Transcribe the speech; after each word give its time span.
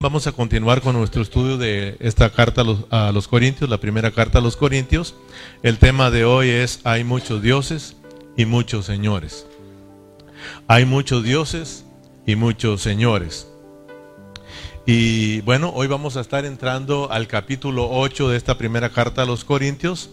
Vamos 0.00 0.28
a 0.28 0.32
continuar 0.32 0.80
con 0.80 0.94
nuestro 0.94 1.22
estudio 1.22 1.58
de 1.58 1.96
esta 1.98 2.30
carta 2.30 2.62
a 2.90 3.10
los, 3.10 3.26
Corintios, 3.26 3.68
la 3.68 3.80
primera 3.80 4.12
carta 4.12 4.38
a 4.38 4.40
los 4.40 4.56
Corintios. 4.56 5.16
El 5.64 5.78
tema 5.78 6.12
de 6.12 6.24
hoy 6.24 6.50
es 6.50 6.78
hay 6.84 7.02
muchos 7.02 7.42
dioses 7.42 7.96
y 8.36 8.44
muchos 8.44 8.86
señores. 8.86 9.44
Hay 10.68 10.84
muchos 10.84 11.24
dioses 11.24 11.84
y 12.26 12.36
muchos 12.36 12.80
señores. 12.80 13.48
Y 14.86 15.40
bueno, 15.40 15.72
hoy 15.74 15.88
vamos 15.88 16.16
a 16.16 16.20
estar 16.20 16.44
entrando 16.44 17.10
al 17.10 17.26
capítulo 17.26 17.90
8 17.90 18.28
de 18.28 18.36
esta 18.36 18.56
primera 18.56 18.90
carta 18.90 19.22
a 19.22 19.26
los 19.26 19.42
Corintios 19.42 20.10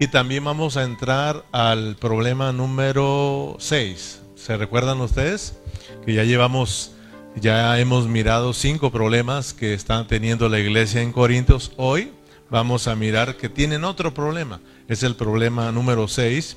y 0.00 0.08
también 0.08 0.42
vamos 0.42 0.76
a 0.76 0.82
entrar 0.82 1.44
al 1.52 1.94
problema 1.94 2.50
número 2.50 3.54
6. 3.60 4.22
¿Se 4.34 4.56
recuerdan 4.56 5.00
ustedes? 5.00 5.56
Que 6.04 6.14
ya 6.14 6.24
llevamos 6.24 6.96
ya 7.36 7.78
hemos 7.78 8.08
mirado 8.08 8.52
cinco 8.52 8.90
problemas 8.90 9.54
que 9.54 9.72
están 9.72 10.06
teniendo 10.06 10.48
la 10.48 10.58
iglesia 10.58 11.00
en 11.00 11.12
Corintios. 11.12 11.72
Hoy 11.76 12.12
vamos 12.50 12.88
a 12.88 12.96
mirar 12.96 13.36
que 13.36 13.48
tienen 13.48 13.84
otro 13.84 14.12
problema. 14.12 14.60
Es 14.88 15.02
el 15.02 15.14
problema 15.14 15.70
número 15.70 16.08
6. 16.08 16.56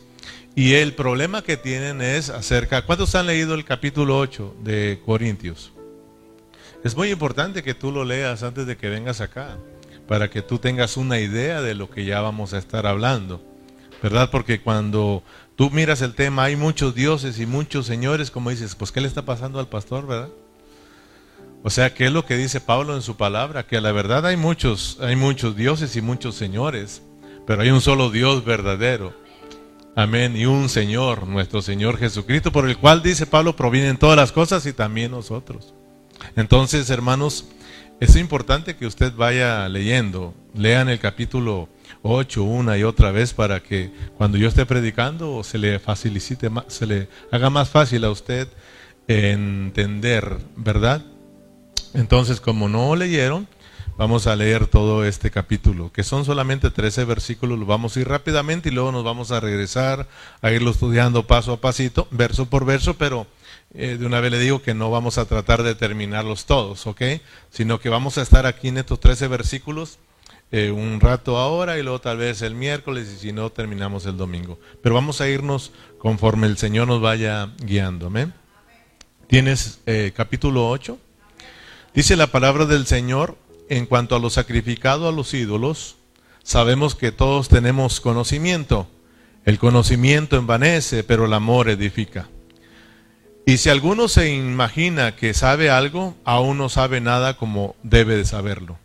Y 0.55 0.73
el 0.73 0.94
problema 0.94 1.41
que 1.41 1.58
tienen 1.58 2.02
es 2.02 2.30
acerca... 2.30 2.86
¿Cuántos 2.86 3.16
han 3.16 3.27
leído 3.27 3.55
el 3.55 3.66
capítulo 3.66 4.20
8 4.20 4.55
de 4.63 5.02
Corintios? 5.05 5.72
Es 6.84 6.96
muy 6.96 7.12
importante 7.12 7.63
que 7.63 7.74
tú 7.74 7.91
lo 7.91 8.04
leas 8.04 8.44
antes 8.44 8.68
de 8.68 8.77
que 8.77 8.90
vengas 8.90 9.21
acá, 9.21 9.58
para 10.08 10.30
que 10.30 10.41
tú 10.41 10.60
tengas 10.60 10.98
una 10.98 11.20
idea 11.20 11.62
de 11.62 11.76
lo 11.76 11.90
que 11.90 12.05
ya 12.05 12.21
vamos 12.21 12.54
a 12.54 12.58
estar 12.58 12.85
hablando. 12.85 13.41
¿Verdad? 14.02 14.30
Porque 14.30 14.62
cuando 14.62 15.24
tú 15.55 15.70
miras 15.70 16.02
el 16.02 16.13
tema, 16.13 16.44
hay 16.44 16.55
muchos 16.55 16.94
dioses 16.94 17.40
y 17.40 17.46
muchos 17.46 17.85
señores, 17.85 18.30
como 18.30 18.49
dices, 18.49 18.76
pues 18.76 18.91
¿qué 18.91 19.02
le 19.02 19.08
está 19.08 19.24
pasando 19.24 19.60
al 19.60 19.70
pastor, 19.70 20.05
verdad? 20.05 20.30
O 21.63 21.70
sea, 21.70 21.94
¿qué 21.94 22.08
es 22.08 22.12
lo 22.12 22.26
que 22.26 22.35
dice 22.35 22.59
Pablo 22.59 22.94
en 22.94 23.02
su 23.02 23.16
palabra? 23.16 23.66
Que 23.66 23.77
a 23.77 23.81
la 23.81 23.94
verdad 23.94 24.26
hay 24.26 24.35
muchos, 24.35 24.98
hay 24.99 25.16
muchos 25.16 25.55
dioses 25.55 25.95
y 25.95 26.02
muchos 26.02 26.35
señores, 26.35 27.01
pero 27.48 27.62
hay 27.62 27.71
un 27.71 27.79
solo 27.79 28.10
Dios 28.10 28.43
verdadero. 28.43 29.13
Amén. 29.96 30.35
Y 30.35 30.46
un 30.46 30.68
Señor, 30.68 31.26
nuestro 31.26 31.62
Señor 31.62 31.98
Jesucristo, 31.98 32.51
por 32.51 32.68
el 32.68 32.77
cual 32.77 33.01
dice 33.01 33.26
Pablo, 33.26 33.55
provienen 33.55 33.98
todas 33.98 34.18
las 34.18 34.34
cosas 34.34 34.65
y 34.65 34.73
también 34.73 35.12
nosotros. 35.12 35.73
Entonces, 36.35 36.90
hermanos, 36.90 37.46
es 38.01 38.18
importante 38.18 38.76
que 38.76 38.85
usted 38.85 39.13
vaya 39.13 39.70
leyendo, 39.70 40.34
lean 40.54 40.90
el 40.90 40.99
capítulo 40.99 41.70
8 42.01 42.43
una 42.43 42.77
y 42.77 42.84
otra 42.84 43.12
vez 43.12 43.34
para 43.34 43.63
que 43.63 43.91
cuando 44.18 44.38
yo 44.38 44.49
esté 44.49 44.66
predicando 44.66 45.43
se 45.45 45.57
le 45.57 45.79
facilite, 45.79 46.49
se 46.68 46.85
le 46.85 47.07
haga 47.32 47.49
más 47.49 47.70
fácil 47.70 48.04
a 48.04 48.12
usted 48.12 48.49
entender, 49.07 50.40
¿verdad? 50.57 51.05
Entonces, 51.94 52.41
como 52.41 52.68
no 52.70 52.96
leyeron, 52.96 53.48
vamos 53.98 54.26
a 54.26 54.36
leer 54.36 54.68
todo 54.68 55.05
este 55.05 55.30
capítulo, 55.30 55.91
que 55.91 56.04
son 56.04 56.26
solamente 56.26 56.72
13 56.72 57.05
versículos, 57.05 57.60
lo 57.60 57.66
vamos 57.66 57.96
a 57.96 58.02
ir 58.02 58.08
rápidamente 58.08 58.70
y 58.70 58.72
luego 58.72 58.91
nos 58.91 59.04
vamos 59.04 59.32
a 59.32 59.40
regresar 59.40 60.08
a 60.41 60.52
irlo 60.52 60.72
estudiando 60.72 61.27
paso 61.27 61.54
a 61.54 61.62
pasito, 61.62 62.08
verso 62.10 62.48
por 62.48 62.66
verso, 62.66 62.96
pero 62.96 63.27
eh, 63.76 63.98
de 64.00 64.06
una 64.06 64.19
vez 64.19 64.31
le 64.31 64.40
digo 64.40 64.62
que 64.62 64.74
no 64.74 64.90
vamos 64.90 65.18
a 65.18 65.25
tratar 65.25 65.62
de 65.62 65.75
terminarlos 65.75 66.46
todos, 66.46 66.88
¿ok? 66.88 67.02
Sino 67.52 67.80
que 67.80 67.90
vamos 67.90 68.18
a 68.18 68.24
estar 68.24 68.46
aquí 68.46 68.69
en 68.69 68.78
estos 68.78 69.00
13 69.00 69.28
versículos 69.28 70.00
eh, 70.52 70.69
un 70.69 71.00
rato 71.00 71.38
ahora 71.38 71.80
y 71.80 71.84
luego 71.84 72.00
tal 72.00 72.18
vez 72.18 72.44
el 72.44 72.53
miércoles 72.53 73.12
y 73.12 73.19
si 73.19 73.31
no 73.31 73.50
terminamos 73.50 74.06
el 74.06 74.18
domingo. 74.18 74.59
Pero 74.81 74.94
vamos 74.94 75.19
a 75.22 75.28
irnos 75.28 75.72
conforme 75.97 76.46
el 76.46 76.57
Señor 76.57 76.88
nos 76.88 77.02
vaya 77.02 77.50
guiando, 77.57 78.07
¿amén? 78.07 78.34
¿Tienes 79.28 79.80
eh, 79.88 80.12
capítulo 80.16 80.69
8? 80.69 81.00
Dice 81.94 82.16
la 82.16 82.28
palabra 82.28 82.66
del 82.66 82.88
Señor 82.88 83.38
en 83.69 83.86
cuanto 83.86 84.16
a 84.16 84.19
lo 84.19 84.31
sacrificado 84.31 85.08
a 85.08 85.12
los 85.12 85.31
ídolos, 85.36 85.97
sabemos 86.41 86.96
que 86.96 87.12
todos 87.12 87.50
tenemos 87.50 88.02
conocimiento. 88.02 88.88
El 89.46 89.59
conocimiento 89.59 90.35
envanece, 90.35 91.03
pero 91.03 91.25
el 91.25 91.34
amor 91.34 91.69
edifica. 91.69 92.29
Y 93.45 93.57
si 93.57 93.69
alguno 93.69 94.07
se 94.07 94.34
imagina 94.34 95.16
que 95.16 95.35
sabe 95.35 95.69
algo, 95.69 96.16
aún 96.23 96.57
no 96.57 96.67
sabe 96.67 97.00
nada 97.00 97.38
como 97.38 97.75
debe 97.84 98.16
de 98.16 98.25
saberlo. 98.25 98.79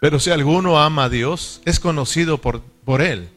Pero 0.00 0.18
si 0.18 0.30
alguno 0.30 0.78
ama 0.80 1.04
a 1.04 1.08
Dios, 1.10 1.60
es 1.66 1.80
conocido 1.80 2.38
por, 2.38 2.62
por 2.62 3.02
él. 3.02 3.28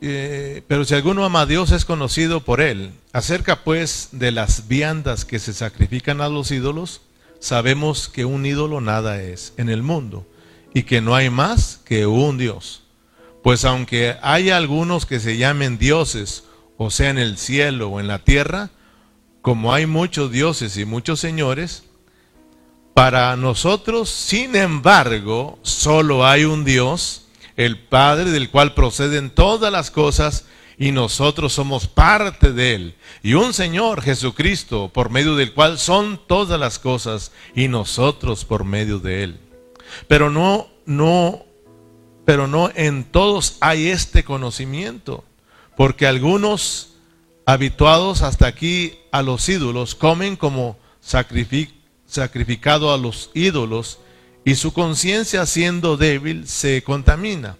Eh, 0.00 0.62
pero 0.68 0.84
si 0.84 0.94
alguno 0.94 1.24
ama 1.24 1.42
a 1.42 1.46
Dios 1.46 1.72
es 1.72 1.84
conocido 1.84 2.44
por 2.44 2.60
él. 2.60 2.92
Acerca 3.12 3.64
pues 3.64 4.10
de 4.12 4.30
las 4.30 4.68
viandas 4.68 5.24
que 5.24 5.38
se 5.38 5.52
sacrifican 5.52 6.20
a 6.20 6.28
los 6.28 6.50
ídolos, 6.50 7.02
sabemos 7.40 8.08
que 8.08 8.24
un 8.24 8.46
ídolo 8.46 8.80
nada 8.80 9.20
es 9.20 9.52
en 9.56 9.68
el 9.68 9.82
mundo 9.82 10.26
y 10.74 10.84
que 10.84 11.00
no 11.00 11.14
hay 11.14 11.30
más 11.30 11.80
que 11.84 12.06
un 12.06 12.38
Dios. 12.38 12.84
Pues 13.42 13.64
aunque 13.64 14.16
haya 14.22 14.56
algunos 14.56 15.06
que 15.06 15.18
se 15.18 15.36
llamen 15.36 15.76
dioses, 15.76 16.44
o 16.76 16.90
sea 16.90 17.10
en 17.10 17.18
el 17.18 17.36
cielo 17.36 17.88
o 17.88 18.00
en 18.00 18.06
la 18.06 18.20
tierra, 18.20 18.70
como 19.40 19.74
hay 19.74 19.86
muchos 19.86 20.30
dioses 20.30 20.76
y 20.76 20.84
muchos 20.84 21.18
señores, 21.18 21.82
para 22.94 23.34
nosotros, 23.36 24.08
sin 24.08 24.54
embargo, 24.54 25.58
solo 25.62 26.24
hay 26.24 26.44
un 26.44 26.64
Dios 26.64 27.21
el 27.56 27.78
Padre 27.78 28.30
del 28.30 28.50
cual 28.50 28.74
proceden 28.74 29.30
todas 29.30 29.72
las 29.72 29.90
cosas 29.90 30.46
y 30.78 30.90
nosotros 30.90 31.52
somos 31.52 31.86
parte 31.86 32.52
de 32.52 32.74
Él. 32.74 32.94
Y 33.22 33.34
un 33.34 33.52
Señor 33.54 34.02
Jesucristo 34.02 34.90
por 34.92 35.10
medio 35.10 35.36
del 35.36 35.52
cual 35.52 35.78
son 35.78 36.20
todas 36.26 36.58
las 36.58 36.78
cosas 36.78 37.32
y 37.54 37.68
nosotros 37.68 38.44
por 38.44 38.64
medio 38.64 38.98
de 38.98 39.24
Él. 39.24 39.40
Pero 40.08 40.30
no, 40.30 40.68
no, 40.86 41.44
pero 42.24 42.46
no 42.46 42.70
en 42.74 43.04
todos 43.04 43.58
hay 43.60 43.88
este 43.88 44.24
conocimiento, 44.24 45.24
porque 45.76 46.06
algunos 46.06 46.94
habituados 47.44 48.22
hasta 48.22 48.46
aquí 48.46 48.98
a 49.10 49.22
los 49.22 49.48
ídolos 49.48 49.94
comen 49.94 50.36
como 50.36 50.78
sacrificado 51.00 52.92
a 52.92 52.98
los 52.98 53.30
ídolos 53.34 53.98
y 54.44 54.56
su 54.56 54.72
conciencia 54.72 55.46
siendo 55.46 55.96
débil 55.96 56.46
se 56.48 56.82
contamina. 56.82 57.56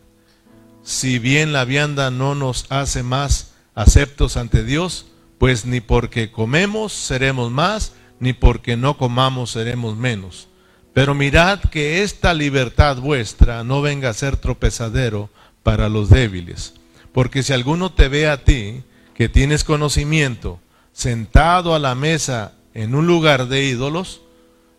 Si 0.82 1.18
bien 1.18 1.52
la 1.52 1.64
vianda 1.64 2.10
no 2.10 2.34
nos 2.34 2.66
hace 2.68 3.02
más 3.02 3.52
aceptos 3.74 4.36
ante 4.36 4.64
Dios, 4.64 5.06
pues 5.38 5.64
ni 5.64 5.80
porque 5.80 6.30
comemos 6.30 6.92
seremos 6.92 7.50
más, 7.50 7.92
ni 8.20 8.32
porque 8.32 8.76
no 8.76 8.96
comamos 8.96 9.52
seremos 9.52 9.96
menos. 9.96 10.48
Pero 10.92 11.14
mirad 11.14 11.60
que 11.60 12.02
esta 12.02 12.34
libertad 12.34 12.98
vuestra 12.98 13.64
no 13.64 13.80
venga 13.80 14.10
a 14.10 14.14
ser 14.14 14.36
tropezadero 14.36 15.30
para 15.62 15.88
los 15.88 16.10
débiles. 16.10 16.74
Porque 17.12 17.42
si 17.42 17.52
alguno 17.52 17.92
te 17.92 18.08
ve 18.08 18.28
a 18.28 18.44
ti, 18.44 18.82
que 19.14 19.28
tienes 19.28 19.64
conocimiento, 19.64 20.60
sentado 20.92 21.74
a 21.74 21.78
la 21.78 21.94
mesa 21.94 22.52
en 22.74 22.94
un 22.94 23.06
lugar 23.06 23.48
de 23.48 23.64
ídolos, 23.64 24.22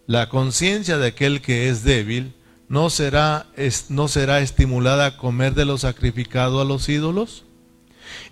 la 0.06 0.30
conciencia 0.30 0.97
de 0.97 1.08
aquel 1.08 1.41
que 1.41 1.69
es 1.69 1.84
débil 1.84 2.34
no 2.68 2.90
será, 2.90 3.47
no 3.90 4.08
será 4.08 4.40
estimulada 4.41 5.06
a 5.06 5.18
comer 5.18 5.53
de 5.53 5.66
lo 5.66 5.78
sacrificado 5.78 6.59
a 6.59 6.66
los 6.66 6.90
ídolos. 6.90 7.44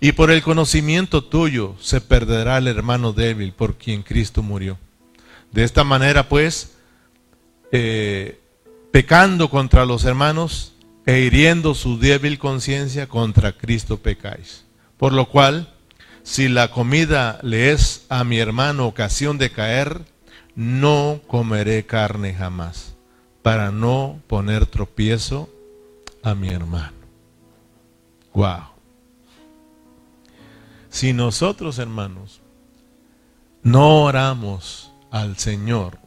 Y 0.00 0.12
por 0.12 0.30
el 0.30 0.42
conocimiento 0.42 1.24
tuyo 1.24 1.74
se 1.80 2.00
perderá 2.00 2.58
el 2.58 2.68
hermano 2.68 3.12
débil 3.12 3.52
por 3.52 3.76
quien 3.76 4.02
Cristo 4.02 4.42
murió. 4.42 4.78
De 5.50 5.64
esta 5.64 5.84
manera, 5.84 6.28
pues, 6.28 6.72
eh, 7.72 8.40
pecando 8.90 9.48
contra 9.48 9.86
los 9.86 10.04
hermanos 10.04 10.74
e 11.06 11.20
hiriendo 11.20 11.74
su 11.74 11.98
débil 11.98 12.38
conciencia, 12.38 13.08
contra 13.08 13.52
Cristo 13.52 13.98
pecáis. 13.98 14.64
Por 14.98 15.12
lo 15.12 15.26
cual, 15.26 15.72
si 16.22 16.48
la 16.48 16.70
comida 16.70 17.38
le 17.42 17.72
es 17.72 18.04
a 18.08 18.24
mi 18.24 18.38
hermano 18.38 18.86
ocasión 18.86 19.38
de 19.38 19.50
caer, 19.50 20.02
no 20.54 21.20
comeré 21.26 21.86
carne 21.86 22.34
jamás, 22.34 22.94
para 23.42 23.70
no 23.70 24.20
poner 24.26 24.66
tropiezo 24.66 25.48
a 26.22 26.34
mi 26.34 26.48
hermano. 26.48 26.92
Wow. 28.34 28.72
Si 30.90 31.12
nosotros, 31.12 31.78
hermanos, 31.78 32.40
no 33.62 34.02
oramos 34.04 34.92
al 35.10 35.36
Señor 35.38 35.98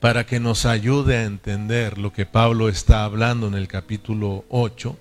para 0.00 0.26
que 0.26 0.40
nos 0.40 0.66
ayude 0.66 1.16
a 1.16 1.24
entender 1.24 1.98
lo 1.98 2.12
que 2.12 2.26
Pablo 2.26 2.68
está 2.68 3.04
hablando 3.04 3.46
en 3.46 3.54
el 3.54 3.68
capítulo 3.68 4.44
8, 4.48 4.96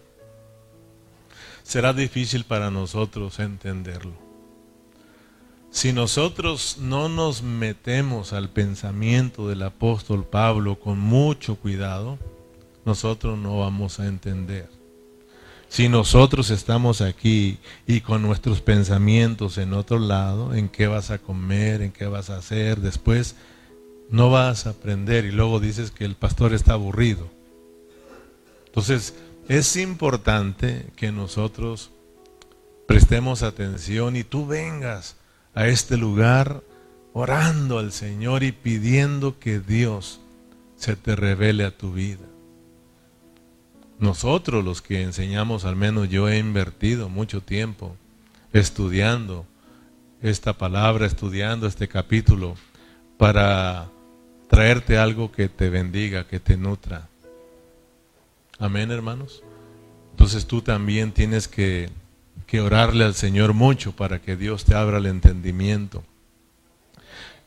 será 1.63 1.93
difícil 1.93 2.45
para 2.45 2.71
nosotros 2.71 3.39
entenderlo. 3.39 4.24
Si 5.75 5.91
nosotros 5.91 6.77
no 6.79 7.09
nos 7.09 7.43
metemos 7.43 8.31
al 8.31 8.47
pensamiento 8.47 9.49
del 9.49 9.61
apóstol 9.61 10.23
Pablo 10.23 10.79
con 10.79 10.97
mucho 10.97 11.57
cuidado, 11.57 12.17
nosotros 12.85 13.37
no 13.37 13.59
vamos 13.59 13.99
a 13.99 14.07
entender. 14.07 14.69
Si 15.67 15.89
nosotros 15.89 16.49
estamos 16.49 17.01
aquí 17.01 17.57
y 17.85 17.99
con 17.99 18.21
nuestros 18.21 18.61
pensamientos 18.61 19.57
en 19.57 19.73
otro 19.73 19.99
lado, 19.99 20.55
en 20.55 20.69
qué 20.69 20.87
vas 20.87 21.11
a 21.11 21.17
comer, 21.17 21.81
en 21.81 21.91
qué 21.91 22.05
vas 22.05 22.29
a 22.29 22.37
hacer, 22.37 22.79
después 22.79 23.35
no 24.09 24.29
vas 24.29 24.67
a 24.67 24.69
aprender 24.69 25.25
y 25.25 25.33
luego 25.33 25.59
dices 25.59 25.91
que 25.91 26.05
el 26.05 26.15
pastor 26.15 26.53
está 26.53 26.71
aburrido. 26.71 27.27
Entonces, 28.67 29.13
es 29.49 29.75
importante 29.75 30.85
que 30.95 31.11
nosotros 31.11 31.91
prestemos 32.87 33.43
atención 33.43 34.15
y 34.15 34.23
tú 34.23 34.47
vengas 34.47 35.17
a 35.55 35.67
este 35.67 35.97
lugar 35.97 36.61
orando 37.13 37.79
al 37.79 37.91
Señor 37.91 38.43
y 38.43 38.51
pidiendo 38.51 39.39
que 39.39 39.59
Dios 39.59 40.19
se 40.75 40.95
te 40.95 41.15
revele 41.15 41.63
a 41.63 41.75
tu 41.75 41.93
vida. 41.93 42.25
Nosotros 43.97 44.63
los 44.63 44.81
que 44.81 45.01
enseñamos, 45.01 45.63
al 45.63 45.77
menos 45.77 46.09
yo 46.09 46.27
he 46.27 46.37
invertido 46.37 47.07
mucho 47.07 47.41
tiempo 47.41 47.95
estudiando 48.51 49.45
esta 50.21 50.53
palabra, 50.53 51.05
estudiando 51.05 51.67
este 51.67 51.87
capítulo, 51.87 52.55
para 53.17 53.87
traerte 54.49 54.97
algo 54.97 55.31
que 55.31 55.47
te 55.47 55.69
bendiga, 55.69 56.27
que 56.27 56.41
te 56.41 56.57
nutra. 56.57 57.07
Amén, 58.59 58.91
hermanos. 58.91 59.43
Entonces 60.11 60.45
tú 60.45 60.61
también 60.61 61.11
tienes 61.13 61.47
que, 61.47 61.89
que 62.47 62.61
orarle 62.61 63.03
al 63.05 63.15
Señor 63.15 63.53
mucho 63.53 63.93
para 63.93 64.21
que 64.21 64.35
Dios 64.35 64.65
te 64.65 64.75
abra 64.75 64.97
el 64.97 65.05
entendimiento. 65.05 66.03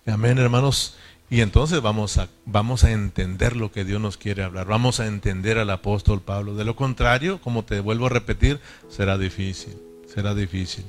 Amén, 0.06 0.38
hermanos. 0.38 0.96
Y 1.30 1.42
entonces 1.42 1.82
vamos 1.82 2.16
a, 2.16 2.28
vamos 2.46 2.84
a 2.84 2.90
entender 2.90 3.54
lo 3.54 3.70
que 3.70 3.84
Dios 3.84 4.00
nos 4.00 4.16
quiere 4.16 4.42
hablar. 4.42 4.66
Vamos 4.66 4.98
a 4.98 5.06
entender 5.06 5.58
al 5.58 5.68
apóstol 5.70 6.22
Pablo. 6.22 6.54
De 6.54 6.64
lo 6.64 6.74
contrario, 6.74 7.40
como 7.42 7.64
te 7.64 7.80
vuelvo 7.80 8.06
a 8.06 8.10
repetir, 8.10 8.60
será 8.88 9.18
difícil. 9.18 9.76
Será 10.12 10.34
difícil. 10.34 10.84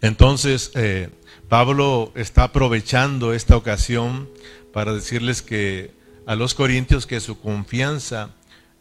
Entonces, 0.00 0.70
eh, 0.74 1.10
Pablo 1.48 2.12
está 2.14 2.44
aprovechando 2.44 3.34
esta 3.34 3.56
ocasión 3.56 4.28
para 4.72 4.94
decirles 4.94 5.42
que 5.42 5.90
a 6.26 6.34
los 6.34 6.54
corintios 6.54 7.06
que 7.06 7.20
su 7.20 7.38
confianza 7.38 8.30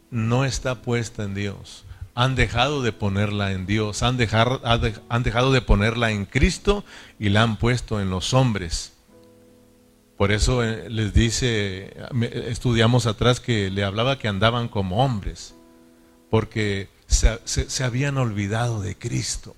no 0.09 0.45
está 0.45 0.81
puesta 0.81 1.23
en 1.23 1.35
Dios. 1.35 1.83
Han 2.15 2.35
dejado 2.35 2.81
de 2.81 2.93
ponerla 2.93 3.51
en 3.51 3.65
Dios, 3.65 4.01
han 4.01 4.17
han 5.09 5.23
dejado 5.23 5.51
de 5.51 5.61
ponerla 5.61 6.11
en 6.11 6.25
Cristo 6.25 6.83
y 7.19 7.29
la 7.29 7.43
han 7.43 7.57
puesto 7.57 8.01
en 8.01 8.09
los 8.09 8.33
hombres. 8.33 8.95
Por 10.17 10.31
eso 10.31 10.63
eh, 10.63 10.89
les 10.89 11.13
dice, 11.13 11.93
estudiamos 12.47 13.05
atrás 13.05 13.39
que 13.39 13.69
le 13.69 13.83
hablaba 13.83 14.17
que 14.17 14.29
andaban 14.29 14.69
como 14.69 15.03
hombres, 15.03 15.55
porque 16.29 16.87
se, 17.07 17.83
habían 17.83 18.17
olvidado 18.17 18.81
de 18.81 18.97
Cristo. 18.97 19.55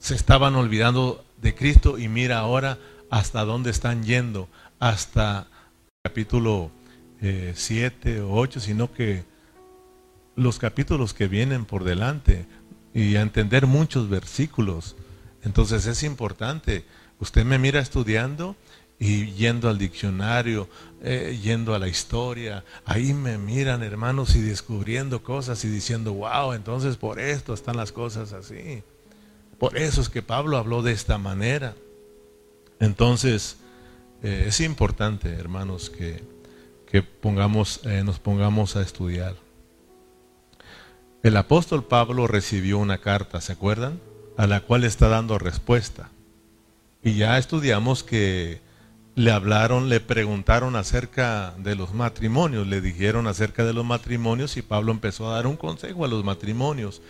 Se 0.00 0.14
estaban 0.14 0.56
olvidando 0.56 1.24
de 1.40 1.54
Cristo 1.54 1.98
y 1.98 2.08
mira 2.08 2.38
ahora 2.38 2.78
hasta 3.10 3.44
dónde 3.44 3.70
están 3.70 4.02
yendo, 4.02 4.48
hasta 4.80 5.46
capítulo 6.02 6.70
7 7.20 8.16
eh, 8.16 8.20
o 8.22 8.32
8, 8.32 8.60
sino 8.60 8.92
que 8.92 9.24
los 10.40 10.58
capítulos 10.58 11.12
que 11.12 11.28
vienen 11.28 11.66
por 11.66 11.84
delante 11.84 12.46
y 12.94 13.16
a 13.16 13.20
entender 13.20 13.66
muchos 13.66 14.08
versículos. 14.08 14.96
Entonces 15.42 15.86
es 15.86 16.02
importante. 16.02 16.84
Usted 17.18 17.44
me 17.44 17.58
mira 17.58 17.80
estudiando 17.80 18.56
y 18.98 19.32
yendo 19.32 19.68
al 19.68 19.76
diccionario, 19.76 20.66
eh, 21.02 21.38
yendo 21.42 21.74
a 21.74 21.78
la 21.78 21.88
historia, 21.88 22.64
ahí 22.86 23.12
me 23.12 23.36
miran 23.36 23.82
hermanos 23.82 24.34
y 24.34 24.40
descubriendo 24.40 25.22
cosas 25.22 25.62
y 25.64 25.68
diciendo, 25.68 26.14
wow, 26.14 26.54
entonces 26.54 26.96
por 26.96 27.20
esto 27.20 27.52
están 27.52 27.76
las 27.76 27.92
cosas 27.92 28.32
así. 28.32 28.82
Por 29.58 29.76
eso 29.76 30.00
es 30.00 30.08
que 30.08 30.22
Pablo 30.22 30.56
habló 30.56 30.82
de 30.82 30.92
esta 30.92 31.18
manera. 31.18 31.74
Entonces, 32.78 33.58
eh, 34.22 34.44
es 34.46 34.60
importante, 34.60 35.28
hermanos, 35.34 35.90
que, 35.90 36.22
que 36.90 37.02
pongamos, 37.02 37.80
eh, 37.84 38.02
nos 38.04 38.18
pongamos 38.18 38.76
a 38.76 38.80
estudiar. 38.80 39.34
El 41.22 41.36
apóstol 41.36 41.84
Pablo 41.84 42.26
recibió 42.26 42.78
una 42.78 42.98
carta, 42.98 43.42
¿se 43.42 43.52
acuerdan? 43.52 44.00
A 44.38 44.46
la 44.46 44.60
cual 44.60 44.84
está 44.84 45.08
dando 45.08 45.38
respuesta. 45.38 46.08
Y 47.02 47.14
ya 47.14 47.36
estudiamos 47.36 48.02
que 48.02 48.62
le 49.16 49.30
hablaron, 49.30 49.90
le 49.90 50.00
preguntaron 50.00 50.76
acerca 50.76 51.54
de 51.58 51.74
los 51.74 51.92
matrimonios, 51.92 52.66
le 52.66 52.80
dijeron 52.80 53.26
acerca 53.26 53.66
de 53.66 53.74
los 53.74 53.84
matrimonios 53.84 54.56
y 54.56 54.62
Pablo 54.62 54.92
empezó 54.92 55.30
a 55.30 55.34
dar 55.34 55.46
un 55.46 55.56
consejo 55.56 56.06
a 56.06 56.08
los 56.08 56.24
matrimonios. 56.24 57.02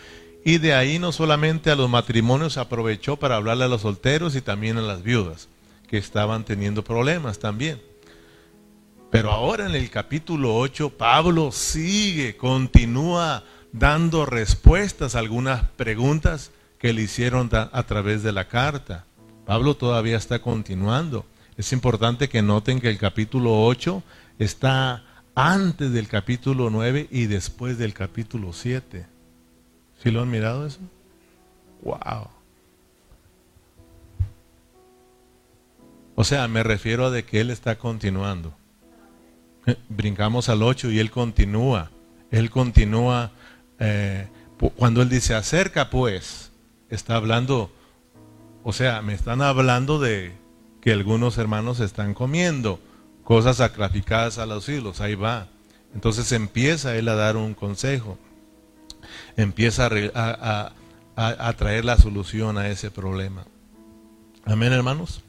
Y 0.44 0.58
de 0.58 0.74
ahí 0.74 0.98
no 0.98 1.12
solamente 1.12 1.70
a 1.70 1.76
los 1.76 1.88
matrimonios 1.88 2.56
aprovechó 2.56 3.16
para 3.16 3.36
hablarle 3.36 3.66
a 3.66 3.68
los 3.68 3.82
solteros 3.82 4.34
y 4.34 4.40
también 4.40 4.76
a 4.76 4.82
las 4.82 5.04
viudas, 5.04 5.48
que 5.86 5.98
estaban 5.98 6.44
teniendo 6.44 6.82
problemas 6.82 7.38
también. 7.38 7.80
Pero 9.10 9.30
ahora 9.30 9.66
en 9.66 9.74
el 9.76 9.88
capítulo 9.88 10.56
8, 10.56 10.90
Pablo 10.90 11.52
sigue, 11.52 12.36
continúa 12.36 13.44
dando 13.72 14.26
respuestas 14.26 15.14
a 15.14 15.18
algunas 15.20 15.64
preguntas 15.70 16.50
que 16.78 16.92
le 16.92 17.02
hicieron 17.02 17.50
a 17.52 17.82
través 17.84 18.22
de 18.22 18.32
la 18.32 18.48
carta. 18.48 19.04
Pablo 19.46 19.76
todavía 19.76 20.16
está 20.16 20.40
continuando. 20.40 21.26
Es 21.56 21.72
importante 21.72 22.28
que 22.28 22.42
noten 22.42 22.80
que 22.80 22.88
el 22.88 22.98
capítulo 22.98 23.64
8 23.64 24.02
está 24.38 25.04
antes 25.34 25.92
del 25.92 26.08
capítulo 26.08 26.70
9 26.70 27.08
y 27.10 27.26
después 27.26 27.78
del 27.78 27.92
capítulo 27.92 28.52
7. 28.52 29.06
¿Sí 30.02 30.10
lo 30.10 30.22
han 30.22 30.30
mirado 30.30 30.66
eso? 30.66 30.80
¡Wow! 31.82 32.28
O 36.14 36.24
sea, 36.24 36.48
me 36.48 36.62
refiero 36.62 37.06
a 37.06 37.10
de 37.10 37.24
que 37.24 37.40
él 37.40 37.50
está 37.50 37.76
continuando. 37.76 38.54
Eh, 39.66 39.76
brincamos 39.88 40.48
al 40.48 40.62
8 40.62 40.90
y 40.90 40.98
él 40.98 41.10
continúa. 41.10 41.90
Él 42.30 42.50
continúa. 42.50 43.32
Eh, 43.80 44.28
cuando 44.76 45.02
él 45.02 45.08
dice 45.08 45.34
acerca, 45.34 45.90
pues, 45.90 46.52
está 46.90 47.16
hablando, 47.16 47.72
o 48.62 48.72
sea, 48.72 49.00
me 49.02 49.14
están 49.14 49.40
hablando 49.42 49.98
de 49.98 50.32
que 50.80 50.92
algunos 50.92 51.38
hermanos 51.38 51.80
están 51.80 52.14
comiendo, 52.14 52.78
cosas 53.24 53.56
sacrificadas 53.56 54.38
a 54.38 54.46
los 54.46 54.68
ídolos, 54.68 55.00
ahí 55.00 55.14
va. 55.14 55.48
Entonces 55.94 56.30
empieza 56.32 56.94
él 56.96 57.08
a 57.08 57.14
dar 57.14 57.36
un 57.36 57.54
consejo, 57.54 58.18
empieza 59.36 59.88
a, 60.14 60.72
a, 61.16 61.52
traer 61.54 61.84
la 61.84 61.96
solución 61.96 62.58
a 62.58 62.68
ese 62.68 62.90
problema. 62.90 63.44
Amén, 64.44 64.72
hermanos. 64.72 65.22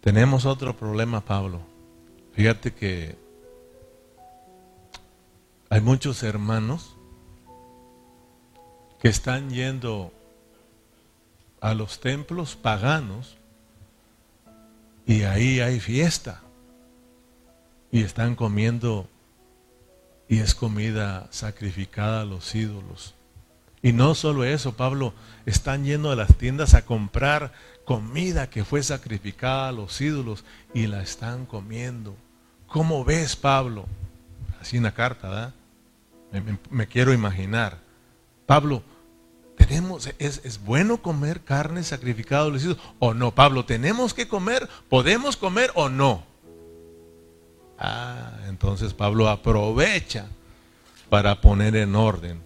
Tenemos 0.00 0.44
otro 0.44 0.76
problema, 0.76 1.20
Pablo. 1.20 1.60
Fíjate 2.34 2.72
que 2.72 3.16
hay 5.74 5.80
muchos 5.80 6.22
hermanos 6.22 6.94
que 9.00 9.08
están 9.08 9.50
yendo 9.50 10.12
a 11.60 11.74
los 11.74 11.98
templos 11.98 12.54
paganos 12.54 13.36
y 15.04 15.22
ahí 15.22 15.58
hay 15.58 15.80
fiesta. 15.80 16.42
Y 17.90 18.04
están 18.04 18.36
comiendo 18.36 19.08
y 20.28 20.38
es 20.38 20.54
comida 20.54 21.26
sacrificada 21.32 22.20
a 22.20 22.24
los 22.24 22.54
ídolos. 22.54 23.16
Y 23.82 23.92
no 23.92 24.14
solo 24.14 24.44
eso, 24.44 24.76
Pablo, 24.76 25.12
están 25.44 25.84
yendo 25.84 26.12
a 26.12 26.16
las 26.16 26.36
tiendas 26.36 26.74
a 26.74 26.84
comprar 26.84 27.52
comida 27.84 28.48
que 28.48 28.64
fue 28.64 28.84
sacrificada 28.84 29.70
a 29.70 29.72
los 29.72 30.00
ídolos 30.00 30.44
y 30.72 30.86
la 30.86 31.02
están 31.02 31.46
comiendo. 31.46 32.14
¿Cómo 32.68 33.04
ves, 33.04 33.34
Pablo? 33.34 33.86
Así 34.60 34.76
en 34.76 34.84
la 34.84 34.94
carta, 34.94 35.28
¿verdad? 35.28 35.54
Me, 36.70 36.86
quiero 36.86 37.12
imaginar. 37.12 37.78
Pablo, 38.46 38.82
tenemos, 39.56 40.10
es, 40.18 40.60
bueno 40.64 41.00
comer 41.00 41.42
carne 41.42 41.82
sacrificada 41.84 42.50
o 42.98 43.14
no, 43.14 43.34
Pablo, 43.34 43.64
tenemos 43.64 44.14
que 44.14 44.26
comer, 44.26 44.68
podemos 44.88 45.36
comer 45.36 45.70
o 45.74 45.88
no. 45.88 46.24
Ah, 47.78 48.32
entonces 48.48 48.94
Pablo 48.94 49.28
aprovecha 49.28 50.26
para 51.08 51.40
poner 51.40 51.76
en 51.76 51.94
orden 51.94 52.40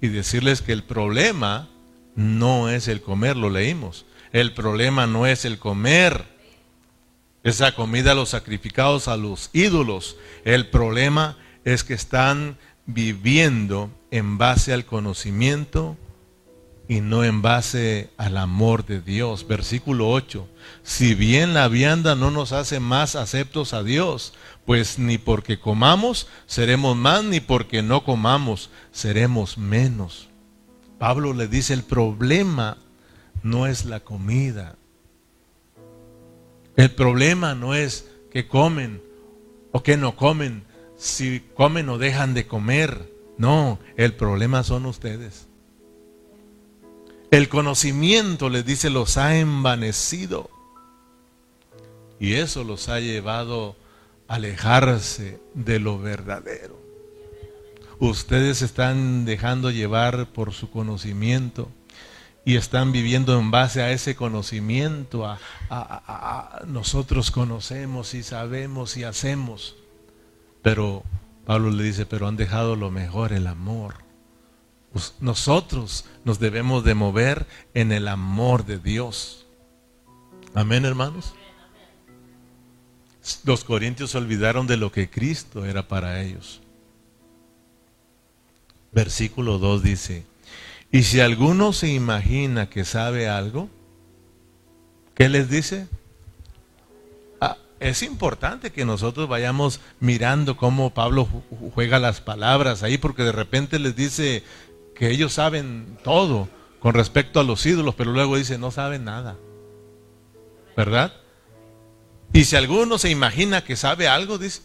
y 0.00 0.08
decirles 0.08 0.62
que 0.62 0.72
el 0.72 0.84
problema 0.84 1.68
no 2.14 2.68
es 2.68 2.88
el 2.88 3.02
comer, 3.02 3.36
lo 3.36 3.50
leímos. 3.50 4.06
El 4.32 4.54
problema 4.54 5.06
no 5.06 5.26
es 5.26 5.44
el 5.44 5.58
comer 5.58 6.24
esa 7.42 7.74
comida, 7.74 8.14
los 8.14 8.30
sacrificados 8.30 9.08
a 9.08 9.16
los 9.16 9.50
ídolos. 9.52 10.16
El 10.44 10.68
problema 10.68 11.36
es 11.64 11.84
que 11.84 11.94
están 11.94 12.56
viviendo 12.86 13.90
en 14.10 14.38
base 14.38 14.72
al 14.72 14.84
conocimiento 14.84 15.96
y 16.88 17.00
no 17.00 17.24
en 17.24 17.42
base 17.42 18.10
al 18.16 18.36
amor 18.36 18.84
de 18.84 19.00
Dios. 19.00 19.46
Versículo 19.46 20.10
8. 20.10 20.46
Si 20.82 21.14
bien 21.14 21.54
la 21.54 21.68
vianda 21.68 22.14
no 22.14 22.30
nos 22.30 22.52
hace 22.52 22.80
más 22.80 23.16
aceptos 23.16 23.72
a 23.72 23.82
Dios, 23.82 24.34
pues 24.66 24.98
ni 24.98 25.18
porque 25.18 25.58
comamos 25.58 26.28
seremos 26.46 26.96
más, 26.96 27.24
ni 27.24 27.40
porque 27.40 27.82
no 27.82 28.04
comamos 28.04 28.70
seremos 28.90 29.58
menos. 29.58 30.28
Pablo 30.98 31.32
le 31.32 31.48
dice, 31.48 31.74
el 31.74 31.82
problema 31.82 32.76
no 33.42 33.66
es 33.66 33.84
la 33.84 34.00
comida. 34.00 34.76
El 36.76 36.90
problema 36.90 37.54
no 37.54 37.74
es 37.74 38.08
que 38.30 38.46
comen 38.46 39.02
o 39.72 39.82
que 39.82 39.96
no 39.96 40.16
comen, 40.16 40.64
si 41.02 41.40
comen 41.56 41.88
o 41.88 41.98
dejan 41.98 42.32
de 42.32 42.46
comer. 42.46 43.12
No, 43.36 43.80
el 43.96 44.14
problema 44.14 44.62
son 44.62 44.86
ustedes. 44.86 45.48
El 47.32 47.48
conocimiento, 47.48 48.48
les 48.48 48.64
dice, 48.64 48.88
los 48.88 49.16
ha 49.16 49.36
envanecido. 49.36 50.48
Y 52.20 52.34
eso 52.34 52.62
los 52.62 52.88
ha 52.88 53.00
llevado 53.00 53.74
a 54.28 54.34
alejarse 54.34 55.40
de 55.54 55.80
lo 55.80 55.98
verdadero. 55.98 56.80
Ustedes 57.98 58.62
están 58.62 59.24
dejando 59.24 59.72
llevar 59.72 60.28
por 60.32 60.52
su 60.52 60.70
conocimiento 60.70 61.68
y 62.44 62.54
están 62.56 62.92
viviendo 62.92 63.38
en 63.40 63.50
base 63.50 63.82
a 63.82 63.90
ese 63.90 64.14
conocimiento. 64.14 65.26
A, 65.26 66.62
nosotros 66.68 67.32
conocemos 67.32 68.14
y 68.14 68.22
sabemos 68.22 68.96
y 68.96 69.02
hacemos. 69.02 69.81
Pero 70.62 71.02
Pablo 71.44 71.70
le 71.70 71.82
dice, 71.82 72.06
pero 72.06 72.28
han 72.28 72.36
dejado 72.36 72.76
lo 72.76 72.90
mejor, 72.90 73.32
el 73.32 73.46
amor. 73.46 73.96
Nosotros 75.20 76.04
nos 76.24 76.38
debemos 76.38 76.84
de 76.84 76.94
mover 76.94 77.46
en 77.74 77.92
el 77.92 78.08
amor 78.08 78.64
de 78.64 78.78
Dios. 78.78 79.46
Amén, 80.54 80.84
hermanos. 80.84 81.34
Los 83.44 83.64
corintios 83.64 84.10
se 84.10 84.18
olvidaron 84.18 84.66
de 84.66 84.76
lo 84.76 84.92
que 84.92 85.08
Cristo 85.08 85.64
era 85.64 85.88
para 85.88 86.22
ellos. 86.22 86.60
Versículo 88.92 89.58
2 89.58 89.82
dice, 89.82 90.26
y 90.90 91.04
si 91.04 91.20
alguno 91.20 91.72
se 91.72 91.88
imagina 91.88 92.68
que 92.68 92.84
sabe 92.84 93.28
algo, 93.28 93.70
¿qué 95.14 95.30
les 95.30 95.48
dice? 95.48 95.88
Es 97.82 98.02
importante 98.02 98.70
que 98.70 98.84
nosotros 98.84 99.28
vayamos 99.28 99.80
mirando 99.98 100.56
cómo 100.56 100.94
Pablo 100.94 101.28
juega 101.74 101.98
las 101.98 102.20
palabras 102.20 102.82
ahí, 102.82 102.96
porque 102.96 103.24
de 103.24 103.32
repente 103.32 103.80
les 103.80 103.96
dice, 103.96 104.44
que 104.94 105.10
ellos 105.10 105.32
saben 105.32 105.98
todo 106.04 106.48
con 106.78 106.94
respecto 106.94 107.40
a 107.40 107.42
los 107.42 107.66
ídolos, 107.66 107.96
pero 107.96 108.12
luego 108.12 108.36
dice, 108.36 108.56
no 108.56 108.70
saben 108.70 109.04
nada. 109.04 109.36
¿Verdad? 110.76 111.12
Y 112.32 112.44
si 112.44 112.54
alguno 112.54 112.98
se 112.98 113.10
imagina 113.10 113.64
que 113.64 113.74
sabe 113.74 114.06
algo, 114.06 114.38
dice, 114.38 114.62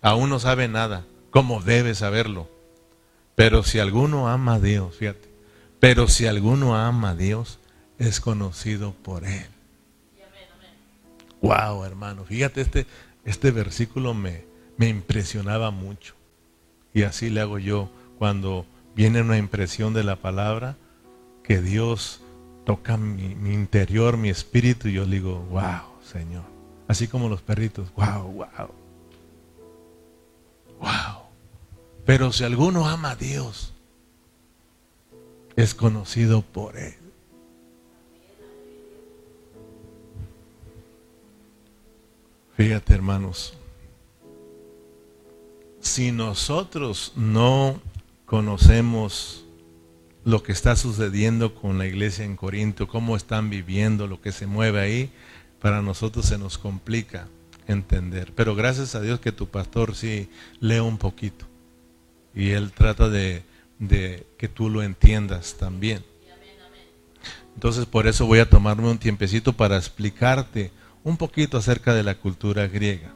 aún 0.00 0.30
no 0.30 0.38
sabe 0.38 0.68
nada, 0.68 1.06
como 1.30 1.60
debe 1.60 1.96
saberlo. 1.96 2.48
Pero 3.34 3.64
si 3.64 3.80
alguno 3.80 4.28
ama 4.28 4.54
a 4.54 4.60
Dios, 4.60 4.94
fíjate, 4.94 5.28
pero 5.80 6.06
si 6.06 6.28
alguno 6.28 6.76
ama 6.76 7.10
a 7.10 7.14
Dios, 7.16 7.58
es 7.98 8.20
conocido 8.20 8.92
por 9.02 9.24
Él. 9.24 9.57
Wow, 11.42 11.84
hermano, 11.84 12.24
fíjate, 12.24 12.60
este, 12.60 12.86
este 13.24 13.50
versículo 13.50 14.14
me, 14.14 14.44
me 14.76 14.88
impresionaba 14.88 15.70
mucho. 15.70 16.14
Y 16.94 17.02
así 17.02 17.30
le 17.30 17.40
hago 17.40 17.58
yo 17.58 17.90
cuando 18.18 18.66
viene 18.94 19.20
una 19.20 19.38
impresión 19.38 19.94
de 19.94 20.04
la 20.04 20.16
palabra 20.16 20.76
que 21.44 21.62
Dios 21.62 22.20
toca 22.68 22.98
mi, 22.98 23.54
interior, 23.54 24.18
mi 24.18 24.28
espíritu, 24.28 24.88
y 24.88 24.92
yo 24.92 25.06
digo, 25.06 25.38
wow, 25.50 26.02
Señor. 26.04 26.44
Así 26.86 27.08
como 27.08 27.30
los 27.30 27.40
perritos, 27.40 27.88
wow, 27.94 28.30
wow. 28.30 28.70
Wow. 30.78 31.22
Pero 32.04 32.30
si 32.30 32.44
alguno 32.44 32.86
ama 32.86 33.12
a 33.12 33.16
Dios, 33.16 33.72
es 35.56 35.74
conocido 35.74 36.42
por 36.42 36.76
Él. 36.76 36.97
Fíjate, 42.58 42.92
hermanos, 42.92 43.54
si 45.78 46.10
nosotros 46.10 47.12
no 47.14 47.80
conocemos 48.26 49.44
lo 50.24 50.42
que 50.42 50.50
está 50.50 50.74
sucediendo 50.74 51.54
con 51.54 51.78
la 51.78 51.86
iglesia 51.86 52.24
en 52.24 52.34
Corinto, 52.34 52.88
cómo 52.88 53.14
están 53.14 53.48
viviendo, 53.48 54.08
lo 54.08 54.20
que 54.20 54.32
se 54.32 54.48
mueve 54.48 54.80
ahí, 54.80 55.12
para 55.60 55.82
nosotros 55.82 56.26
se 56.26 56.36
nos 56.36 56.58
complica 56.58 57.28
entender. 57.68 58.32
Pero 58.34 58.56
gracias 58.56 58.96
a 58.96 59.00
Dios 59.02 59.20
que 59.20 59.30
tu 59.30 59.46
pastor 59.46 59.94
sí 59.94 60.28
lee 60.58 60.80
un 60.80 60.98
poquito 60.98 61.46
y 62.34 62.50
él 62.50 62.72
trata 62.72 63.08
de, 63.08 63.44
de 63.78 64.26
que 64.36 64.48
tú 64.48 64.68
lo 64.68 64.82
entiendas 64.82 65.54
también. 65.60 66.04
Entonces 67.54 67.86
por 67.86 68.08
eso 68.08 68.26
voy 68.26 68.40
a 68.40 68.50
tomarme 68.50 68.90
un 68.90 68.98
tiempecito 68.98 69.52
para 69.52 69.76
explicarte 69.76 70.72
un 71.08 71.16
poquito 71.16 71.56
acerca 71.56 71.94
de 71.94 72.02
la 72.02 72.16
cultura 72.16 72.66
griega. 72.68 73.12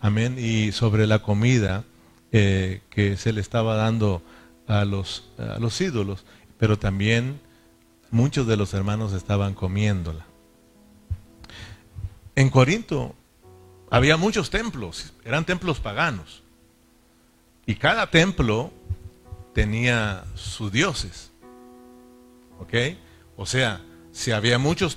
Amén. 0.00 0.36
Y 0.38 0.72
sobre 0.72 1.06
la 1.06 1.20
comida 1.20 1.84
eh, 2.32 2.82
que 2.90 3.16
se 3.16 3.32
le 3.32 3.40
estaba 3.40 3.76
dando 3.76 4.20
a 4.66 4.84
los, 4.84 5.30
a 5.38 5.58
los 5.60 5.80
ídolos, 5.80 6.24
pero 6.58 6.78
también 6.78 7.40
muchos 8.10 8.46
de 8.48 8.56
los 8.56 8.74
hermanos 8.74 9.12
estaban 9.12 9.54
comiéndola. 9.54 10.26
En 12.34 12.50
Corinto 12.50 13.14
había 13.90 14.16
muchos 14.16 14.50
templos, 14.50 15.12
eran 15.24 15.44
templos 15.44 15.78
paganos, 15.78 16.42
y 17.64 17.76
cada 17.76 18.10
templo 18.10 18.72
tenía 19.54 20.24
sus 20.34 20.72
dioses. 20.72 21.30
¿Ok? 22.58 22.74
O 23.36 23.46
sea, 23.46 23.80
si 24.12 24.32
había 24.32 24.58
muchos 24.58 24.96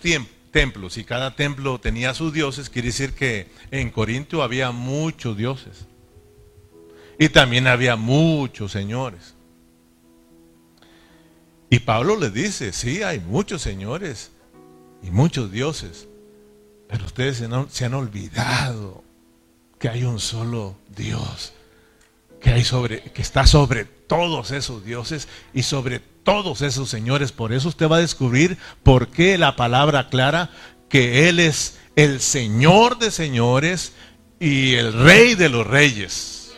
templos 0.54 0.98
y 0.98 1.04
cada 1.04 1.36
templo 1.36 1.82
tenía 1.82 2.14
sus 2.14 2.32
dioses, 2.32 2.70
quiere 2.70 2.88
decir 2.88 3.14
que 3.14 3.50
en 3.72 3.90
Corinto 3.90 4.42
había 4.42 4.72
muchos 4.72 5.36
dioses. 5.36 5.88
Y 7.20 7.28
también 7.28 7.68
había 7.68 7.98
muchos 7.98 8.72
señores. 8.72 9.34
Y 11.70 11.80
Pablo 11.80 12.18
le 12.18 12.30
dice, 12.30 12.72
sí, 12.72 13.04
hay 13.04 13.20
muchos 13.20 13.62
señores 13.62 14.32
y 15.02 15.10
muchos 15.10 15.52
dioses, 15.52 16.08
pero 16.88 17.06
ustedes 17.06 17.44
se 17.70 17.86
han, 17.86 17.94
olvidado 17.96 19.04
que 19.80 19.90
hay 19.90 20.04
un 20.04 20.20
solo 20.20 20.78
Dios, 20.96 21.54
que, 22.40 22.52
hay 22.52 22.64
sobre, 22.64 23.02
que 23.02 23.24
está 23.24 23.48
sobre 23.48 23.86
todos 23.86 24.52
esos 24.52 24.86
dioses 24.86 25.28
y 25.54 25.64
sobre 25.64 26.13
todos 26.24 26.62
esos 26.62 26.90
señores. 26.90 27.32
Por 27.32 27.54
eso 27.54 27.70
usted 27.70 27.90
va 27.90 27.98
a 27.98 28.02
descubrir 28.02 28.58
por 28.84 29.08
qué 29.08 29.38
la 29.38 29.56
palabra 29.56 30.00
aclara 30.00 30.50
que 30.90 31.28
Él 31.30 31.40
es 31.40 31.80
el 31.96 32.22
Señor 32.22 32.98
de 32.98 33.12
señores 33.12 33.94
y 34.40 34.76
el 34.76 34.94
Rey 34.94 35.36
de 35.36 35.50
los 35.50 35.66
reyes. 35.66 36.54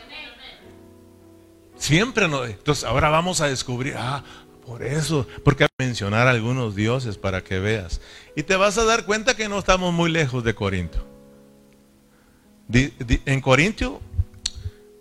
Siempre 1.78 2.28
no. 2.28 2.46
Entonces 2.46 2.84
ahora 2.84 3.10
vamos 3.10 3.42
a 3.42 3.48
descubrir, 3.48 3.96
ah, 3.98 4.24
por 4.66 4.82
eso, 4.82 5.28
porque 5.44 5.68
mencionar 5.78 6.28
algunos 6.28 6.76
dioses 6.76 7.18
para 7.18 7.44
que 7.44 7.60
veas. 7.60 8.02
Y 8.36 8.44
te 8.44 8.56
vas 8.56 8.78
a 8.78 8.86
dar 8.86 9.06
cuenta 9.06 9.36
que 9.36 9.48
no 9.48 9.60
estamos 9.60 9.94
muy 9.94 10.10
lejos 10.10 10.44
de 10.44 10.56
Corinto. 10.56 11.06
En 12.72 13.42
Corintio 13.42 14.02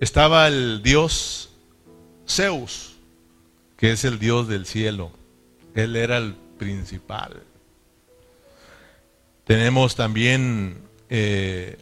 estaba 0.00 0.46
el 0.48 0.82
dios 0.82 1.50
Zeus, 2.28 2.93
que 3.76 3.92
es 3.92 4.04
el 4.04 4.18
dios 4.18 4.48
del 4.48 4.66
cielo. 4.66 5.10
Él 5.74 5.96
era 5.96 6.18
el 6.18 6.34
principal. 6.58 7.42
Tenemos 9.44 9.94
también 9.94 10.78
eh, 11.10 11.76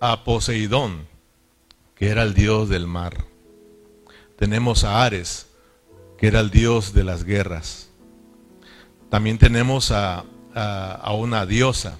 a 0.00 0.24
Poseidón, 0.24 1.06
que 1.94 2.08
era 2.08 2.22
el 2.22 2.34
dios 2.34 2.68
del 2.68 2.86
mar. 2.86 3.24
Tenemos 4.36 4.84
a 4.84 5.04
Ares, 5.04 5.46
que 6.16 6.28
era 6.28 6.40
el 6.40 6.50
dios 6.50 6.94
de 6.94 7.04
las 7.04 7.24
guerras. 7.24 7.88
También 9.10 9.38
tenemos 9.38 9.90
a, 9.92 10.24
una 11.12 11.46
diosa, 11.46 11.98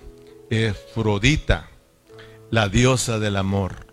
Efrodita, 0.50 1.68
la 2.50 2.68
diosa 2.68 3.18
del 3.18 3.36
amor. 3.36 3.86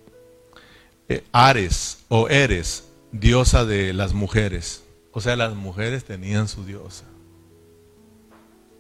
Eh, 1.08 1.24
Ares 1.32 2.06
o 2.08 2.30
Eres, 2.30 2.88
diosa 3.12 3.66
de 3.66 3.94
las 3.94 4.14
mujeres. 4.14 4.85
O 5.18 5.22
sea, 5.22 5.38
las 5.38 5.56
mujeres 5.56 6.04
tenían 6.04 6.50
su 6.50 6.66
diosa. 6.66 7.06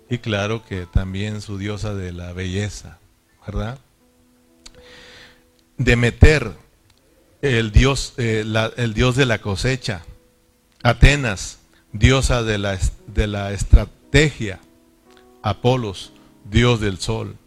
Y 0.09 0.17
claro 0.17 0.65
que 0.65 0.85
también 0.85 1.39
su 1.39 1.57
diosa 1.57 1.93
de 1.93 2.11
la 2.11 2.33
belleza, 2.33 2.99
¿verdad? 3.47 3.79
Demeter, 5.77 6.51
el 7.41 7.71
dios, 7.71 8.15
eh, 8.17 8.43
el 8.75 8.93
dios 8.93 9.15
de 9.15 9.25
la 9.25 9.39
cosecha. 9.39 10.03
Atenas, 10.83 11.59
diosa 11.93 12.43
de 12.43 12.57
la, 12.57 12.77
de 13.07 13.27
la 13.27 13.53
estrategia. 13.53 14.59
Apolos, 15.41 16.11
dios 16.43 16.81
del 16.81 16.99
sol, 16.99 17.37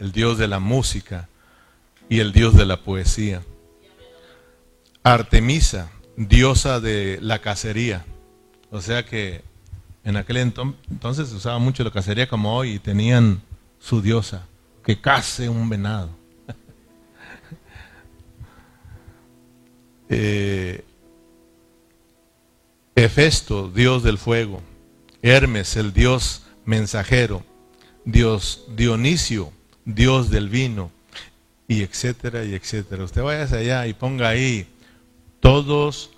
el 0.00 0.10
dios 0.10 0.38
de 0.38 0.48
la 0.48 0.58
música 0.58 1.28
y 2.08 2.18
el 2.18 2.32
dios 2.32 2.56
de 2.56 2.66
la 2.66 2.82
poesía. 2.82 3.42
Artemisa, 5.04 5.92
diosa 6.16 6.80
de 6.80 7.20
la 7.22 7.38
cacería. 7.38 8.04
O 8.70 8.80
sea 8.80 9.04
que 9.04 9.42
en 10.04 10.16
aquel 10.16 10.36
entonces 10.36 11.28
se 11.28 11.34
usaba 11.34 11.58
mucho 11.58 11.84
la 11.84 11.90
cacería 11.90 12.28
como 12.28 12.56
hoy 12.56 12.72
y 12.72 12.78
tenían 12.78 13.40
su 13.78 14.02
diosa, 14.02 14.46
que 14.84 15.00
case 15.00 15.48
un 15.48 15.68
venado. 15.68 16.10
eh, 20.08 20.84
Hefesto, 22.94 23.70
dios 23.70 24.02
del 24.02 24.18
fuego. 24.18 24.62
Hermes, 25.22 25.76
el 25.76 25.92
dios 25.92 26.42
mensajero. 26.64 27.42
Dios 28.04 28.66
Dionisio, 28.76 29.52
dios 29.84 30.30
del 30.30 30.48
vino. 30.48 30.90
Y 31.66 31.82
etcétera, 31.82 32.44
y 32.44 32.54
etcétera. 32.54 33.04
Usted 33.04 33.22
vaya 33.22 33.44
allá 33.44 33.86
y 33.86 33.94
ponga 33.94 34.28
ahí 34.28 34.66
todos 35.40 36.10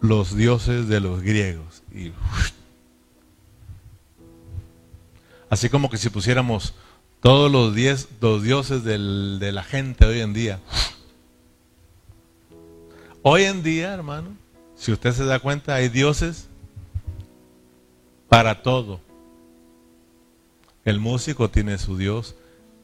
los 0.00 0.36
dioses 0.36 0.88
de 0.88 1.00
los 1.00 1.22
griegos. 1.22 1.82
Y, 1.92 2.12
así 5.50 5.68
como 5.68 5.90
que 5.90 5.98
si 5.98 6.10
pusiéramos 6.10 6.74
todos 7.20 7.50
los, 7.50 7.74
diez, 7.74 8.08
los 8.20 8.42
dioses 8.42 8.84
del, 8.84 9.38
de 9.40 9.52
la 9.52 9.62
gente 9.62 10.06
hoy 10.06 10.20
en 10.20 10.32
día. 10.32 10.60
Hoy 13.22 13.42
en 13.42 13.62
día, 13.62 13.92
hermano, 13.92 14.36
si 14.76 14.92
usted 14.92 15.12
se 15.12 15.24
da 15.24 15.40
cuenta, 15.40 15.74
hay 15.74 15.88
dioses 15.88 16.48
para 18.28 18.62
todo. 18.62 19.00
El 20.84 21.00
músico 21.00 21.50
tiene 21.50 21.76
su 21.78 21.96
Dios, 21.96 22.36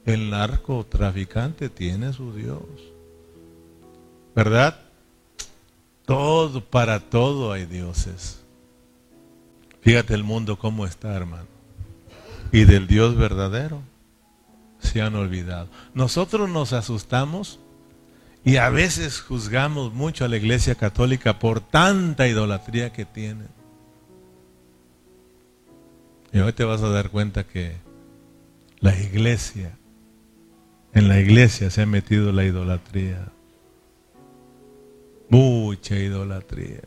el 0.04 0.30
narcotraficante 0.30 1.68
tiene 1.68 2.12
su 2.12 2.35
Dios. 2.35 2.61
¿Verdad? 4.35 4.84
Todo, 6.07 6.65
para 6.65 7.01
todo 7.01 7.53
hay 7.53 7.67
dioses. 7.67 8.43
Fíjate 9.81 10.15
el 10.15 10.25
mundo 10.25 10.59
cómo 10.59 10.87
está, 10.87 11.15
hermano. 11.15 11.47
Y 12.53 12.65
del 12.65 12.87
Dios 12.87 13.17
verdadero 13.17 13.83
se 14.79 15.03
han 15.03 15.15
olvidado. 15.15 15.69
Nosotros 15.95 16.49
nos 16.49 16.73
asustamos 16.73 17.59
y 18.45 18.57
a 18.57 18.69
veces 18.69 19.21
juzgamos 19.21 19.93
mucho 19.93 20.25
a 20.25 20.29
la 20.29 20.37
iglesia 20.37 20.75
católica 20.75 21.39
por 21.39 21.61
tanta 21.61 22.29
idolatría 22.29 22.93
que 22.93 23.05
tiene. 23.05 23.47
Y 26.33 26.41
hoy 26.41 26.53
te 26.53 26.65
vas 26.65 26.83
a 26.83 26.89
dar 26.89 27.11
cuenta 27.11 27.45
que 27.45 27.77
la 28.81 28.95
iglesia, 28.99 29.79
en 30.93 31.09
la 31.09 31.21
iglesia 31.21 31.71
se 31.71 31.83
ha 31.83 31.87
metido 31.87 32.33
la 32.33 32.45
idolatría. 32.45 33.29
Mucha 35.35 35.97
idolatría. 35.97 36.83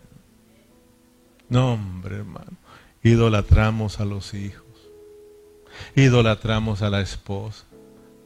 No, 1.50 1.74
hombre, 1.74 2.18
hermano. 2.18 2.58
Idolatramos 3.04 4.00
a 4.00 4.06
los 4.06 4.34
hijos. 4.34 4.66
Idolatramos 5.96 6.82
a 6.82 6.90
la 6.90 7.02
esposa. 7.02 7.66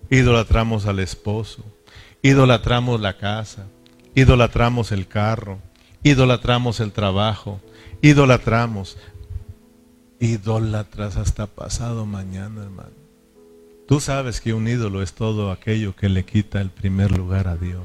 Idolatramos 0.10 0.86
al 0.86 1.00
esposo 1.00 1.63
idolatramos 2.22 3.01
la 3.01 3.18
casa, 3.18 3.68
idolatramos 4.16 4.92
el 4.92 5.08
carro, 5.08 5.60
idolatramos 6.04 6.80
el 6.80 6.92
trabajo, 6.92 7.60
idolatramos, 8.01 8.98
idólatras 10.20 11.18
hasta 11.18 11.48
pasado 11.48 12.06
mañana, 12.06 12.63
hermano. 12.63 13.01
Tú 13.88 14.00
sabes 14.00 14.40
que 14.40 14.54
un 14.54 14.68
ídolo 14.68 15.01
es 15.01 15.13
todo 15.13 15.51
aquello 15.51 15.96
que 15.96 16.10
le 16.10 16.24
quita 16.24 16.62
el 16.62 16.70
primer 16.70 17.12
lugar 17.12 17.48
a 17.48 17.58
Dios. 17.58 17.84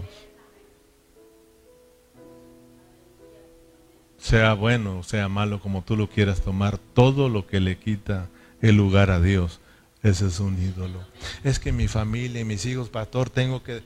Sea 4.27 4.55
bueno 4.55 4.99
o 4.99 5.03
sea 5.05 5.29
malo, 5.29 5.61
como 5.61 5.83
tú 5.83 5.97
lo 5.97 6.11
quieras 6.11 6.41
tomar, 6.41 6.79
todo 6.79 7.29
lo 7.29 7.47
que 7.47 7.61
le 7.61 7.79
quita 7.79 8.27
el 8.61 8.75
lugar 8.77 9.13
a 9.13 9.21
Dios, 9.21 9.61
ese 10.03 10.27
es 10.27 10.41
un 10.41 10.61
ídolo. 10.61 10.99
Es 11.45 11.61
que 11.61 11.71
mi 11.71 11.87
familia 11.87 12.41
y 12.41 12.45
mis 12.45 12.67
hijos, 12.67 12.89
pastor, 12.89 13.31
tengo 13.31 13.63
que 13.63 13.85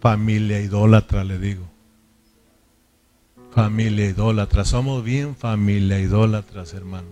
familia 0.00 0.62
idólatra, 0.62 1.22
le 1.22 1.38
digo. 1.38 1.68
Familia 3.50 4.06
idólatra. 4.06 4.64
Somos 4.64 5.04
bien 5.04 5.36
familia 5.36 6.00
idólatras, 6.00 6.72
hermano. 6.72 7.08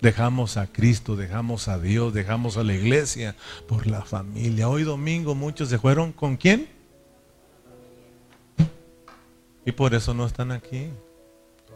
Dejamos 0.00 0.56
a 0.56 0.68
Cristo, 0.68 1.16
dejamos 1.16 1.68
a 1.68 1.78
Dios, 1.78 2.14
dejamos 2.14 2.56
a 2.56 2.64
la 2.64 2.72
iglesia 2.72 3.36
por 3.68 3.86
la 3.86 4.06
familia. 4.06 4.70
Hoy 4.70 4.84
domingo 4.84 5.34
muchos 5.34 5.68
se 5.68 5.78
fueron 5.78 6.12
con 6.12 6.38
quién? 6.38 6.66
Y 9.66 9.72
por 9.72 9.92
eso 9.92 10.14
no 10.14 10.24
están 10.24 10.50
aquí. 10.50 10.88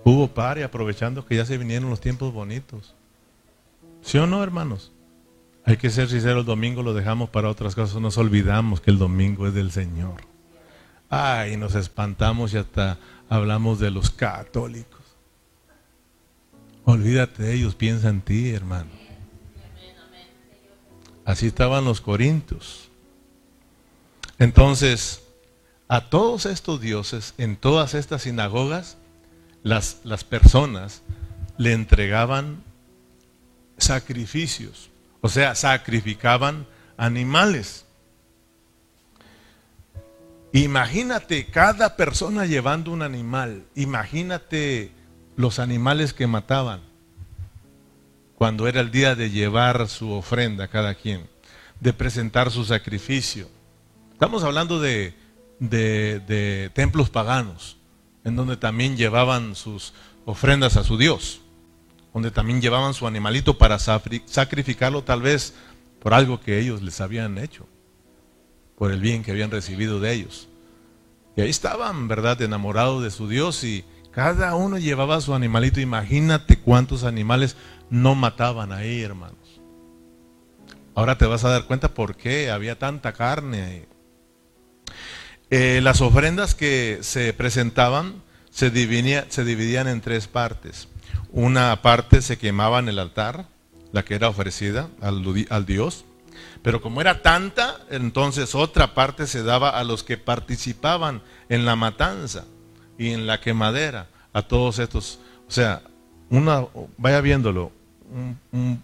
Hubo 0.04 0.28
par 0.28 0.58
y 0.58 0.62
aprovechando 0.62 1.24
que 1.24 1.36
ya 1.36 1.46
se 1.46 1.56
vinieron 1.56 1.88
los 1.88 2.00
tiempos 2.00 2.32
bonitos. 2.32 2.94
¿Sí 4.02 4.18
o 4.18 4.26
no, 4.26 4.42
hermanos? 4.42 4.92
Hay 5.64 5.78
que 5.78 5.88
ser 5.88 6.08
sinceros, 6.08 6.40
el 6.40 6.46
domingo 6.46 6.82
lo 6.82 6.92
dejamos 6.92 7.30
para 7.30 7.48
otras 7.48 7.74
cosas, 7.74 8.00
nos 8.00 8.18
olvidamos 8.18 8.82
que 8.82 8.90
el 8.90 8.98
domingo 8.98 9.46
es 9.46 9.54
del 9.54 9.70
Señor. 9.70 10.22
Ay, 11.08 11.56
nos 11.56 11.74
espantamos 11.74 12.52
y 12.52 12.58
hasta 12.58 12.98
hablamos 13.30 13.80
de 13.80 13.90
los 13.90 14.10
católicos. 14.10 15.00
Olvídate 16.84 17.42
de 17.42 17.54
ellos, 17.54 17.74
piensa 17.74 18.10
en 18.10 18.20
ti, 18.20 18.50
hermano. 18.50 18.90
Así 21.24 21.46
estaban 21.46 21.86
los 21.86 22.02
corintios. 22.02 22.90
Entonces, 24.38 25.22
a 25.88 26.02
todos 26.10 26.44
estos 26.44 26.82
dioses, 26.82 27.32
en 27.38 27.56
todas 27.56 27.94
estas 27.94 28.22
sinagogas, 28.22 28.98
las, 29.64 29.98
las 30.04 30.22
personas 30.22 31.02
le 31.56 31.72
entregaban 31.72 32.62
sacrificios. 33.76 34.90
O 35.20 35.28
sea, 35.28 35.56
sacrificaban 35.56 36.66
animales. 36.96 37.86
Imagínate 40.52 41.46
cada 41.46 41.96
persona 41.96 42.46
llevando 42.46 42.92
un 42.92 43.02
animal. 43.02 43.64
Imagínate 43.74 44.92
los 45.34 45.58
animales 45.58 46.12
que 46.12 46.28
mataban 46.28 46.80
cuando 48.36 48.68
era 48.68 48.80
el 48.80 48.90
día 48.90 49.14
de 49.14 49.30
llevar 49.30 49.88
su 49.88 50.12
ofrenda 50.12 50.68
cada 50.68 50.94
quien, 50.94 51.26
de 51.80 51.92
presentar 51.92 52.50
su 52.50 52.64
sacrificio. 52.64 53.48
Estamos 54.12 54.44
hablando 54.44 54.80
de, 54.80 55.14
de 55.58 56.70
templos 56.74 57.10
paganos, 57.10 57.78
en 58.24 58.36
donde 58.36 58.56
también 58.56 58.96
llevaban 58.96 59.54
sus 59.54 59.92
ofrendas 60.24 60.76
a 60.76 60.84
su 60.84 60.96
Dios 60.96 61.40
donde 62.14 62.30
también 62.30 62.62
llevaban 62.62 62.94
su 62.94 63.08
animalito 63.08 63.58
para 63.58 63.78
sacrificarlo 63.80 65.02
tal 65.02 65.20
vez 65.20 65.52
por 65.98 66.14
algo 66.14 66.40
que 66.40 66.60
ellos 66.60 66.80
les 66.80 67.00
habían 67.00 67.38
hecho, 67.38 67.66
por 68.78 68.92
el 68.92 69.00
bien 69.00 69.24
que 69.24 69.32
habían 69.32 69.50
recibido 69.50 69.98
de 69.98 70.12
ellos. 70.12 70.48
Y 71.36 71.40
ahí 71.40 71.50
estaban, 71.50 72.06
¿verdad?, 72.06 72.40
enamorados 72.40 73.02
de 73.02 73.10
su 73.10 73.28
Dios 73.28 73.64
y 73.64 73.84
cada 74.12 74.54
uno 74.54 74.78
llevaba 74.78 75.20
su 75.20 75.34
animalito. 75.34 75.80
Imagínate 75.80 76.56
cuántos 76.56 77.02
animales 77.02 77.56
no 77.90 78.14
mataban 78.14 78.70
ahí, 78.70 79.02
hermanos. 79.02 79.60
Ahora 80.94 81.18
te 81.18 81.26
vas 81.26 81.44
a 81.44 81.48
dar 81.48 81.64
cuenta 81.64 81.94
por 81.94 82.14
qué 82.14 82.52
había 82.52 82.78
tanta 82.78 83.12
carne 83.12 83.62
ahí. 83.62 83.84
Eh, 85.56 85.80
las 85.80 86.00
ofrendas 86.00 86.56
que 86.56 86.98
se 87.02 87.32
presentaban 87.32 88.24
se 88.50 88.70
dividían 88.70 89.86
en 89.86 90.00
tres 90.00 90.26
partes. 90.26 90.88
Una 91.30 91.80
parte 91.80 92.22
se 92.22 92.38
quemaba 92.38 92.80
en 92.80 92.88
el 92.88 92.98
altar, 92.98 93.46
la 93.92 94.04
que 94.04 94.16
era 94.16 94.28
ofrecida 94.28 94.88
al, 95.00 95.64
Dios, 95.64 96.06
pero 96.64 96.82
como 96.82 97.00
era 97.00 97.22
tanta, 97.22 97.78
entonces 97.88 98.56
otra 98.56 98.94
parte 98.94 99.28
se 99.28 99.44
daba 99.44 99.70
a 99.70 99.84
los 99.84 100.02
que 100.02 100.16
participaban 100.16 101.22
en 101.48 101.64
la 101.64 101.76
matanza 101.76 102.46
y 102.98 103.10
en 103.10 103.28
la 103.28 103.40
quemadera, 103.40 104.08
a 104.32 104.42
todos 104.42 104.80
estos. 104.80 105.20
O 105.46 105.52
sea, 105.52 105.82
una, 106.30 106.66
vaya 106.98 107.20
viéndolo, 107.20 107.70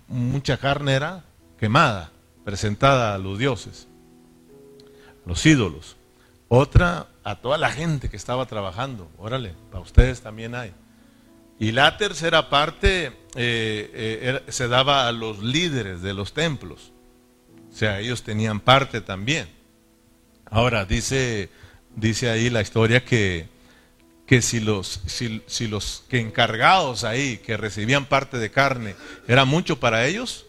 mucha 0.07 0.57
carne 0.57 0.93
era 0.93 1.25
quemada, 1.59 2.13
presentada 2.45 3.13
a 3.13 3.19
los 3.19 3.41
dioses, 3.41 3.89
los 5.27 5.45
ídolos. 5.45 5.97
Otra 6.53 7.07
a 7.23 7.37
toda 7.37 7.59
la 7.59 7.71
gente 7.71 8.09
que 8.09 8.17
estaba 8.17 8.45
trabajando. 8.47 9.09
Órale, 9.19 9.55
para 9.71 9.85
ustedes 9.85 10.21
también 10.21 10.57
hay. 10.57 10.73
Y 11.61 11.71
la 11.71 11.97
tercera 11.97 12.51
parte 12.51 13.07
eh, 13.07 13.13
eh, 13.37 14.43
se 14.49 14.67
daba 14.67 15.07
a 15.07 15.13
los 15.13 15.39
líderes 15.39 16.03
de 16.03 16.13
los 16.13 16.35
templos. 16.35 16.93
O 17.73 17.77
sea, 17.77 18.01
ellos 18.01 18.25
tenían 18.25 18.59
parte 18.59 19.01
también. 19.01 19.49
Ahora, 20.47 20.85
dice, 20.85 21.51
dice 21.95 22.31
ahí 22.31 22.51
la 22.51 22.63
historia 22.63 23.05
que, 23.05 23.47
que 24.27 24.43
si 24.43 24.59
los, 24.59 25.03
si, 25.07 25.45
si 25.47 25.69
los 25.69 26.03
que 26.09 26.19
encargados 26.19 27.05
ahí, 27.05 27.39
que 27.39 27.57
recibían 27.57 28.07
parte 28.07 28.39
de 28.39 28.51
carne, 28.51 28.97
era 29.29 29.45
mucho 29.45 29.79
para 29.79 30.05
ellos, 30.05 30.47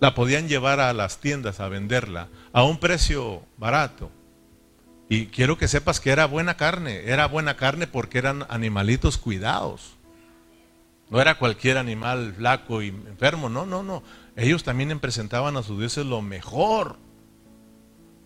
la 0.00 0.14
podían 0.14 0.48
llevar 0.48 0.80
a 0.80 0.92
las 0.92 1.18
tiendas 1.20 1.60
a 1.60 1.68
venderla 1.70 2.28
a 2.52 2.62
un 2.62 2.78
precio 2.78 3.42
barato. 3.56 4.10
Y 5.08 5.26
quiero 5.26 5.58
que 5.58 5.68
sepas 5.68 6.00
que 6.00 6.10
era 6.10 6.26
buena 6.26 6.56
carne, 6.56 7.10
era 7.10 7.26
buena 7.26 7.56
carne 7.56 7.86
porque 7.86 8.18
eran 8.18 8.46
animalitos 8.48 9.18
cuidados. 9.18 9.96
No 11.10 11.20
era 11.20 11.38
cualquier 11.38 11.76
animal 11.76 12.34
flaco 12.36 12.82
y 12.82 12.88
enfermo, 12.88 13.48
no, 13.48 13.66
no, 13.66 13.82
no. 13.82 14.02
Ellos 14.36 14.64
también 14.64 14.98
presentaban 15.00 15.56
a 15.56 15.62
sus 15.62 15.78
dioses 15.78 16.06
lo 16.06 16.22
mejor. 16.22 16.96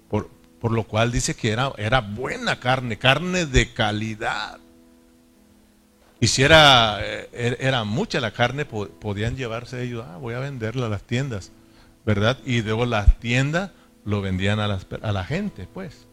Por, 0.09 0.31
por 0.61 0.73
lo 0.73 0.85
cual 0.85 1.13
dice 1.13 1.35
que 1.35 1.51
era, 1.51 1.73
era 1.77 2.01
buena 2.01 2.61
carne, 2.61 2.97
carne 2.97 3.47
de 3.47 3.73
calidad. 3.73 4.61
Y 6.21 6.29
si 6.29 6.43
era, 6.43 6.99
eh, 7.01 7.57
era 7.61 7.85
mucha 7.85 8.21
la 8.21 8.33
carne, 8.33 8.65
podían 8.65 9.37
llevarse 9.37 9.83
ellos, 9.83 10.05
ah, 10.09 10.17
voy 10.17 10.35
a 10.35 10.41
venderla 10.41 10.87
a 10.87 10.89
las 10.89 11.03
tiendas, 11.03 11.53
¿verdad? 12.05 12.39
Y 12.45 12.63
luego 12.63 12.87
las 12.87 13.21
tiendas 13.21 13.71
lo 14.05 14.21
vendían 14.21 14.59
a, 14.59 14.65
a 15.03 15.13
la 15.13 15.25
gente, 15.25 15.69
pues. 15.73 16.08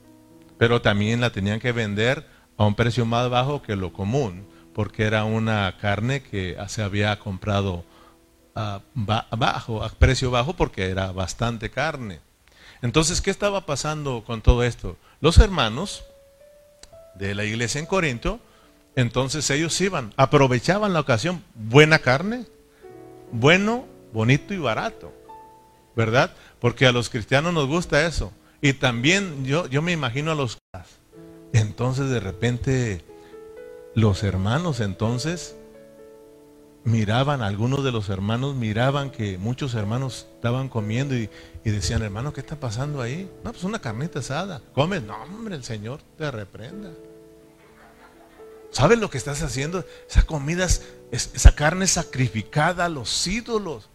Pero 0.57 0.81
también 0.81 1.21
la 1.21 1.31
tenían 1.31 1.59
que 1.59 1.71
vender 1.71 2.27
a 2.57 2.65
un 2.65 2.75
precio 2.75 3.05
más 3.05 3.29
bajo 3.29 3.61
que 3.61 3.75
lo 3.75 3.91
común, 3.91 4.47
porque 4.73 5.03
era 5.03 5.23
una 5.25 5.77
carne 5.79 6.21
que 6.21 6.57
se 6.67 6.83
había 6.83 7.17
comprado 7.19 7.83
a, 8.55 8.81
bajo, 8.93 9.83
a 9.83 9.89
precio 9.89 10.31
bajo, 10.31 10.53
porque 10.53 10.89
era 10.89 11.11
bastante 11.11 11.69
carne. 11.69 12.19
Entonces, 12.81 13.21
¿qué 13.21 13.31
estaba 13.31 13.65
pasando 13.65 14.23
con 14.25 14.41
todo 14.41 14.63
esto? 14.63 14.97
Los 15.21 15.37
hermanos 15.37 16.03
de 17.15 17.35
la 17.35 17.43
iglesia 17.43 17.79
en 17.79 17.85
Corinto, 17.85 18.39
entonces 18.95 19.49
ellos 19.49 19.79
iban, 19.81 20.13
aprovechaban 20.17 20.93
la 20.93 21.01
ocasión, 21.01 21.43
buena 21.55 21.99
carne, 21.99 22.45
bueno, 23.31 23.85
bonito 24.13 24.53
y 24.53 24.57
barato, 24.57 25.13
¿verdad? 25.95 26.31
Porque 26.59 26.85
a 26.85 26.91
los 26.91 27.09
cristianos 27.09 27.53
nos 27.53 27.67
gusta 27.67 28.05
eso. 28.05 28.31
Y 28.61 28.73
también 28.73 29.45
yo, 29.45 29.67
yo 29.67 29.81
me 29.81 29.91
imagino 29.91 30.31
a 30.31 30.35
los... 30.35 30.57
Entonces 31.53 32.09
de 32.09 32.19
repente 32.19 33.05
los 33.93 34.23
hermanos 34.23 34.81
entonces 34.81 35.55
miraban, 36.83 37.41
algunos 37.41 37.83
de 37.83 37.91
los 37.91 38.09
hermanos 38.09 38.55
miraban 38.55 39.09
que 39.09 39.37
muchos 39.37 39.73
hermanos 39.73 40.27
estaban 40.35 40.69
comiendo 40.69 41.15
y, 41.15 41.29
y, 41.63 41.71
decían, 41.71 42.03
hermano, 42.03 42.33
¿qué 42.33 42.41
está 42.41 42.57
pasando 42.59 43.01
ahí? 43.01 43.29
No, 43.43 43.51
pues 43.51 43.63
una 43.63 43.79
carnita 43.79 44.19
asada. 44.19 44.61
Come, 44.73 44.99
no, 45.01 45.15
hombre, 45.23 45.55
el 45.55 45.63
Señor 45.63 46.01
te 46.17 46.29
reprenda. 46.29 46.91
¿Sabes 48.75 48.99
lo 48.99 49.09
que 49.09 49.17
estás 49.17 49.41
haciendo? 49.41 49.85
Esa 50.09 50.23
comida, 50.23 50.65
es, 50.65 50.81
esa 51.11 51.55
carne 51.55 51.87
sacrificada 51.87 52.85
a 52.85 52.89
los 52.89 53.25
ídolos. 53.25 53.89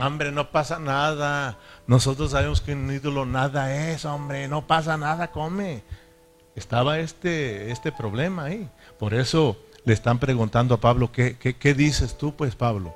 Hombre, 0.00 0.30
no 0.30 0.50
pasa 0.50 0.78
nada. 0.78 1.58
Nosotros 1.86 2.30
sabemos 2.30 2.60
que 2.60 2.72
un 2.72 2.90
ídolo 2.92 3.26
nada 3.26 3.90
es, 3.90 4.04
hombre. 4.04 4.48
No 4.48 4.66
pasa 4.66 4.96
nada, 4.96 5.30
come. 5.30 5.82
Estaba 6.54 6.98
este, 6.98 7.70
este 7.70 7.92
problema 7.92 8.44
ahí. 8.44 8.68
Por 8.98 9.14
eso 9.14 9.56
le 9.84 9.94
están 9.94 10.18
preguntando 10.18 10.74
a 10.74 10.80
Pablo, 10.80 11.10
¿qué, 11.10 11.36
qué, 11.36 11.56
qué 11.56 11.74
dices 11.74 12.16
tú, 12.16 12.34
pues, 12.34 12.54
Pablo? 12.54 12.94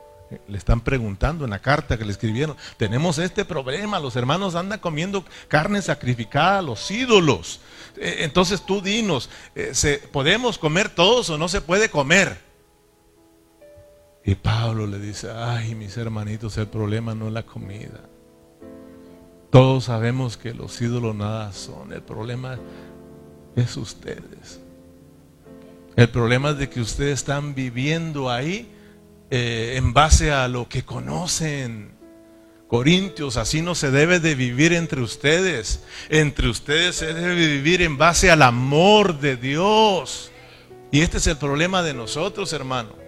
Le 0.48 0.56
están 0.56 0.80
preguntando 0.80 1.44
en 1.44 1.50
la 1.50 1.58
carta 1.58 1.98
que 1.98 2.04
le 2.04 2.12
escribieron, 2.12 2.56
tenemos 2.78 3.18
este 3.18 3.44
problema, 3.44 4.00
los 4.00 4.16
hermanos 4.16 4.54
andan 4.54 4.78
comiendo 4.78 5.24
carne 5.48 5.82
sacrificada 5.82 6.58
a 6.58 6.62
los 6.62 6.90
ídolos. 6.90 7.60
Eh, 7.98 8.18
entonces 8.20 8.64
tú 8.64 8.80
dinos, 8.80 9.28
eh, 9.54 10.08
¿podemos 10.10 10.56
comer 10.56 10.88
todos 10.88 11.28
o 11.28 11.36
no 11.36 11.48
se 11.48 11.60
puede 11.60 11.90
comer? 11.90 12.51
Y 14.24 14.36
Pablo 14.36 14.86
le 14.86 14.98
dice, 14.98 15.30
ay 15.30 15.74
mis 15.74 15.96
hermanitos, 15.96 16.56
el 16.58 16.68
problema 16.68 17.14
no 17.14 17.26
es 17.26 17.32
la 17.32 17.42
comida. 17.42 18.00
Todos 19.50 19.84
sabemos 19.84 20.36
que 20.36 20.54
los 20.54 20.80
ídolos 20.80 21.14
nada 21.14 21.52
son, 21.52 21.92
el 21.92 22.02
problema 22.02 22.58
es 23.56 23.76
ustedes. 23.76 24.60
El 25.96 26.08
problema 26.08 26.50
es 26.50 26.58
de 26.58 26.70
que 26.70 26.80
ustedes 26.80 27.14
están 27.20 27.54
viviendo 27.54 28.30
ahí 28.30 28.66
eh, 29.30 29.74
en 29.76 29.92
base 29.92 30.32
a 30.32 30.48
lo 30.48 30.68
que 30.68 30.84
conocen. 30.84 31.92
Corintios, 32.66 33.36
así 33.36 33.60
no 33.60 33.74
se 33.74 33.90
debe 33.90 34.18
de 34.18 34.34
vivir 34.34 34.72
entre 34.72 35.02
ustedes. 35.02 35.84
Entre 36.08 36.48
ustedes 36.48 36.96
se 36.96 37.12
debe 37.12 37.34
vivir 37.34 37.82
en 37.82 37.98
base 37.98 38.30
al 38.30 38.40
amor 38.40 39.20
de 39.20 39.36
Dios. 39.36 40.30
Y 40.90 41.02
este 41.02 41.18
es 41.18 41.26
el 41.26 41.36
problema 41.36 41.82
de 41.82 41.92
nosotros, 41.92 42.54
hermano. 42.54 43.01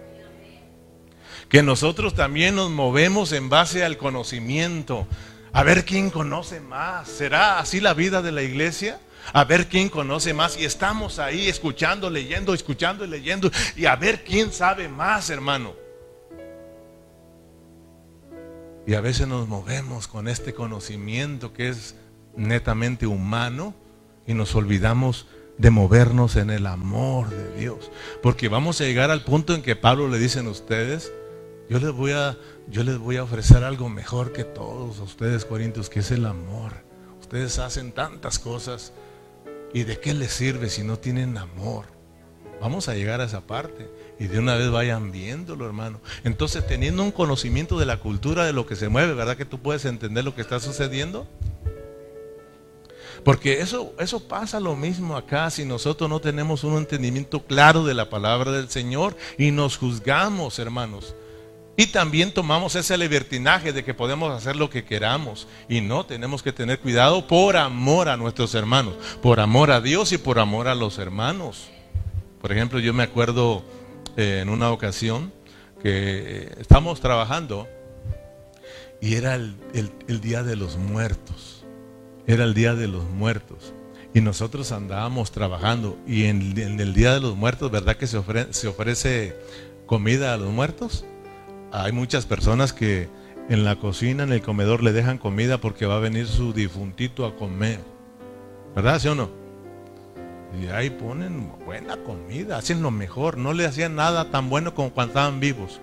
Que 1.49 1.63
nosotros 1.63 2.15
también 2.15 2.57
nos 2.57 2.71
movemos 2.71 3.33
en 3.33 3.49
base 3.49 3.85
al 3.85 3.97
conocimiento. 3.97 5.07
A 5.53 5.63
ver 5.63 5.85
quién 5.85 6.11
conoce 6.11 6.61
más. 6.61 7.09
¿Será 7.09 7.59
así 7.59 7.81
la 7.81 7.95
vida 7.95 8.23
de 8.23 8.33
la 8.33 8.43
iglesia? 8.43 9.01
A 9.33 9.45
ver 9.45 9.69
quién 9.69 9.89
conoce 9.89 10.35
más. 10.35 10.59
Y 10.59 10.65
estamos 10.65 11.19
ahí 11.19 11.49
escuchando, 11.49 12.11
leyendo, 12.11 12.55
escuchando 12.55 13.05
y 13.05 13.09
leyendo. 13.09 13.51
Y 13.77 13.87
a 13.87 13.97
ver 13.97 14.25
quién 14.25 14.53
sabe 14.53 14.89
más, 14.89 15.31
hermano. 15.31 15.75
Y 18.87 18.95
a 18.95 19.01
veces 19.01 19.27
nos 19.29 19.49
movemos 19.49 20.09
con 20.09 20.29
este 20.29 20.53
conocimiento 20.53 21.53
que 21.53 21.69
es 21.69 21.95
netamente 22.37 23.07
humano 23.07 23.75
y 24.27 24.35
nos 24.35 24.55
olvidamos 24.55 25.27
de 25.57 25.71
movernos 25.71 26.37
en 26.37 26.51
el 26.51 26.67
amor 26.67 27.31
de 27.31 27.61
Dios. 27.61 27.91
Porque 28.23 28.49
vamos 28.49 28.81
a 28.81 28.85
llegar 28.85 29.11
al 29.11 29.25
punto 29.25 29.55
en 29.55 29.63
que 29.63 29.77
Pablo 29.77 30.09
le 30.09 30.19
dicen 30.19 30.47
a 30.47 30.51
ustedes, 30.51 31.13
yo 31.69 31.79
les 31.79 31.93
voy 31.93 32.13
a, 32.13 32.37
yo 32.69 32.83
les 32.83 32.99
voy 32.99 33.17
a 33.17 33.23
ofrecer 33.23 33.65
algo 33.65 33.89
mejor 33.89 34.33
que 34.33 34.45
todos 34.45 34.99
ustedes, 34.99 35.45
Corintios, 35.45 35.89
que 35.89 36.01
es 36.01 36.11
el 36.11 36.27
amor. 36.27 36.73
Ustedes 37.21 37.59
hacen 37.59 37.93
tantas 37.93 38.39
cosas. 38.39 38.93
¿Y 39.73 39.83
de 39.83 39.99
qué 39.99 40.15
les 40.15 40.33
sirve 40.33 40.71
si 40.71 40.85
no 40.85 40.99
tienen 40.99 41.37
amor? 41.37 41.87
Vamos 42.61 42.89
a 42.89 42.95
llegar 42.95 43.21
a 43.21 43.25
esa 43.25 43.41
parte 43.41 43.91
y 44.21 44.27
de 44.27 44.39
una 44.39 44.55
vez 44.55 44.71
vayan 44.71 45.11
viéndolo, 45.11 45.67
hermano. 45.67 46.01
Entonces, 46.23 46.65
teniendo 46.67 47.03
un 47.03 47.11
conocimiento 47.11 47.79
de 47.79 47.87
la 47.87 47.99
cultura, 47.99 48.45
de 48.45 48.53
lo 48.53 48.67
que 48.67 48.77
se 48.77 48.89
mueve, 48.89 49.15
¿verdad 49.15 49.37
que 49.37 49.45
tú 49.45 49.59
puedes 49.59 49.85
entender 49.85 50.25
lo 50.25 50.35
que 50.35 50.43
está 50.43 50.61
sucediendo? 50.61 51.27
Porque 53.25 53.61
eso, 53.61 53.95
eso 53.99 54.21
pasa 54.29 54.61
lo 54.61 54.77
mismo 54.77 55.17
acá 55.17 55.51
si 55.51 55.65
nosotros 55.65 56.09
no 56.09 56.21
tenemos 56.21 56.63
un 56.63 56.77
entendimiento 56.77 57.43
claro 57.45 57.85
de 57.85 57.95
la 57.95 58.11
palabra 58.11 58.53
del 58.53 58.69
Señor 58.69 59.17
y 59.39 59.51
nos 59.51 59.77
juzgamos, 59.77 60.59
hermanos. 60.59 61.15
Y 61.77 61.89
también 61.89 62.33
tomamos 62.33 62.77
ese 62.77 62.97
libertinaje 62.97 63.73
de 63.73 63.85
que 63.85 63.95
podemos 63.95 64.33
hacer 64.33 64.55
lo 64.55 64.71
que 64.71 64.85
queramos. 64.85 65.49
Y 65.69 65.81
no, 65.81 66.07
tenemos 66.07 66.43
que 66.43 66.53
tener 66.53 66.79
cuidado 66.79 67.27
por 67.27 67.57
amor 67.57 68.09
a 68.09 68.17
nuestros 68.17 68.55
hermanos, 68.55 68.95
por 69.21 69.41
amor 69.41 69.73
a 69.73 69.81
Dios 69.81 70.13
y 70.13 70.19
por 70.19 70.39
amor 70.39 70.69
a 70.69 70.77
los 70.77 70.99
hermanos. 70.99 71.69
Por 72.41 72.53
ejemplo, 72.53 72.79
yo 72.79 72.95
me 72.95 73.03
acuerdo 73.03 73.65
eh, 74.17 74.41
en 74.43 74.51
una 74.51 74.71
ocasión 74.71 75.33
que 75.83 76.55
estamos 76.61 77.01
trabajando 77.01 77.69
y 79.01 79.17
era 79.17 79.35
el, 79.35 79.57
día 80.21 80.45
de 80.45 80.55
los 80.55 80.77
muertos. 80.77 81.65
Era 82.27 82.45
el 82.45 82.55
día 82.55 82.75
de 82.75 82.87
los 82.87 83.05
muertos. 83.05 83.75
Y 84.15 84.21
nosotros 84.21 84.71
andábamos 84.71 85.33
trabajando 85.33 85.99
y 86.07 86.27
en, 86.27 86.57
el 86.57 86.95
día 86.95 87.15
de 87.15 87.21
los 87.21 87.37
muertos, 87.37 87.69
¿verdad 87.73 87.97
que 87.97 88.07
se, 88.07 88.23
se 88.51 88.69
ofrece 88.69 89.37
comida 89.87 90.33
a 90.33 90.37
los 90.37 90.51
muertos? 90.53 91.05
Hay 91.77 91.91
muchas 91.91 92.25
personas 92.25 92.73
que 92.73 93.09
en 93.49 93.65
la 93.65 93.75
cocina, 93.75 94.23
en 94.23 94.33
el 94.33 94.43
comedor 94.43 94.81
le 94.85 94.93
dejan 94.93 95.19
comida 95.19 95.59
porque 95.59 95.87
va 95.87 95.97
a 95.97 95.99
venir 95.99 96.29
su 96.29 96.53
difuntito 96.53 97.27
a 97.27 97.35
comer. 97.35 97.81
¿Verdad, 98.77 99.01
sí 99.01 99.09
o 99.09 99.17
no? 99.17 99.29
Y 100.63 100.69
ahí 100.69 100.89
ponen 100.91 101.51
buena 101.67 101.97
comida, 101.97 102.59
hacen 102.59 102.81
lo 102.81 102.93
mejor. 102.93 103.39
No 103.39 103.53
le 103.53 103.67
hacían 103.67 103.97
nada 103.97 104.31
tan 104.31 104.49
bueno 104.49 104.73
como 104.73 104.91
cuando 104.91 105.15
estaban 105.15 105.41
vivos. 105.41 105.81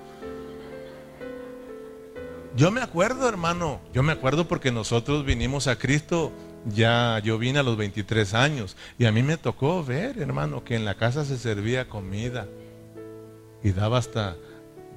Yo 2.56 2.72
me 2.72 2.82
acuerdo, 2.82 3.28
hermano, 3.28 3.82
yo 3.94 4.02
me 4.02 4.14
acuerdo 4.14 4.48
porque 4.48 4.72
nosotros 4.72 5.26
vinimos 5.26 5.68
a 5.68 5.78
Cristo, 5.78 6.32
ya 6.74 7.20
yo 7.20 7.38
vine 7.38 7.60
a 7.60 7.64
los 7.64 7.76
23 7.76 8.34
años 8.34 8.78
y 8.98 9.08
a 9.08 9.12
mí 9.12 9.24
me 9.24 9.36
tocó 9.36 9.84
ver, 9.84 10.20
hermano, 10.20 10.64
que 10.64 10.76
en 10.76 10.86
la 10.86 10.96
casa 10.96 11.26
se 11.26 11.38
servía 11.38 11.90
comida 11.90 12.48
y 13.62 13.74
daba 13.74 13.98
hasta 13.98 14.38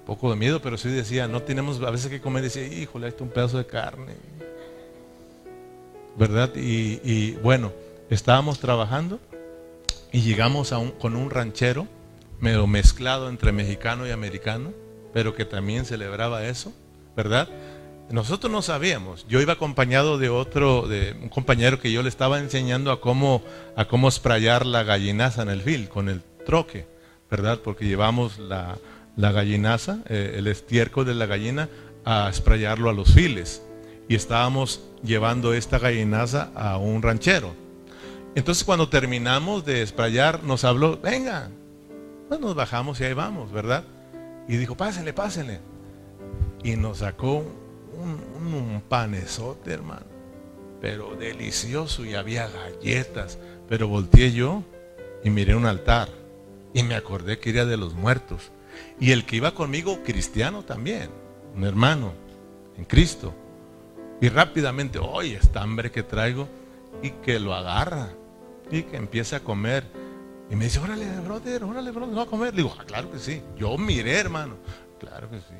poco 0.05 0.31
de 0.31 0.37
miedo, 0.37 0.61
pero 0.61 0.77
sí 0.77 0.89
decía, 0.89 1.29
no 1.29 1.43
tenemos 1.43 1.81
a 1.83 1.91
veces 1.91 2.11
que 2.11 2.21
comer, 2.21 2.43
decía, 2.43 2.67
híjole, 2.67 3.07
hay 3.07 3.15
un 3.21 3.29
pedazo 3.29 3.59
de 3.59 3.67
carne, 3.67 4.15
¿verdad? 6.17 6.55
Y, 6.55 7.01
y 7.03 7.33
bueno, 7.43 7.73
estábamos 8.11 8.59
trabajando 8.59 9.19
y 10.13 10.21
llegamos 10.21 10.73
a 10.73 10.79
un, 10.79 10.93
con 10.93 11.17
un 11.17 11.31
ranchero, 11.31 11.89
medio 12.41 12.67
mezclado 12.67 13.29
entre 13.29 13.53
mexicano 13.53 14.07
y 14.07 14.11
americano, 14.11 14.73
pero 15.13 15.35
que 15.35 15.45
también 15.45 15.85
celebraba 15.85 16.45
eso, 16.45 16.73
¿verdad? 17.17 17.49
Nosotros 18.11 18.53
no 18.53 18.61
sabíamos. 18.61 19.27
Yo 19.29 19.41
iba 19.41 19.55
acompañado 19.55 20.19
de 20.19 20.29
otro, 20.29 20.87
de 20.87 21.17
un 21.21 21.31
compañero 21.31 21.81
que 21.81 21.91
yo 21.91 22.03
le 22.03 22.09
estaba 22.09 22.39
enseñando 22.39 22.93
a 22.93 23.01
cómo, 23.01 23.43
a 23.77 23.87
cómo 23.87 24.11
sprayar 24.11 24.67
la 24.67 24.83
gallinaza 24.83 25.43
en 25.43 25.49
el 25.49 25.63
fil 25.63 25.89
con 25.89 26.09
el 26.09 26.23
troque, 26.45 26.87
¿verdad? 27.31 27.61
Porque 27.65 27.87
llevamos 27.87 28.39
la, 28.39 28.77
gallinaza, 29.17 29.99
eh, 30.09 30.35
el 30.37 30.47
estiércol 30.47 31.07
de 31.07 31.15
la 31.15 31.27
gallina, 31.27 31.69
a 32.05 32.29
esprayarlo 32.29 32.91
a 32.91 32.93
los 32.93 33.13
files. 33.13 33.63
Y 34.09 34.15
estábamos 34.15 34.83
llevando 35.03 35.55
esta 35.55 35.79
gallinaza 35.79 36.51
a 36.55 36.77
un 36.79 37.03
ranchero. 37.03 37.55
Entonces 38.35 38.65
cuando 38.65 38.89
terminamos 38.89 39.65
de 39.65 39.83
esprayar, 39.83 40.43
nos 40.43 40.65
habló, 40.65 40.99
venga, 40.99 41.51
pues 42.29 42.41
nos 42.41 42.55
bajamos 42.55 43.01
y 43.01 43.05
ahí 43.05 43.15
vamos, 43.15 43.53
¿verdad? 43.53 43.85
Y 44.49 44.57
dijo, 44.57 44.77
pásenle, 44.77 45.13
pásenle. 45.13 45.61
Y 46.63 46.77
nos 46.77 46.99
sacó 46.99 47.45
un, 47.93 48.21
un, 48.53 48.83
panezote, 48.89 49.73
hermano. 49.73 50.07
Pero 50.81 51.15
delicioso 51.15 52.05
y 52.05 52.15
había 52.15 52.49
galletas. 52.49 53.39
Pero 53.69 53.89
volteé 53.89 54.33
yo 54.33 54.63
y 55.23 55.31
miré 55.31 55.55
un 55.55 55.67
altar. 55.67 56.09
Y 56.75 56.83
me 56.83 56.97
acordé 56.97 57.39
que 57.39 57.51
era 57.51 57.65
de 57.65 57.77
los 57.77 57.95
muertos. 57.95 58.51
Y 59.01 59.11
el 59.13 59.25
que 59.25 59.37
iba 59.37 59.53
conmigo, 59.53 60.03
cristiano 60.03 60.63
también, 60.63 61.11
un 61.57 61.65
hermano 61.65 62.13
en 62.77 62.85
Cristo. 62.85 63.35
Y 64.21 64.29
rápidamente, 64.29 64.99
oye, 64.99 65.37
esta 65.37 65.63
hambre 65.63 65.91
que 65.91 66.03
traigo, 66.03 66.49
y 67.03 67.11
que 67.11 67.39
lo 67.41 67.55
agarra, 67.55 68.11
y 68.71 68.83
que 68.85 68.97
empieza 68.97 69.37
a 69.37 69.41
comer. 69.41 69.85
Y 70.51 70.57
me 70.57 70.65
dice, 70.65 70.79
órale, 70.79 71.07
brother, 71.21 71.65
órale, 71.65 71.91
brother, 71.91 72.15
¿no 72.15 72.21
a 72.21 72.27
comer? 72.27 72.55
Le 72.55 72.63
digo, 72.63 72.75
ah, 72.79 72.85
claro 72.85 73.11
que 73.11 73.19
sí. 73.19 73.43
Yo 73.57 73.77
miré, 73.77 74.19
hermano. 74.19 74.57
Claro 74.99 75.29
que 75.29 75.39
sí. 75.39 75.55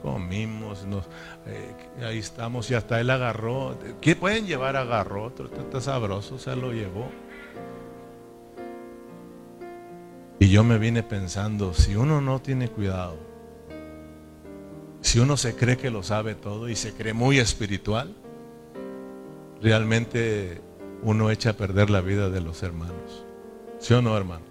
Comimos, 0.00 0.86
nos, 0.86 1.04
eh, 1.46 1.74
ahí 2.02 2.18
estamos 2.18 2.70
y 2.70 2.74
hasta 2.74 3.00
él 3.00 3.10
agarró. 3.10 3.78
¿Qué 4.00 4.16
pueden 4.16 4.46
llevar? 4.46 4.76
Agarró, 4.76 5.32
está 5.58 5.80
sabroso, 5.80 6.38
se 6.38 6.56
lo 6.56 6.72
llevó. 6.72 7.10
Y 10.40 10.48
yo 10.48 10.64
me 10.64 10.78
vine 10.78 11.02
pensando, 11.02 11.74
si 11.74 11.96
uno 11.96 12.22
no 12.22 12.40
tiene 12.40 12.68
cuidado, 12.68 13.18
si 15.02 15.18
uno 15.18 15.36
se 15.36 15.54
cree 15.54 15.76
que 15.76 15.90
lo 15.90 16.02
sabe 16.02 16.34
todo 16.34 16.70
y 16.70 16.76
se 16.76 16.94
cree 16.94 17.12
muy 17.12 17.38
espiritual, 17.38 18.16
realmente 19.60 20.62
uno 21.02 21.30
echa 21.30 21.50
a 21.50 21.52
perder 21.52 21.90
la 21.90 22.00
vida 22.00 22.30
de 22.30 22.40
los 22.40 22.62
hermanos. 22.62 23.26
¿Sí 23.80 23.92
o 23.92 24.00
no, 24.00 24.16
hermanos? 24.16 24.48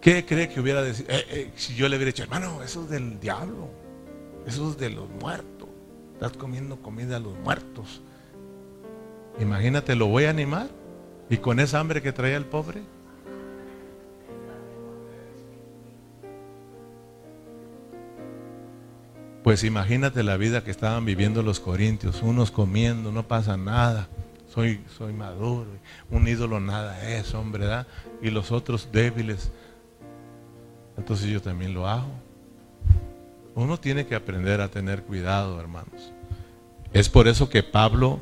¿Qué 0.00 0.24
cree 0.24 0.48
que 0.48 0.60
hubiera 0.60 0.80
decidido? 0.80 1.12
Eh, 1.12 1.26
eh, 1.30 1.50
si 1.56 1.74
yo 1.74 1.88
le 1.88 1.96
hubiera 1.96 2.12
dicho, 2.12 2.22
hermano, 2.22 2.62
eso 2.62 2.84
es 2.84 2.90
del 2.90 3.18
diablo, 3.18 3.68
eso 4.46 4.70
es 4.70 4.78
de 4.78 4.90
los 4.90 5.10
muertos, 5.20 5.68
estás 6.14 6.36
comiendo 6.36 6.80
comida 6.80 7.16
a 7.16 7.20
los 7.20 7.36
muertos. 7.40 8.00
Imagínate, 9.40 9.96
lo 9.96 10.06
voy 10.06 10.26
a 10.26 10.30
animar 10.30 10.68
y 11.28 11.38
con 11.38 11.58
esa 11.58 11.80
hambre 11.80 12.00
que 12.00 12.12
traía 12.12 12.36
el 12.36 12.46
pobre. 12.46 12.82
Pues 19.48 19.64
imagínate 19.64 20.22
la 20.22 20.36
vida 20.36 20.62
que 20.62 20.70
estaban 20.70 21.06
viviendo 21.06 21.42
los 21.42 21.58
corintios, 21.58 22.20
unos 22.20 22.50
comiendo, 22.50 23.10
no 23.12 23.26
pasa 23.26 23.56
nada 23.56 24.06
soy, 24.52 24.82
soy 24.98 25.14
maduro, 25.14 25.70
un 26.10 26.28
ídolo 26.28 26.60
nada 26.60 27.08
es, 27.08 27.32
hombre, 27.32 27.60
¿verdad? 27.60 27.86
Y 28.20 28.28
los 28.28 28.52
otros 28.52 28.90
débiles. 28.92 29.50
Entonces 30.98 31.28
yo 31.30 31.40
también 31.40 31.72
lo 31.72 31.88
hago. 31.88 32.10
Uno 33.54 33.80
tiene 33.80 34.04
que 34.04 34.14
aprender 34.14 34.60
a 34.60 34.68
tener 34.68 35.04
cuidado, 35.04 35.58
hermanos. 35.58 36.12
Es 36.92 37.08
por 37.08 37.26
eso 37.26 37.48
que 37.48 37.62
Pablo 37.62 38.20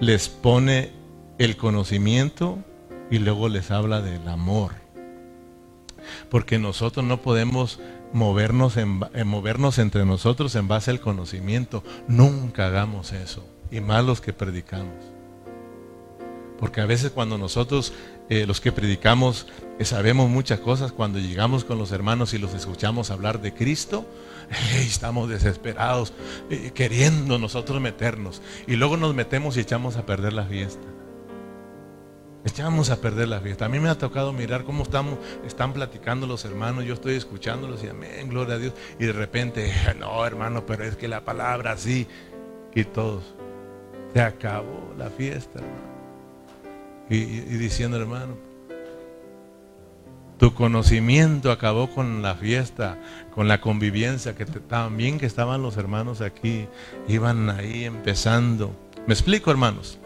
les 0.00 0.28
pone 0.28 0.90
el 1.38 1.56
conocimiento 1.56 2.58
y 3.12 3.20
luego 3.20 3.48
les 3.48 3.70
habla 3.70 4.02
del 4.02 4.26
amor. 4.26 4.72
Porque 6.28 6.58
nosotros 6.58 7.06
no 7.06 7.22
podemos 7.22 7.78
movernos, 8.12 8.76
en, 8.76 9.00
movernos 9.26 9.78
entre 9.78 10.04
nosotros 10.04 10.54
en 10.54 10.68
base 10.68 10.90
al 10.90 11.00
conocimiento. 11.00 11.82
Nunca 12.06 12.66
hagamos 12.66 13.12
eso. 13.12 13.46
Y 13.70 13.80
más 13.80 14.04
los 14.04 14.20
que 14.20 14.32
predicamos. 14.32 14.94
Porque 16.58 16.80
a 16.80 16.86
veces 16.86 17.12
cuando 17.12 17.38
nosotros, 17.38 17.92
eh, 18.28 18.44
los 18.46 18.60
que 18.60 18.72
predicamos, 18.72 19.46
eh, 19.78 19.84
sabemos 19.84 20.28
muchas 20.28 20.58
cosas, 20.58 20.90
cuando 20.90 21.20
llegamos 21.20 21.64
con 21.64 21.78
los 21.78 21.92
hermanos 21.92 22.34
y 22.34 22.38
los 22.38 22.52
escuchamos 22.54 23.10
hablar 23.10 23.40
de 23.40 23.54
Cristo, 23.54 24.06
estamos 24.74 25.28
desesperados, 25.28 26.12
eh, 26.50 26.72
queriendo 26.74 27.38
nosotros 27.38 27.80
meternos. 27.80 28.42
Y 28.66 28.76
luego 28.76 28.96
nos 28.96 29.14
metemos 29.14 29.56
y 29.56 29.60
echamos 29.60 29.96
a 29.96 30.04
perder 30.04 30.32
la 30.32 30.44
fiesta. 30.44 30.97
Echamos 32.48 32.90
a 32.90 33.00
perder 33.00 33.28
la 33.28 33.40
fiesta. 33.40 33.66
A 33.66 33.68
mí 33.68 33.78
me 33.78 33.88
ha 33.88 33.96
tocado 33.96 34.32
mirar 34.32 34.64
cómo 34.64 34.82
estamos, 34.82 35.18
están 35.46 35.72
platicando 35.72 36.26
los 36.26 36.44
hermanos, 36.44 36.84
yo 36.84 36.94
estoy 36.94 37.14
escuchándolos 37.14 37.84
y 37.84 37.88
amén, 37.88 38.28
gloria 38.28 38.54
a 38.54 38.58
Dios. 38.58 38.72
Y 38.98 39.06
de 39.06 39.12
repente, 39.12 39.72
no 39.98 40.24
hermano, 40.24 40.64
pero 40.66 40.84
es 40.84 40.96
que 40.96 41.08
la 41.08 41.24
palabra 41.24 41.72
así. 41.72 42.06
Y 42.74 42.84
todos, 42.84 43.22
se 44.12 44.20
acabó 44.20 44.94
la 44.96 45.10
fiesta, 45.10 45.58
hermano 45.58 45.88
y, 47.10 47.40
diciendo, 47.56 47.96
hermano, 47.96 48.36
tu 50.38 50.54
conocimiento 50.54 51.50
acabó 51.50 51.88
con 51.90 52.22
la 52.22 52.34
fiesta, 52.34 52.98
con 53.34 53.48
la 53.48 53.60
convivencia, 53.60 54.34
que 54.34 54.44
también 54.44 55.18
que 55.18 55.26
estaban 55.26 55.62
los 55.62 55.76
hermanos 55.76 56.20
aquí, 56.20 56.68
iban 57.08 57.50
ahí 57.50 57.84
empezando. 57.84 58.72
¿Me 59.06 59.14
explico, 59.14 59.50
hermanos? 59.50 59.98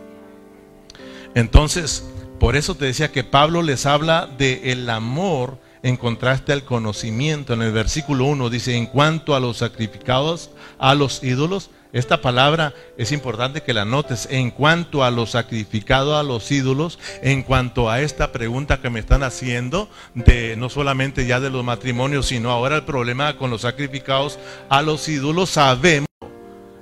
Entonces, 1.35 2.09
por 2.43 2.57
eso 2.57 2.75
te 2.75 2.87
decía 2.87 3.13
que 3.13 3.23
Pablo 3.23 3.63
les 3.63 3.87
habla 3.87 4.27
de 4.27 4.73
el 4.73 4.91
amor 4.91 5.59
en 5.85 5.97
contraste 5.97 6.53
al 6.53 6.65
conocimiento. 6.65 7.53
En 7.53 7.63
el 7.63 7.71
versículo 7.71 8.25
1 8.25 8.51
dice, 8.51 8.75
en 8.75 8.87
cuanto 8.87 9.37
a 9.37 9.41
los 9.41 9.59
sacrificados 9.59 10.51
a 10.81 10.97
los 10.97 11.23
ídolos, 11.23 11.71
esta 11.93 12.21
palabra 12.21 12.75
es 12.99 13.13
importante 13.13 13.63
que 13.63 13.73
la 13.73 13.85
notes 13.85 14.27
en 14.29 14.51
cuanto 14.51 15.05
a 15.05 15.13
lo 15.13 15.27
sacrificado 15.27 16.19
a 16.19 16.25
los 16.25 16.51
ídolos, 16.51 16.99
en 17.23 17.45
cuanto 17.45 17.89
a 17.89 18.01
esta 18.01 18.33
pregunta 18.33 18.81
que 18.81 18.91
me 18.91 18.99
están 18.99 19.23
haciendo, 19.23 19.89
de 20.17 20.57
no 20.57 20.69
solamente 20.69 21.29
ya 21.29 21.39
de 21.39 21.49
los 21.51 21.63
matrimonios, 21.63 22.27
sino 22.27 22.51
ahora 22.51 22.75
el 22.75 22.83
problema 22.83 23.39
con 23.39 23.51
los 23.51 23.61
sacrificados 23.61 24.41
a 24.69 24.83
los 24.83 25.09
ídolos, 25.09 25.51
sabemos, 25.51 26.09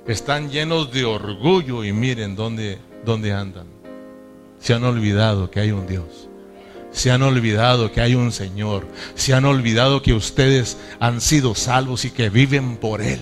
están 0.07 0.49
llenos 0.49 0.91
de 0.91 1.05
orgullo 1.05 1.83
y 1.83 1.93
miren 1.93 2.35
dónde, 2.35 2.79
dónde 3.05 3.31
andan. 3.31 3.80
Se 4.61 4.73
han 4.73 4.83
olvidado 4.83 5.51
que 5.51 5.59
hay 5.59 5.71
un 5.71 5.87
Dios. 5.87 6.29
Se 6.91 7.11
han 7.11 7.23
olvidado 7.23 7.91
que 7.91 8.01
hay 8.01 8.15
un 8.15 8.31
Señor. 8.31 8.87
Se 9.15 9.33
han 9.33 9.45
olvidado 9.45 10.01
que 10.01 10.13
ustedes 10.13 10.77
han 10.99 11.19
sido 11.19 11.55
salvos 11.55 12.05
y 12.05 12.11
que 12.11 12.29
viven 12.29 12.77
por 12.77 13.01
Él 13.01 13.19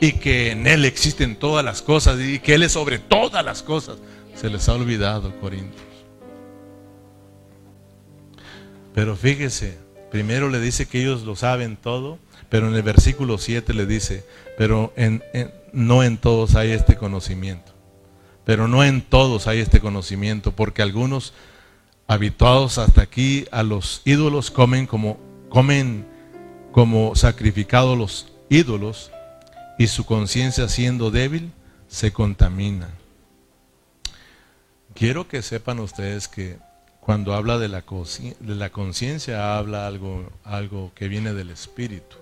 y 0.00 0.12
que 0.12 0.50
en 0.52 0.66
Él 0.66 0.84
existen 0.84 1.36
todas 1.36 1.64
las 1.64 1.82
cosas 1.82 2.20
y 2.20 2.38
que 2.40 2.54
Él 2.54 2.62
es 2.62 2.72
sobre 2.72 2.98
todas 2.98 3.44
las 3.44 3.62
cosas. 3.62 3.98
Se 4.34 4.50
les 4.50 4.68
ha 4.68 4.74
olvidado, 4.74 5.34
Corintios. 5.40 5.82
Pero 8.94 9.16
fíjese, 9.16 9.78
primero 10.10 10.48
le 10.48 10.60
dice 10.60 10.86
que 10.86 11.00
ellos 11.00 11.22
lo 11.22 11.36
saben 11.36 11.76
todo, 11.76 12.18
pero 12.48 12.68
en 12.68 12.74
el 12.74 12.82
versículo 12.82 13.38
7 13.38 13.74
le 13.74 13.86
dice, 13.86 14.24
pero 14.56 14.92
no 15.72 16.02
en 16.02 16.18
todos 16.18 16.54
hay 16.56 16.72
este 16.72 16.96
conocimiento. 16.96 17.77
Pero 18.48 18.66
no 18.66 18.82
en 18.82 19.02
todos 19.02 19.46
hay 19.46 19.58
este 19.58 19.78
conocimiento, 19.78 20.52
porque 20.52 20.80
algunos 20.80 21.34
habituados 22.06 22.78
hasta 22.78 23.02
aquí 23.02 23.44
a 23.50 23.62
los 23.62 24.00
ídolos 24.06 24.50
comen 24.50 24.86
como 24.86 25.18
comen 25.50 26.06
como 26.72 27.14
sacrificados 27.14 27.98
los 27.98 28.32
ídolos 28.48 29.10
y 29.78 29.88
su 29.88 30.06
conciencia 30.06 30.66
siendo 30.70 31.10
débil 31.10 31.52
se 31.88 32.10
contamina. 32.10 32.88
Quiero 34.94 35.28
que 35.28 35.42
sepan 35.42 35.78
ustedes 35.78 36.26
que 36.26 36.56
cuando 37.00 37.34
habla 37.34 37.58
de 37.58 37.68
la, 37.68 37.82
conciencia 37.82 39.58
habla 39.58 39.86
algo, 39.86 40.32
algo 40.42 40.90
que 40.94 41.08
viene 41.08 41.34
del 41.34 41.50
espíritu. 41.50 42.16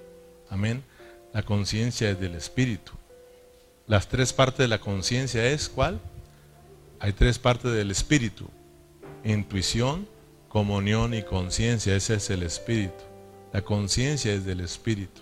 Amén. 0.51 0.83
La 1.33 1.45
conciencia 1.45 2.11
es 2.11 2.19
del 2.19 2.35
espíritu. 2.35 2.91
Las 3.87 4.09
tres 4.09 4.33
partes 4.33 4.59
de 4.59 4.67
la 4.67 4.81
conciencia 4.81 5.47
es 5.47 5.69
¿cuál? 5.69 6.01
Hay 7.07 7.13
tres 7.13 7.39
partes 7.39 7.71
del 7.71 7.93
espíritu. 7.93 8.49
Intuición, 9.23 10.09
comunión 10.49 11.15
y 11.15 11.23
conciencia. 11.23 11.95
Ese 11.95 12.15
es 12.15 12.31
el 12.31 12.43
espíritu. 12.43 13.05
La 13.53 13.63
conciencia 13.63 14.35
es 14.35 14.45
del 14.45 14.59
espíritu. 14.59 15.21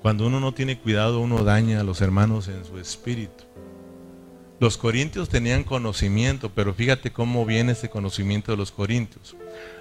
Cuando 0.00 0.26
uno 0.26 0.40
no 0.40 0.52
tiene 0.52 0.80
cuidado, 0.80 1.20
uno 1.20 1.44
daña 1.44 1.78
a 1.78 1.84
los 1.84 2.00
hermanos 2.00 2.48
en 2.48 2.64
su 2.64 2.76
espíritu. 2.80 3.44
Los 4.58 4.76
corintios 4.76 5.28
tenían 5.28 5.62
conocimiento, 5.62 6.50
pero 6.52 6.74
fíjate 6.74 7.12
cómo 7.12 7.46
viene 7.46 7.70
ese 7.70 7.88
conocimiento 7.88 8.50
de 8.50 8.58
los 8.58 8.72
corintios. 8.72 9.36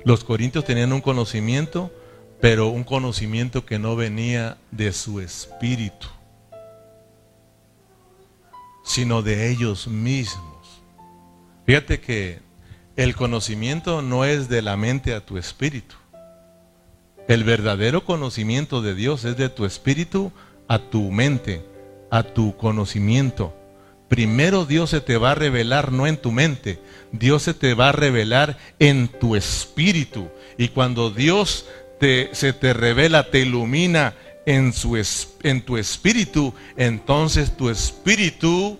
Los 0.05 0.23
corintios 0.23 0.63
tenían 0.63 0.93
un 0.93 1.01
conocimiento, 1.01 1.91
pero 2.39 2.67
un 2.67 2.83
conocimiento 2.83 3.65
que 3.65 3.79
no 3.79 3.95
venía 3.95 4.59
de 4.69 4.93
su 4.93 5.21
espíritu, 5.21 6.05
sino 8.83 9.23
de 9.23 9.49
ellos 9.49 9.87
mismos. 9.87 10.50
Fíjate 11.71 12.01
que 12.01 12.39
el 12.97 13.15
conocimiento 13.15 14.01
no 14.01 14.25
es 14.25 14.49
de 14.49 14.61
la 14.61 14.75
mente 14.75 15.13
a 15.13 15.25
tu 15.25 15.37
espíritu. 15.37 15.95
El 17.29 17.45
verdadero 17.45 18.03
conocimiento 18.03 18.81
de 18.81 18.93
Dios 18.93 19.23
es 19.23 19.37
de 19.37 19.47
tu 19.47 19.63
espíritu 19.63 20.33
a 20.67 20.79
tu 20.79 21.11
mente, 21.11 21.63
a 22.09 22.23
tu 22.23 22.57
conocimiento. 22.57 23.55
Primero 24.09 24.65
Dios 24.65 24.89
se 24.89 24.99
te 24.99 25.15
va 25.15 25.31
a 25.31 25.35
revelar 25.35 25.93
no 25.93 26.07
en 26.07 26.17
tu 26.17 26.33
mente, 26.33 26.81
Dios 27.13 27.43
se 27.43 27.53
te 27.53 27.73
va 27.73 27.87
a 27.87 27.93
revelar 27.93 28.57
en 28.77 29.07
tu 29.07 29.37
espíritu. 29.37 30.27
Y 30.57 30.67
cuando 30.67 31.09
Dios 31.09 31.67
te, 32.01 32.31
se 32.33 32.51
te 32.51 32.73
revela, 32.73 33.31
te 33.31 33.39
ilumina 33.39 34.13
en, 34.45 34.73
su, 34.73 35.01
en 35.43 35.61
tu 35.61 35.77
espíritu, 35.77 36.53
entonces 36.75 37.55
tu 37.55 37.69
espíritu 37.69 38.77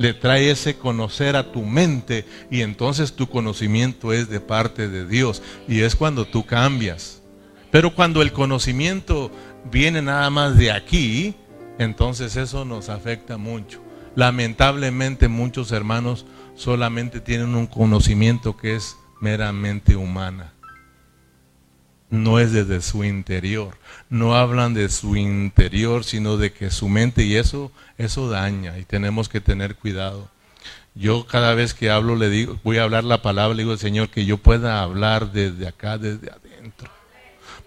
le 0.00 0.14
trae 0.14 0.50
ese 0.50 0.78
conocer 0.78 1.36
a 1.36 1.52
tu 1.52 1.62
mente 1.62 2.24
y 2.50 2.62
entonces 2.62 3.12
tu 3.12 3.28
conocimiento 3.28 4.14
es 4.14 4.30
de 4.30 4.40
parte 4.40 4.88
de 4.88 5.06
Dios 5.06 5.42
y 5.68 5.80
es 5.80 5.94
cuando 5.94 6.24
tú 6.24 6.46
cambias. 6.46 7.20
Pero 7.70 7.94
cuando 7.94 8.22
el 8.22 8.32
conocimiento 8.32 9.30
viene 9.70 10.00
nada 10.00 10.30
más 10.30 10.56
de 10.56 10.72
aquí, 10.72 11.34
entonces 11.78 12.36
eso 12.36 12.64
nos 12.64 12.88
afecta 12.88 13.36
mucho. 13.36 13.82
Lamentablemente 14.14 15.28
muchos 15.28 15.70
hermanos 15.70 16.24
solamente 16.54 17.20
tienen 17.20 17.54
un 17.54 17.66
conocimiento 17.66 18.56
que 18.56 18.76
es 18.76 18.96
meramente 19.20 19.96
humana. 19.96 20.54
No 22.08 22.40
es 22.40 22.52
desde 22.52 22.80
su 22.80 23.04
interior. 23.04 23.76
No 24.08 24.34
hablan 24.34 24.72
de 24.72 24.88
su 24.88 25.14
interior, 25.16 26.04
sino 26.04 26.38
de 26.38 26.54
que 26.54 26.70
su 26.70 26.88
mente 26.88 27.22
y 27.22 27.36
eso 27.36 27.70
eso 28.00 28.30
daña 28.30 28.78
y 28.78 28.84
tenemos 28.84 29.28
que 29.28 29.40
tener 29.40 29.76
cuidado. 29.76 30.28
Yo 30.94 31.26
cada 31.26 31.54
vez 31.54 31.74
que 31.74 31.90
hablo 31.90 32.16
le 32.16 32.30
digo, 32.30 32.58
voy 32.64 32.78
a 32.78 32.82
hablar 32.82 33.04
la 33.04 33.22
palabra, 33.22 33.54
le 33.54 33.62
digo 33.62 33.76
Señor 33.76 34.08
que 34.08 34.24
yo 34.24 34.38
pueda 34.38 34.82
hablar 34.82 35.32
desde 35.32 35.68
acá, 35.68 35.98
desde 35.98 36.30
adentro. 36.30 36.90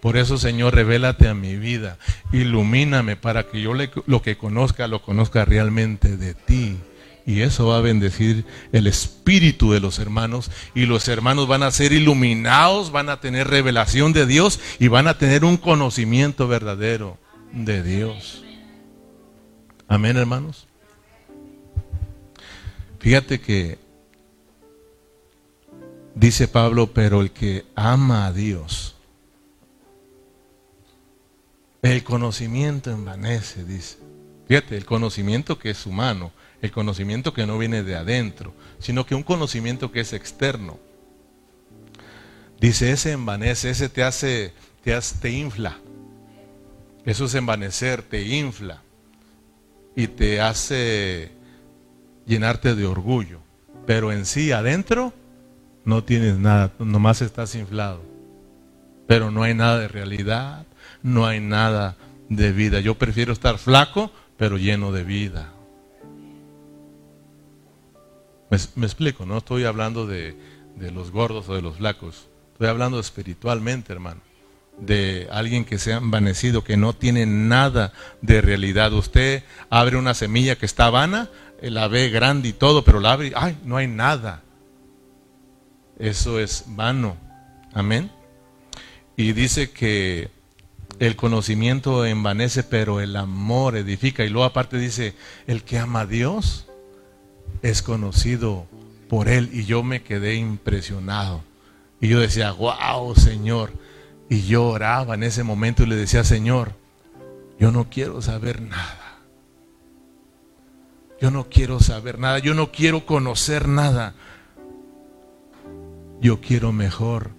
Por 0.00 0.16
eso, 0.16 0.36
Señor, 0.36 0.74
revélate 0.74 1.28
a 1.28 1.34
mi 1.34 1.56
vida, 1.56 1.98
ilumíname 2.32 3.16
para 3.16 3.44
que 3.44 3.62
yo 3.62 3.72
lo 3.74 4.22
que 4.22 4.36
conozca, 4.36 4.86
lo 4.86 5.00
conozca 5.00 5.44
realmente 5.44 6.16
de 6.16 6.34
ti. 6.34 6.76
Y 7.26 7.40
eso 7.40 7.68
va 7.68 7.78
a 7.78 7.80
bendecir 7.80 8.44
el 8.72 8.86
espíritu 8.86 9.72
de 9.72 9.80
los 9.80 9.98
hermanos. 9.98 10.50
Y 10.74 10.84
los 10.84 11.08
hermanos 11.08 11.48
van 11.48 11.62
a 11.62 11.70
ser 11.70 11.94
iluminados, 11.94 12.92
van 12.92 13.08
a 13.08 13.20
tener 13.20 13.48
revelación 13.48 14.12
de 14.12 14.26
Dios 14.26 14.60
y 14.78 14.88
van 14.88 15.08
a 15.08 15.16
tener 15.16 15.42
un 15.42 15.56
conocimiento 15.56 16.48
verdadero 16.48 17.16
de 17.52 17.82
Dios. 17.82 18.43
Amén, 19.88 20.16
hermanos. 20.16 20.66
Fíjate 22.98 23.40
que 23.40 23.78
dice 26.14 26.48
Pablo, 26.48 26.92
pero 26.92 27.20
el 27.20 27.30
que 27.32 27.66
ama 27.74 28.26
a 28.26 28.32
Dios, 28.32 28.96
el 31.82 32.02
conocimiento 32.02 32.90
envanece, 32.90 33.64
dice. 33.64 33.98
Fíjate, 34.48 34.76
el 34.76 34.86
conocimiento 34.86 35.58
que 35.58 35.70
es 35.70 35.84
humano, 35.84 36.32
el 36.62 36.70
conocimiento 36.70 37.34
que 37.34 37.46
no 37.46 37.58
viene 37.58 37.82
de 37.82 37.96
adentro, 37.96 38.54
sino 38.78 39.04
que 39.04 39.14
un 39.14 39.22
conocimiento 39.22 39.92
que 39.92 40.00
es 40.00 40.14
externo. 40.14 40.78
Dice, 42.58 42.90
ese 42.90 43.12
envanece, 43.12 43.68
ese 43.68 43.90
te 43.90 44.02
hace, 44.02 44.54
te, 44.82 44.94
hace, 44.94 45.18
te 45.18 45.30
infla. 45.30 45.78
Eso 47.04 47.26
es 47.26 47.34
envanecer, 47.34 48.02
te 48.02 48.22
infla 48.22 48.83
y 49.96 50.08
te 50.08 50.40
hace 50.40 51.32
llenarte 52.26 52.74
de 52.74 52.86
orgullo. 52.86 53.40
Pero 53.86 54.12
en 54.12 54.26
sí, 54.26 54.52
adentro, 54.52 55.12
no 55.84 56.04
tienes 56.04 56.38
nada, 56.38 56.72
nomás 56.78 57.22
estás 57.22 57.54
inflado. 57.54 58.02
Pero 59.06 59.30
no 59.30 59.42
hay 59.42 59.54
nada 59.54 59.78
de 59.78 59.88
realidad, 59.88 60.66
no 61.02 61.26
hay 61.26 61.40
nada 61.40 61.96
de 62.28 62.52
vida. 62.52 62.80
Yo 62.80 62.96
prefiero 62.96 63.32
estar 63.32 63.58
flaco, 63.58 64.10
pero 64.36 64.56
lleno 64.56 64.92
de 64.92 65.04
vida. 65.04 65.52
Me, 68.50 68.86
explico, 68.86 69.26
no 69.26 69.38
estoy 69.38 69.64
hablando 69.64 70.06
de, 70.06 70.36
de 70.76 70.90
los 70.90 71.10
gordos 71.10 71.48
o 71.48 71.54
de 71.54 71.62
los 71.62 71.76
flacos. 71.76 72.28
Estoy 72.52 72.68
hablando 72.68 72.98
espiritualmente, 73.00 73.92
hermano 73.92 74.20
de 74.78 75.28
alguien 75.30 75.64
que 75.64 75.78
se 75.78 75.92
ha 75.92 75.98
envanecido, 75.98 76.64
que 76.64 76.76
no 76.76 76.92
tiene 76.92 77.26
nada 77.26 77.92
de 78.20 78.40
realidad. 78.40 78.92
Usted 78.92 79.42
abre 79.70 79.96
una 79.96 80.14
semilla 80.14 80.56
que 80.56 80.66
está 80.66 80.90
vana, 80.90 81.28
eh, 81.60 81.70
la 81.70 81.88
ve 81.88 82.10
grande 82.10 82.48
y 82.48 82.52
todo, 82.52 82.84
pero 82.84 83.00
la 83.00 83.12
abre 83.12 83.28
y, 83.28 83.32
ay, 83.34 83.56
no 83.64 83.76
hay 83.76 83.86
nada. 83.86 84.42
Eso 85.98 86.40
es 86.40 86.64
vano. 86.66 87.16
Amén. 87.72 88.10
Y 89.16 89.32
dice 89.32 89.70
que 89.70 90.28
el 90.98 91.16
conocimiento 91.16 92.04
envanece, 92.04 92.62
pero 92.62 93.00
el 93.00 93.16
amor 93.16 93.76
edifica. 93.76 94.24
Y 94.24 94.28
luego 94.28 94.44
aparte 94.44 94.78
dice, 94.78 95.14
el 95.46 95.62
que 95.62 95.78
ama 95.78 96.00
a 96.00 96.06
Dios 96.06 96.66
es 97.62 97.82
conocido 97.82 98.66
por 99.08 99.28
él. 99.28 99.50
Y 99.52 99.64
yo 99.64 99.82
me 99.82 100.02
quedé 100.02 100.34
impresionado. 100.34 101.42
Y 102.00 102.08
yo 102.08 102.20
decía, 102.20 102.52
wow, 102.52 103.14
Señor 103.14 103.72
y 104.28 104.42
yo 104.42 104.66
oraba 104.66 105.14
en 105.14 105.22
ese 105.22 105.42
momento 105.42 105.82
y 105.82 105.86
le 105.86 105.96
decía, 105.96 106.24
Señor, 106.24 106.72
yo 107.58 107.70
no 107.70 107.88
quiero 107.90 108.22
saber 108.22 108.62
nada. 108.62 109.18
Yo 111.20 111.30
no 111.30 111.48
quiero 111.48 111.80
saber 111.80 112.18
nada. 112.18 112.38
Yo 112.38 112.54
no 112.54 112.72
quiero 112.72 113.06
conocer 113.06 113.68
nada. 113.68 114.14
Yo 116.20 116.40
quiero 116.40 116.72
mejor 116.72 117.30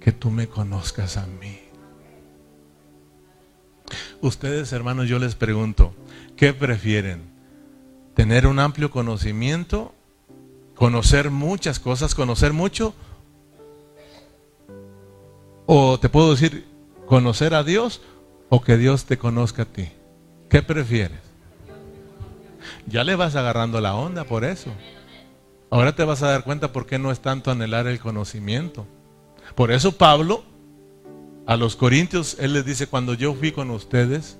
que 0.00 0.12
tú 0.12 0.30
me 0.30 0.48
conozcas 0.48 1.16
a 1.16 1.26
mí. 1.26 1.58
Ustedes, 4.20 4.72
hermanos, 4.72 5.08
yo 5.08 5.18
les 5.18 5.34
pregunto, 5.34 5.94
¿qué 6.36 6.52
prefieren? 6.52 7.22
¿Tener 8.14 8.46
un 8.46 8.58
amplio 8.58 8.90
conocimiento? 8.90 9.94
¿Conocer 10.74 11.30
muchas 11.30 11.78
cosas? 11.78 12.14
¿Conocer 12.14 12.52
mucho? 12.52 12.94
O 15.66 15.98
te 15.98 16.08
puedo 16.08 16.30
decir, 16.30 16.64
conocer 17.06 17.54
a 17.54 17.64
Dios 17.64 18.00
o 18.48 18.60
que 18.60 18.76
Dios 18.76 19.04
te 19.04 19.18
conozca 19.18 19.62
a 19.62 19.66
ti. 19.66 19.88
¿Qué 20.48 20.62
prefieres? 20.62 21.20
Ya 22.86 23.04
le 23.04 23.16
vas 23.16 23.34
agarrando 23.36 23.80
la 23.80 23.94
onda 23.94 24.24
por 24.24 24.44
eso. 24.44 24.70
Ahora 25.70 25.94
te 25.94 26.04
vas 26.04 26.22
a 26.22 26.30
dar 26.30 26.44
cuenta 26.44 26.72
por 26.72 26.86
qué 26.86 26.98
no 26.98 27.10
es 27.10 27.20
tanto 27.20 27.50
anhelar 27.50 27.86
el 27.88 27.98
conocimiento. 27.98 28.86
Por 29.54 29.72
eso 29.72 29.92
Pablo 29.92 30.44
a 31.46 31.56
los 31.56 31.76
corintios, 31.76 32.36
él 32.40 32.52
les 32.52 32.64
dice, 32.64 32.86
cuando 32.86 33.14
yo 33.14 33.34
fui 33.34 33.52
con 33.52 33.70
ustedes, 33.70 34.38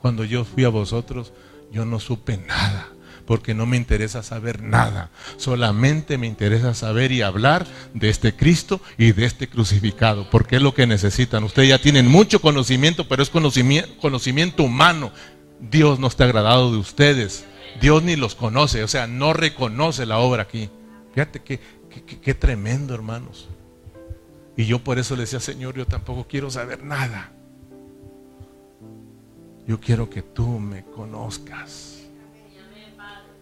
cuando 0.00 0.24
yo 0.24 0.44
fui 0.44 0.64
a 0.64 0.68
vosotros, 0.68 1.32
yo 1.70 1.84
no 1.84 2.00
supe 2.00 2.36
nada 2.38 2.88
porque 3.30 3.54
no 3.54 3.64
me 3.64 3.76
interesa 3.76 4.24
saber 4.24 4.60
nada. 4.60 5.08
Solamente 5.36 6.18
me 6.18 6.26
interesa 6.26 6.74
saber 6.74 7.12
y 7.12 7.22
hablar 7.22 7.64
de 7.94 8.08
este 8.08 8.34
Cristo 8.34 8.80
y 8.98 9.12
de 9.12 9.24
este 9.24 9.48
crucificado, 9.48 10.28
porque 10.28 10.56
es 10.56 10.62
lo 10.62 10.74
que 10.74 10.84
necesitan. 10.88 11.44
Ustedes 11.44 11.68
ya 11.68 11.78
tienen 11.78 12.08
mucho 12.08 12.40
conocimiento, 12.40 13.06
pero 13.06 13.22
es 13.22 13.30
conocimiento, 13.30 14.64
humano. 14.64 15.12
Dios 15.60 16.00
no 16.00 16.08
está 16.08 16.24
agradado 16.24 16.72
de 16.72 16.78
ustedes. 16.78 17.44
Dios 17.80 18.02
ni 18.02 18.16
los 18.16 18.34
conoce, 18.34 18.82
o 18.82 18.88
sea, 18.88 19.06
no 19.06 19.32
reconoce 19.32 20.06
la 20.06 20.18
obra 20.18 20.42
aquí. 20.42 20.68
Fíjate 21.14 21.38
qué, 21.38 22.34
tremendo, 22.34 22.96
hermanos. 22.96 23.48
Y 24.56 24.66
yo 24.66 24.80
por 24.80 24.98
eso 24.98 25.14
le 25.14 25.20
decía, 25.20 25.38
Señor, 25.38 25.76
yo 25.76 25.86
tampoco 25.86 26.26
quiero 26.26 26.50
saber 26.50 26.82
nada. 26.82 27.30
Yo 29.68 29.78
quiero 29.78 30.10
que 30.10 30.22
tú 30.22 30.58
me 30.58 30.82
conozcas. 30.82 31.89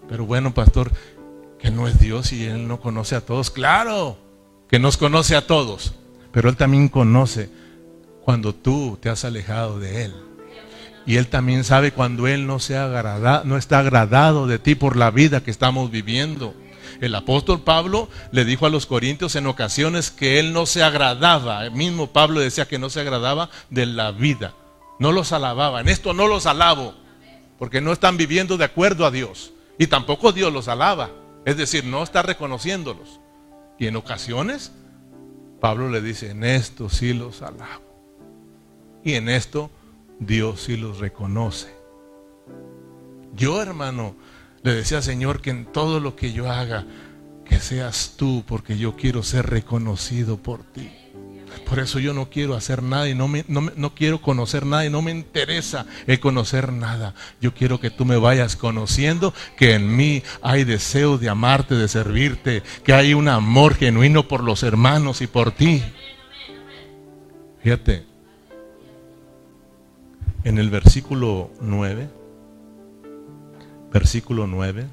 Pero 0.08 0.24
bueno, 0.24 0.54
pastor, 0.54 0.90
que 1.58 1.70
no 1.70 1.86
es 1.88 1.98
Dios 1.98 2.32
y 2.32 2.44
Él 2.44 2.66
no 2.66 2.80
conoce 2.80 3.14
a 3.14 3.20
todos. 3.20 3.50
Claro, 3.50 4.16
que 4.68 4.78
nos 4.78 4.96
conoce 4.96 5.36
a 5.36 5.46
todos. 5.46 5.94
Pero 6.32 6.48
Él 6.48 6.56
también 6.56 6.88
conoce 6.88 7.50
cuando 8.22 8.54
tú 8.54 8.98
te 9.00 9.08
has 9.08 9.24
alejado 9.24 9.78
de 9.78 10.04
Él. 10.04 10.14
Y 11.06 11.16
Él 11.16 11.28
también 11.28 11.64
sabe 11.64 11.92
cuando 11.92 12.26
Él 12.26 12.46
no, 12.46 12.58
se 12.58 12.76
agrada, 12.76 13.42
no 13.44 13.56
está 13.56 13.78
agradado 13.78 14.46
de 14.46 14.58
ti 14.58 14.74
por 14.74 14.96
la 14.96 15.10
vida 15.10 15.42
que 15.42 15.50
estamos 15.50 15.90
viviendo. 15.90 16.54
El 17.00 17.14
apóstol 17.14 17.62
Pablo 17.62 18.08
le 18.32 18.44
dijo 18.44 18.66
a 18.66 18.70
los 18.70 18.86
corintios 18.86 19.36
en 19.36 19.46
ocasiones 19.46 20.10
que 20.10 20.38
Él 20.38 20.52
no 20.52 20.66
se 20.66 20.82
agradaba. 20.82 21.64
El 21.64 21.72
mismo 21.72 22.08
Pablo 22.08 22.40
decía 22.40 22.66
que 22.66 22.78
no 22.78 22.90
se 22.90 23.00
agradaba 23.00 23.50
de 23.70 23.86
la 23.86 24.10
vida. 24.10 24.54
No 24.98 25.12
los 25.12 25.32
alababa. 25.32 25.80
En 25.80 25.88
esto 25.88 26.12
no 26.12 26.26
los 26.26 26.46
alabo. 26.46 26.94
Porque 27.58 27.80
no 27.80 27.92
están 27.92 28.16
viviendo 28.16 28.56
de 28.56 28.64
acuerdo 28.64 29.06
a 29.06 29.10
Dios. 29.10 29.52
Y 29.78 29.86
tampoco 29.86 30.32
Dios 30.32 30.52
los 30.52 30.68
alaba. 30.68 31.10
Es 31.44 31.56
decir, 31.56 31.84
no 31.84 32.02
está 32.02 32.22
reconociéndolos. 32.22 33.20
Y 33.78 33.86
en 33.86 33.96
ocasiones, 33.96 34.72
Pablo 35.60 35.88
le 35.88 36.02
dice, 36.02 36.30
en 36.30 36.44
esto 36.44 36.88
sí 36.88 37.14
los 37.14 37.42
alabo. 37.42 37.84
Y 39.04 39.14
en 39.14 39.28
esto 39.28 39.70
Dios 40.18 40.62
sí 40.62 40.76
los 40.76 40.98
reconoce. 40.98 41.72
Yo, 43.34 43.62
hermano, 43.62 44.16
le 44.62 44.74
decía, 44.74 45.00
Señor, 45.00 45.40
que 45.40 45.50
en 45.50 45.66
todo 45.66 46.00
lo 46.00 46.16
que 46.16 46.32
yo 46.32 46.50
haga, 46.50 46.84
que 47.44 47.60
seas 47.60 48.14
tú, 48.16 48.42
porque 48.46 48.76
yo 48.76 48.96
quiero 48.96 49.22
ser 49.22 49.46
reconocido 49.46 50.36
por 50.38 50.64
ti. 50.64 50.90
Por 51.68 51.80
eso 51.80 51.98
yo 51.98 52.14
no 52.14 52.30
quiero 52.30 52.54
hacer 52.54 52.82
nada 52.82 53.08
y 53.08 53.14
no, 53.14 53.28
me, 53.28 53.44
no, 53.46 53.70
no, 53.76 53.94
quiero 53.94 54.22
conocer 54.22 54.64
nada 54.64 54.86
y 54.86 54.90
no 54.90 55.02
me 55.02 55.10
interesa 55.10 55.84
el 56.06 56.18
conocer 56.18 56.72
nada. 56.72 57.14
Yo 57.42 57.52
quiero 57.52 57.78
que 57.78 57.90
tú 57.90 58.06
me 58.06 58.16
vayas 58.16 58.56
conociendo, 58.56 59.34
que 59.56 59.74
en 59.74 59.94
mí 59.94 60.22
hay 60.40 60.64
deseo 60.64 61.18
de 61.18 61.28
amarte, 61.28 61.74
de 61.74 61.88
servirte, 61.88 62.62
que 62.84 62.94
hay 62.94 63.12
un 63.12 63.28
amor 63.28 63.74
genuino 63.74 64.26
por 64.26 64.42
los 64.42 64.62
hermanos 64.62 65.20
y 65.20 65.26
por 65.26 65.52
ti. 65.52 65.82
Fíjate, 67.62 68.06
en 70.44 70.58
el 70.58 70.70
versículo 70.70 71.50
9, 71.60 72.08
versículo 73.92 74.46
9. 74.46 74.86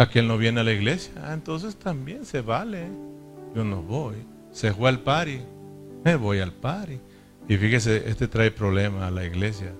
Aquel 0.00 0.26
no 0.26 0.38
viene 0.38 0.60
a 0.60 0.64
la 0.64 0.72
iglesia, 0.72 1.12
ah, 1.22 1.34
entonces 1.34 1.76
también 1.76 2.24
se 2.24 2.40
vale. 2.40 2.86
Yo 3.54 3.64
no 3.64 3.82
voy. 3.82 4.16
Se 4.50 4.72
fue 4.72 4.88
al 4.88 5.00
pari, 5.00 5.42
me 6.02 6.16
voy 6.16 6.38
al 6.38 6.54
pari. 6.54 6.98
Y 7.46 7.58
fíjese, 7.58 8.08
este 8.08 8.26
trae 8.26 8.50
problema 8.50 9.06
a 9.06 9.10
la 9.10 9.26
iglesia. 9.26 9.74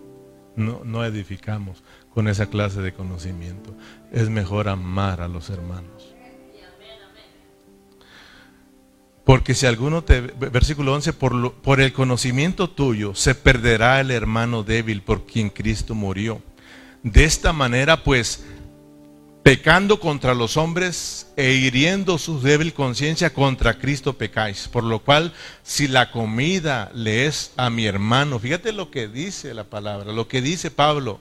No, 0.57 0.83
no 0.85 1.07
edificamos 1.07 1.83
con 2.13 2.29
esa 2.29 2.51
clase 2.51 2.83
de 2.83 2.93
conocimiento. 2.93 3.75
Es 4.13 4.29
mejor 4.29 4.69
amar 4.69 5.23
a 5.23 5.29
los 5.29 5.49
hermanos. 5.49 6.15
Porque 9.25 9.55
si 9.55 9.65
alguno 9.65 10.05
te, 10.05 10.21
versículo 10.21 10.93
11, 10.93 11.15
por, 11.15 11.55
por 11.55 11.81
el 11.81 11.95
conocimiento 11.95 12.69
tuyo 12.69 13.15
se 13.15 13.35
perderá 13.35 14.03
el 14.03 14.11
hermano 14.11 14.65
débil 14.65 15.01
por 15.01 15.25
quien 15.25 15.49
Cristo 15.49 15.95
murió. 15.95 16.43
De 17.03 17.25
esta 17.25 17.55
manera, 17.55 18.05
pues, 18.05 18.45
pecando 19.43 20.01
contra 20.01 20.35
los 20.35 20.57
hombres 20.57 21.29
e 21.37 21.53
hiriendo 21.53 22.19
su 22.19 22.41
débil 22.41 22.75
conciencia 22.75 23.33
contra 23.33 23.79
Cristo 23.79 24.19
pecáis. 24.19 24.69
Por 24.69 24.85
lo 24.85 25.01
cual, 25.01 25.33
si 25.63 25.89
la 25.89 26.11
comida 26.11 26.91
le 26.95 27.27
es 27.27 27.53
a 27.57 27.71
mi 27.71 27.87
hermano, 27.87 28.39
fíjate 28.39 28.73
lo 28.73 28.91
que 28.91 29.09
dice 29.09 29.55
la 29.55 29.65
palabra, 29.65 30.13
lo 30.13 30.29
que 30.29 30.43
dice 30.43 30.71
Pablo. 30.71 31.21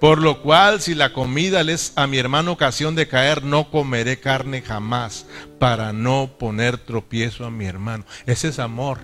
Por 0.00 0.20
lo 0.20 0.42
cual, 0.42 0.80
si 0.80 0.94
la 0.94 1.12
comida 1.12 1.64
le 1.64 1.72
es 1.72 1.92
a 1.96 2.06
mi 2.06 2.18
hermano 2.18 2.52
ocasión 2.52 2.94
de 2.94 3.08
caer, 3.08 3.42
no 3.42 3.70
comeré 3.70 4.20
carne 4.20 4.62
jamás, 4.62 5.26
para 5.58 5.92
no 5.92 6.36
poner 6.38 6.78
tropiezo 6.78 7.44
a 7.44 7.50
mi 7.50 7.66
hermano. 7.66 8.04
Ese 8.26 8.48
es 8.48 8.58
amor. 8.58 9.00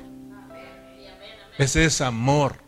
Ese 1.59 1.85
es 1.85 2.01
amor 2.01 2.64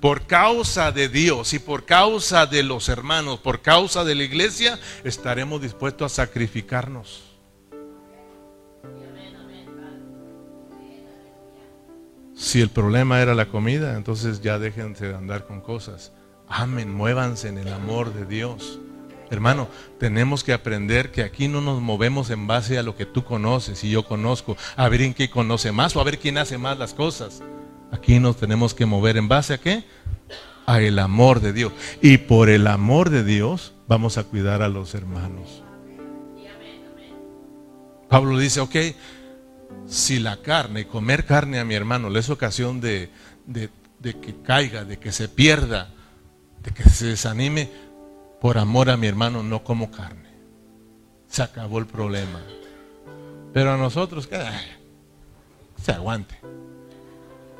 por 0.00 0.26
causa 0.26 0.92
de 0.92 1.08
Dios 1.08 1.52
y 1.52 1.58
por 1.58 1.84
causa 1.84 2.46
de 2.46 2.62
los 2.62 2.88
hermanos, 2.88 3.38
por 3.38 3.62
causa 3.62 4.04
de 4.04 4.14
la 4.14 4.24
iglesia, 4.24 4.78
estaremos 5.04 5.60
dispuestos 5.62 6.12
a 6.12 6.26
sacrificarnos. 6.26 7.22
Si 12.34 12.60
el 12.60 12.68
problema 12.68 13.20
era 13.20 13.34
la 13.34 13.46
comida, 13.46 13.96
entonces 13.96 14.40
ya 14.42 14.58
déjense 14.58 15.08
de 15.08 15.14
andar 15.14 15.46
con 15.46 15.60
cosas. 15.60 16.12
Amen, 16.48 16.92
muévanse 16.92 17.48
en 17.48 17.58
el 17.58 17.72
amor 17.72 18.12
de 18.12 18.26
Dios. 18.26 18.80
Hermano, 19.30 19.68
tenemos 19.98 20.44
que 20.44 20.52
aprender 20.52 21.10
que 21.10 21.22
aquí 21.22 21.48
no 21.48 21.60
nos 21.60 21.80
movemos 21.80 22.30
en 22.30 22.46
base 22.46 22.78
a 22.78 22.82
lo 22.82 22.96
que 22.96 23.06
tú 23.06 23.24
conoces 23.24 23.82
y 23.84 23.90
yo 23.90 24.04
conozco, 24.04 24.56
a 24.76 24.88
ver 24.88 25.02
en 25.02 25.14
qué 25.14 25.30
conoce 25.30 25.72
más 25.72 25.96
o 25.96 26.00
a 26.00 26.04
ver 26.04 26.18
quién 26.18 26.36
hace 26.38 26.58
más 26.58 26.78
las 26.78 26.92
cosas. 26.92 27.42
Aquí 27.94 28.18
nos 28.18 28.36
tenemos 28.36 28.74
que 28.74 28.86
mover 28.86 29.16
en 29.16 29.28
base 29.28 29.54
a 29.54 29.58
qué? 29.58 29.84
A 30.66 30.80
el 30.80 30.98
amor 30.98 31.40
de 31.40 31.52
Dios. 31.52 31.72
Y 32.02 32.18
por 32.18 32.50
el 32.50 32.66
amor 32.66 33.08
de 33.08 33.22
Dios 33.22 33.72
vamos 33.86 34.18
a 34.18 34.24
cuidar 34.24 34.62
a 34.62 34.68
los 34.68 34.96
hermanos. 34.96 35.62
Pablo 38.08 38.36
dice, 38.36 38.58
ok, 38.58 38.74
si 39.86 40.18
la 40.18 40.42
carne, 40.42 40.88
comer 40.88 41.24
carne 41.24 41.60
a 41.60 41.64
mi 41.64 41.76
hermano 41.76 42.10
le 42.10 42.18
es 42.18 42.30
ocasión 42.30 42.80
de, 42.80 43.10
de, 43.46 43.70
que 44.02 44.42
caiga, 44.42 44.84
de 44.84 44.98
que 44.98 45.12
se 45.12 45.28
pierda, 45.28 45.94
de 46.64 46.72
que 46.72 46.82
se 46.90 47.06
desanime, 47.06 47.70
por 48.40 48.58
amor 48.58 48.90
a 48.90 48.96
mi 48.96 49.06
hermano 49.06 49.44
no 49.44 49.62
como 49.62 49.92
carne. 49.92 50.30
Se 51.28 51.44
acabó 51.44 51.78
el 51.78 51.86
problema. 51.86 52.42
Pero 53.52 53.72
a 53.72 53.76
nosotros, 53.76 54.26
que 54.26 54.36
se 55.80 55.92
aguante. 55.92 56.40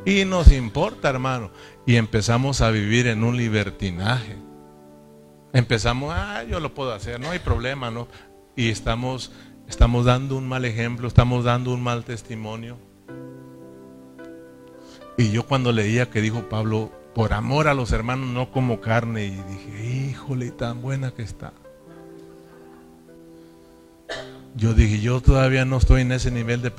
Y 0.04 0.24
nos 0.24 0.52
importa, 0.52 1.08
hermano. 1.08 1.50
Y 1.86 1.96
empezamos 1.96 2.60
a 2.60 2.70
vivir 2.70 3.06
en 3.06 3.24
un 3.24 3.36
libertinaje. 3.36 4.36
Empezamos, 5.52 6.12
ah, 6.14 6.42
yo 6.44 6.60
lo 6.60 6.74
puedo 6.74 6.92
hacer, 6.92 7.20
no 7.20 7.30
hay 7.30 7.38
problema, 7.38 7.90
¿no? 7.90 8.08
Y 8.56 8.70
estamos, 8.70 9.30
estamos 9.68 10.04
dando 10.04 10.36
un 10.36 10.48
mal 10.48 10.64
ejemplo, 10.64 11.06
estamos 11.06 11.44
dando 11.44 11.72
un 11.72 11.82
mal 11.82 12.04
testimonio. 12.04 12.76
Y 15.16 15.30
yo 15.30 15.46
cuando 15.46 15.70
leía 15.70 16.10
que 16.10 16.20
dijo 16.20 16.48
Pablo, 16.48 16.90
por 17.14 17.32
amor 17.32 17.68
a 17.68 17.74
los 17.74 17.92
hermanos, 17.92 18.28
no 18.30 18.50
como 18.50 18.80
carne, 18.80 19.26
y 19.26 19.30
dije, 19.30 20.10
híjole, 20.10 20.50
tan 20.50 20.82
buena 20.82 21.12
que 21.12 21.22
está. 21.22 21.52
Yo 24.56 24.74
dije, 24.74 25.00
yo 25.00 25.20
todavía 25.20 25.64
no 25.64 25.76
estoy 25.76 26.02
en 26.02 26.12
ese 26.12 26.32
nivel 26.32 26.62
de, 26.62 26.70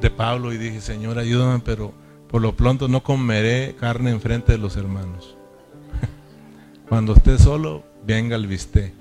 de 0.00 0.10
Pablo 0.10 0.52
y 0.52 0.58
dije, 0.58 0.80
Señor, 0.80 1.18
ayúdame, 1.18 1.60
pero 1.64 1.94
por 2.34 2.42
lo 2.42 2.56
pronto 2.56 2.88
no 2.88 3.00
comeré 3.04 3.76
carne 3.78 4.10
en 4.10 4.20
frente 4.20 4.50
de 4.50 4.58
los 4.58 4.76
hermanos. 4.76 5.36
Cuando 6.88 7.14
esté 7.14 7.38
solo, 7.38 7.84
venga 8.04 8.34
el 8.34 8.48
bistec. 8.48 8.92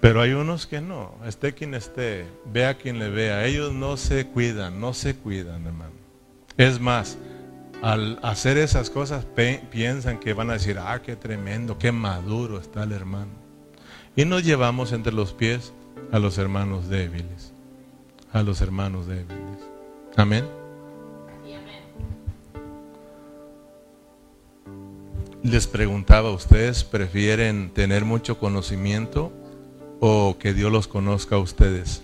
Pero 0.00 0.20
hay 0.20 0.32
unos 0.32 0.66
que 0.66 0.80
no, 0.80 1.14
esté 1.24 1.52
quien 1.52 1.74
esté, 1.74 2.26
vea 2.44 2.76
quien 2.76 2.98
le 2.98 3.08
vea, 3.08 3.44
ellos 3.46 3.72
no 3.72 3.96
se 3.96 4.26
cuidan, 4.26 4.80
no 4.80 4.94
se 4.94 5.14
cuidan, 5.14 5.64
hermano. 5.64 5.94
Es 6.56 6.80
más, 6.80 7.16
al 7.82 8.18
hacer 8.24 8.58
esas 8.58 8.90
cosas 8.90 9.24
piensan 9.70 10.18
que 10.18 10.32
van 10.32 10.50
a 10.50 10.54
decir, 10.54 10.76
ah, 10.76 11.00
qué 11.02 11.14
tremendo, 11.14 11.78
qué 11.78 11.92
maduro 11.92 12.58
está 12.58 12.82
el 12.82 12.90
hermano. 12.90 13.30
Y 14.16 14.24
nos 14.24 14.42
llevamos 14.42 14.90
entre 14.90 15.12
los 15.12 15.32
pies 15.32 15.72
a 16.10 16.18
los 16.18 16.36
hermanos 16.36 16.88
débiles 16.88 17.51
a 18.32 18.42
los 18.42 18.60
hermanos 18.60 19.06
débiles. 19.06 19.58
Amén. 20.16 20.44
Les 25.42 25.66
preguntaba, 25.66 26.30
¿ustedes 26.30 26.84
prefieren 26.84 27.70
tener 27.74 28.04
mucho 28.04 28.38
conocimiento 28.38 29.32
o 30.00 30.36
que 30.38 30.54
Dios 30.54 30.70
los 30.70 30.88
conozca 30.88 31.36
a 31.36 31.40
ustedes? 31.40 32.02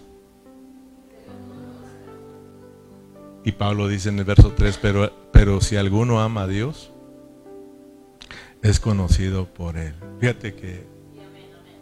Y 3.45 3.53
Pablo 3.53 3.89
dice 3.89 4.09
en 4.09 4.19
el 4.19 4.25
verso 4.25 4.53
3, 4.53 4.79
pero, 4.83 5.13
pero 5.33 5.61
si 5.61 5.77
alguno 5.77 6.21
ama 6.21 6.43
a 6.43 6.47
Dios, 6.49 6.91
es 8.61 8.81
conocido 8.81 9.47
por 9.47 9.77
él. 9.79 9.95
Fíjate 10.21 10.55
que 10.55 10.85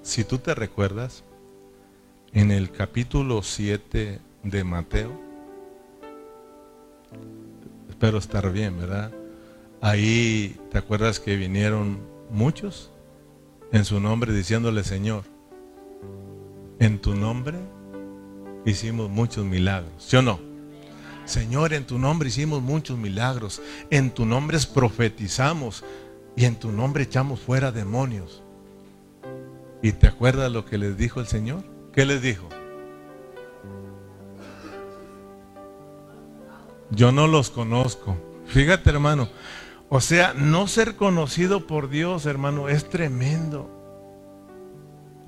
si 0.03 0.23
tú 0.25 0.39
te 0.39 0.55
recuerdas, 0.55 1.25
en 2.33 2.51
el 2.51 2.71
capítulo 2.71 3.43
7 3.43 4.21
de 4.51 4.65
Mateo. 4.65 5.11
Espero 7.89 8.19
estar 8.19 8.51
bien, 8.53 8.79
¿verdad? 8.79 9.13
Ahí, 9.81 10.57
¿te 10.71 10.79
acuerdas 10.79 11.21
que 11.21 11.37
vinieron 11.37 11.99
muchos 12.31 12.91
en 13.73 13.85
su 13.85 14.01
nombre 14.01 14.33
diciéndole, 14.33 14.85
Señor, 14.85 15.25
en 16.79 17.01
tu 17.01 17.15
nombre 17.15 17.59
hicimos 18.65 19.11
muchos 19.11 19.45
milagros, 19.45 19.93
¿sí 19.99 20.17
o 20.17 20.23
no? 20.23 20.41
Señor, 21.25 21.73
en 21.73 21.85
tu 21.85 21.99
nombre 21.99 22.29
hicimos 22.29 22.63
muchos 22.63 22.97
milagros, 22.97 23.61
en 23.91 24.11
tu 24.11 24.27
nombre 24.27 24.59
profetizamos 24.73 25.85
y 26.37 26.45
en 26.45 26.55
tu 26.55 26.71
nombre 26.71 27.05
echamos 27.05 27.41
fuera 27.41 27.73
demonios. 27.73 28.43
¿Y 29.83 29.93
te 29.93 30.07
acuerdas 30.07 30.53
lo 30.53 30.65
que 30.65 30.79
les 30.79 30.97
dijo 30.97 31.21
el 31.21 31.27
Señor? 31.27 31.65
¿Qué 31.93 32.07
les 32.07 32.23
dijo? 32.23 32.49
Yo 36.91 37.13
no 37.13 37.27
los 37.27 37.51
conozco. 37.51 38.17
Fíjate, 38.47 38.91
hermano. 38.91 39.29
O 39.89 40.01
sea, 40.01 40.35
no 40.35 40.67
ser 40.67 40.97
conocido 40.97 41.67
por 41.67 41.89
Dios, 41.89 42.27
hermano, 42.27 42.69
es 42.69 42.89
tremendo. 42.89 43.71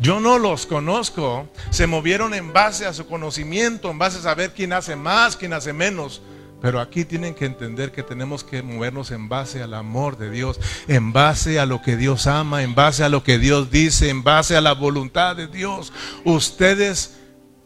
Yo 0.01 0.21
no 0.21 0.39
los 0.39 0.67
conozco. 0.67 1.49
Se 1.71 1.87
movieron 1.87 2.35
en 2.35 2.53
base 2.53 2.87
a 2.87 2.93
su 2.93 3.07
conocimiento, 3.07 3.91
en 3.91 3.99
base 3.99 4.19
a 4.19 4.23
saber 4.23 4.53
quién 4.53 4.73
hace 4.73 4.97
más, 4.97 5.37
quién 5.37 5.53
hace 5.53 5.73
menos. 5.73 6.23
Pero 6.61 6.81
aquí 6.81 7.05
tienen 7.05 7.35
que 7.35 7.45
entender 7.45 7.93
que 7.93 8.03
tenemos 8.03 8.43
que 8.43 8.63
movernos 8.63 9.13
en 9.13 9.29
base 9.29 9.63
al 9.63 9.75
amor 9.75 10.19
de 10.19 10.29
Dios, 10.31 10.59
en 10.89 11.13
base 11.13 11.61
a 11.61 11.67
lo 11.67 11.83
que 11.83 11.97
Dios 11.97 12.27
ama, 12.27 12.65
en 12.65 12.75
base 12.75 13.05
a 13.05 13.09
lo 13.09 13.23
que 13.23 13.39
Dios 13.39 13.71
dice, 13.71 14.09
en 14.09 14.25
base 14.25 14.57
a 14.57 14.61
la 14.61 14.73
voluntad 14.73 15.37
de 15.37 15.47
Dios. 15.47 15.93
Ustedes 16.25 17.17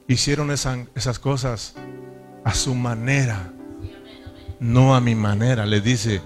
hicieron 0.09 0.51
esas 0.51 1.19
cosas 1.19 1.75
a 2.45 2.53
su 2.53 2.75
manera 2.75 3.51
no 4.63 4.95
a 4.95 5.01
mi 5.01 5.15
manera. 5.15 5.67
Le 5.67 5.81
dice, 5.81 6.23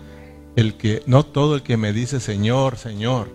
el 0.54 0.74
que 0.76 1.02
no 1.06 1.24
todo 1.24 1.56
el 1.56 1.62
que 1.62 1.76
me 1.76 1.92
dice 1.92 2.20
Señor, 2.20 2.76
Señor, 2.76 3.34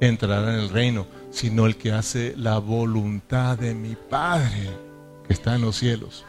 entrará 0.00 0.52
en 0.52 0.60
el 0.60 0.68
reino, 0.68 1.06
sino 1.30 1.66
el 1.66 1.76
que 1.76 1.92
hace 1.92 2.34
la 2.36 2.58
voluntad 2.58 3.56
de 3.58 3.74
mi 3.74 3.94
Padre 3.94 4.70
que 5.26 5.32
está 5.32 5.54
en 5.54 5.62
los 5.62 5.76
cielos. 5.76 6.24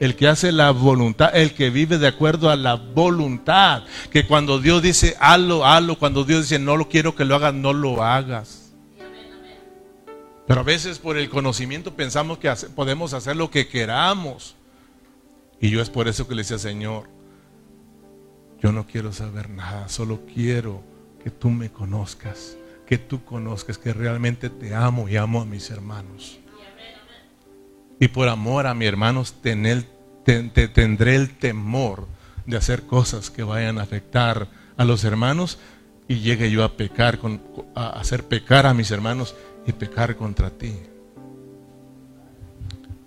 El 0.00 0.16
que 0.16 0.28
hace 0.28 0.52
la 0.52 0.70
voluntad, 0.70 1.36
el 1.36 1.54
que 1.54 1.70
vive 1.70 1.98
de 1.98 2.08
acuerdo 2.08 2.50
a 2.50 2.56
la 2.56 2.74
voluntad. 2.74 3.84
Que 4.10 4.26
cuando 4.26 4.60
Dios 4.60 4.82
dice 4.82 5.16
hazlo, 5.20 5.64
hazlo. 5.64 5.98
Cuando 5.98 6.24
Dios 6.24 6.42
dice 6.42 6.58
no 6.58 6.76
lo 6.76 6.88
quiero 6.88 7.14
que 7.14 7.24
lo 7.24 7.36
hagas, 7.36 7.54
no 7.54 7.72
lo 7.72 8.02
hagas. 8.02 8.72
Pero 10.46 10.60
a 10.60 10.64
veces 10.64 10.98
por 10.98 11.16
el 11.16 11.30
conocimiento 11.30 11.94
pensamos 11.94 12.38
que 12.38 12.52
podemos 12.74 13.14
hacer 13.14 13.36
lo 13.36 13.50
que 13.50 13.68
queramos. 13.68 14.56
Y 15.60 15.70
yo 15.70 15.80
es 15.80 15.88
por 15.88 16.08
eso 16.08 16.28
que 16.28 16.34
le 16.34 16.42
decía, 16.42 16.58
Señor, 16.58 17.08
yo 18.64 18.72
no 18.72 18.86
quiero 18.86 19.12
saber 19.12 19.50
nada, 19.50 19.90
solo 19.90 20.22
quiero 20.24 20.82
que 21.22 21.28
tú 21.28 21.50
me 21.50 21.70
conozcas, 21.70 22.56
que 22.86 22.96
tú 22.96 23.22
conozcas 23.22 23.76
que 23.76 23.92
realmente 23.92 24.48
te 24.48 24.74
amo 24.74 25.06
y 25.06 25.18
amo 25.18 25.42
a 25.42 25.44
mis 25.44 25.68
hermanos. 25.68 26.38
Y 28.00 28.08
por 28.08 28.26
amor 28.26 28.66
a 28.66 28.72
mis 28.72 28.88
hermanos 28.88 29.34
tener, 29.42 29.84
tendré 30.24 31.14
el 31.14 31.36
temor 31.36 32.08
de 32.46 32.56
hacer 32.56 32.84
cosas 32.84 33.28
que 33.28 33.42
vayan 33.42 33.76
a 33.78 33.82
afectar 33.82 34.48
a 34.78 34.84
los 34.86 35.04
hermanos 35.04 35.58
y 36.08 36.20
llegue 36.20 36.50
yo 36.50 36.64
a 36.64 36.74
pecar, 36.74 37.18
a 37.74 37.90
hacer 37.90 38.24
pecar 38.24 38.64
a 38.64 38.72
mis 38.72 38.90
hermanos 38.90 39.36
y 39.66 39.72
pecar 39.72 40.16
contra 40.16 40.48
ti. 40.48 40.72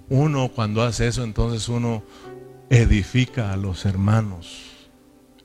Uno 0.07 0.49
cuando 0.49 0.83
hace 0.83 1.07
eso, 1.07 1.23
entonces 1.23 1.67
uno 1.67 2.03
edifica 2.69 3.53
a 3.53 3.57
los 3.57 3.85
hermanos. 3.85 4.66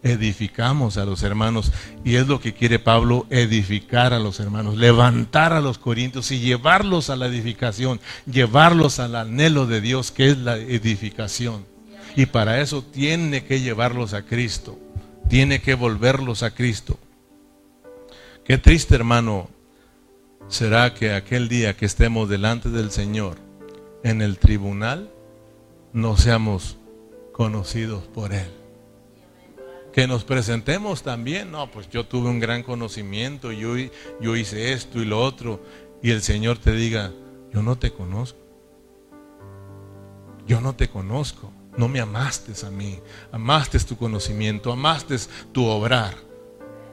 Edificamos 0.02 0.96
a 0.96 1.04
los 1.04 1.22
hermanos. 1.22 1.72
Y 2.04 2.16
es 2.16 2.26
lo 2.26 2.40
que 2.40 2.54
quiere 2.54 2.78
Pablo, 2.78 3.26
edificar 3.30 4.12
a 4.12 4.18
los 4.18 4.40
hermanos, 4.40 4.76
levantar 4.76 5.52
a 5.52 5.60
los 5.60 5.78
corintios 5.78 6.30
y 6.30 6.40
llevarlos 6.40 7.10
a 7.10 7.16
la 7.16 7.26
edificación, 7.26 8.00
llevarlos 8.26 8.98
al 8.98 9.14
anhelo 9.16 9.66
de 9.66 9.80
Dios, 9.80 10.10
que 10.10 10.30
es 10.30 10.38
la 10.38 10.56
edificación. 10.56 11.64
Y 12.16 12.26
para 12.26 12.60
eso 12.60 12.82
tiene 12.82 13.44
que 13.44 13.60
llevarlos 13.60 14.12
a 14.12 14.22
Cristo, 14.22 14.78
tiene 15.28 15.60
que 15.60 15.74
volverlos 15.74 16.42
a 16.42 16.50
Cristo. 16.50 16.98
Qué 18.44 18.58
triste 18.58 18.94
hermano 18.94 19.48
será 20.48 20.92
que 20.94 21.14
aquel 21.14 21.48
día 21.48 21.76
que 21.76 21.86
estemos 21.86 22.28
delante 22.28 22.68
del 22.68 22.90
Señor 22.90 23.38
en 24.02 24.20
el 24.20 24.38
tribunal, 24.38 25.10
no 25.92 26.16
seamos 26.16 26.76
conocidos 27.32 28.04
por 28.08 28.32
Él. 28.32 28.61
Que 29.92 30.06
nos 30.06 30.24
presentemos 30.24 31.02
también, 31.02 31.50
no, 31.50 31.70
pues 31.70 31.88
yo 31.90 32.06
tuve 32.06 32.28
un 32.28 32.40
gran 32.40 32.62
conocimiento, 32.62 33.52
yo, 33.52 33.74
yo 34.20 34.36
hice 34.36 34.72
esto 34.72 35.00
y 35.02 35.04
lo 35.04 35.20
otro, 35.20 35.62
y 36.02 36.10
el 36.10 36.22
Señor 36.22 36.58
te 36.58 36.72
diga, 36.72 37.12
yo 37.52 37.62
no 37.62 37.76
te 37.76 37.92
conozco, 37.92 38.38
yo 40.46 40.60
no 40.60 40.74
te 40.74 40.88
conozco, 40.88 41.52
no 41.76 41.88
me 41.88 42.00
amaste 42.00 42.52
a 42.66 42.70
mí, 42.70 42.98
amaste 43.30 43.78
tu 43.80 43.96
conocimiento, 43.96 44.72
amaste 44.72 45.16
tu 45.52 45.66
obrar, 45.66 46.14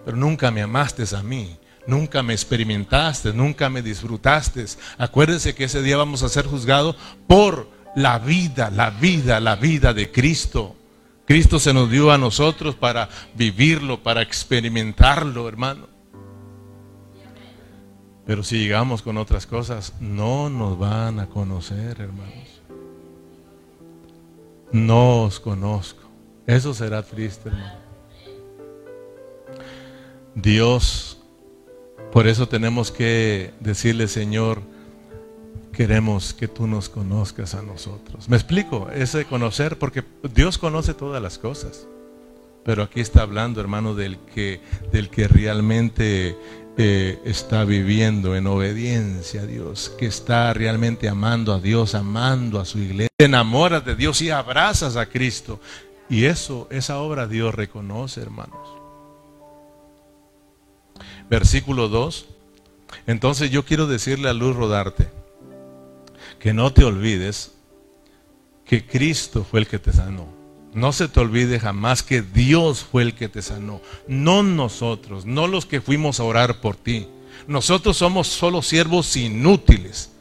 pero 0.04 0.18
nunca 0.18 0.52
me 0.52 0.62
amaste 0.62 1.04
a 1.16 1.24
mí. 1.24 1.58
Nunca 1.88 2.22
me 2.22 2.34
experimentaste, 2.34 3.34
nunca 3.34 3.68
me 3.68 3.82
disfrutaste. 3.82 4.64
Acuérdense 5.00 5.56
que 5.56 5.64
ese 5.64 5.82
día 5.82 5.97
vamos 5.97 6.22
a 6.22 6.30
ser 6.30 6.45
juzgados 6.45 6.95
por 7.26 7.68
la 7.95 8.20
vida, 8.20 8.70
la 8.70 8.91
vida, 8.91 9.39
la 9.39 9.56
vida 9.56 9.91
de 9.91 10.12
Cristo. 10.12 10.76
Cristo 11.30 11.59
se 11.59 11.75
nos 11.75 11.91
dio 11.91 12.11
a 12.11 12.17
nosotros 12.17 12.73
para 12.73 13.07
vivirlo, 13.36 14.01
para 14.01 14.23
experimentarlo, 14.23 15.47
hermano. 15.47 15.88
Pero 18.25 18.41
si 18.41 18.57
llegamos 18.57 19.03
con 19.03 19.15
otras 19.15 19.45
cosas, 19.45 19.93
no 19.99 20.49
nos 20.49 20.80
van 20.80 21.19
a 21.19 21.27
conocer, 21.27 22.01
hermanos. 22.01 22.63
No 24.71 25.25
os 25.25 25.39
conozco. 25.39 26.01
Eso 26.47 26.73
será 26.73 27.03
triste, 27.03 27.49
hermano. 27.49 27.77
Dios 30.34 31.19
por 32.11 32.25
eso 32.25 32.47
tenemos 32.47 32.91
que 32.91 33.53
decirle, 33.59 34.07
Señor, 34.07 34.63
queremos 35.80 36.34
que 36.34 36.49
tú 36.49 36.67
nos 36.67 36.89
conozcas 36.89 37.55
a 37.55 37.61
nosotros. 37.61 38.27
Me 38.27 38.36
explico, 38.36 38.89
ese 38.93 39.23
conocer, 39.23 39.80
porque 39.80 40.03
Dios 40.36 40.57
conoce 40.57 40.93
todas 40.93 41.23
las 41.23 41.38
cosas. 41.38 41.88
Pero 42.65 42.84
aquí 42.84 42.99
está 42.99 43.21
hablando, 43.21 43.61
hermano, 43.61 43.95
del 43.95 44.17
que, 44.17 44.59
del 44.91 45.09
que 45.09 45.30
realmente 45.30 46.36
eh, 46.75 47.21
está 47.23 47.63
viviendo 47.63 48.36
en 48.36 48.47
obediencia 48.47 49.43
a 49.43 49.45
Dios, 49.45 49.89
que 49.97 50.07
está 50.07 50.53
realmente 50.53 51.07
amando 51.07 51.53
a 51.53 51.61
Dios, 51.61 51.95
amando 51.95 52.59
a 52.59 52.65
su 52.65 52.80
iglesia, 52.80 53.07
te 53.15 53.23
enamoras 53.23 53.86
de 53.86 53.95
Dios 53.95 54.21
y 54.21 54.32
abrazas 54.32 54.97
a 54.97 55.05
Cristo. 55.05 55.61
Y 56.09 56.25
eso, 56.25 56.67
esa 56.71 56.99
obra 56.99 57.25
Dios 57.25 57.55
reconoce, 57.55 58.19
hermanos 58.19 58.67
versículo 61.30 61.88
2. 61.88 62.25
Entonces 63.07 63.49
yo 63.49 63.63
quiero 63.63 63.88
decirle 63.88 64.27
a 64.27 64.34
Luz 64.34 64.57
Rodarte 64.57 65.18
que 66.39 66.53
no 66.53 66.71
te 66.73 66.83
olvides 66.83 67.51
que 68.65 68.85
Cristo 68.85 69.45
fue 69.49 69.61
el 69.61 69.67
que 69.67 69.79
te 69.79 69.91
sanó. 69.91 70.27
No 70.73 70.93
se 70.93 71.07
te 71.07 71.19
olvide 71.19 71.59
jamás 71.59 72.03
que 72.03 72.21
Dios 72.21 72.85
fue 72.89 73.01
el 73.01 73.15
que 73.15 73.27
te 73.27 73.41
sanó, 73.41 73.81
no 74.07 74.43
nosotros, 74.43 75.25
no 75.25 75.47
los 75.47 75.65
que 75.65 75.81
fuimos 75.81 76.19
a 76.19 76.23
orar 76.23 76.61
por 76.61 76.75
ti. 76.75 77.07
Nosotros 77.47 77.97
somos 77.97 78.27
solo 78.27 78.61
siervos 78.61 79.15
inútiles. 79.15 80.11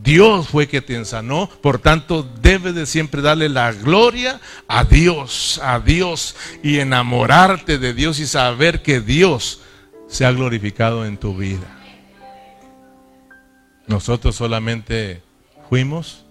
Dios 0.00 0.46
fue 0.46 0.68
que 0.68 0.80
te 0.80 1.04
sanó, 1.04 1.50
por 1.60 1.80
tanto 1.80 2.22
debes 2.40 2.76
de 2.76 2.86
siempre 2.86 3.20
darle 3.20 3.48
la 3.48 3.72
gloria 3.72 4.40
a 4.68 4.84
Dios, 4.84 5.60
a 5.64 5.80
Dios 5.80 6.36
y 6.62 6.78
enamorarte 6.78 7.78
de 7.78 7.94
Dios 7.94 8.20
y 8.20 8.26
saber 8.26 8.82
que 8.82 9.00
Dios 9.00 9.60
se 10.06 10.24
ha 10.24 10.30
glorificado 10.30 11.04
en 11.04 11.16
tu 11.16 11.36
vida. 11.36 11.77
Nosotros 13.88 14.36
solamente 14.36 15.22
fuimos 15.68 16.24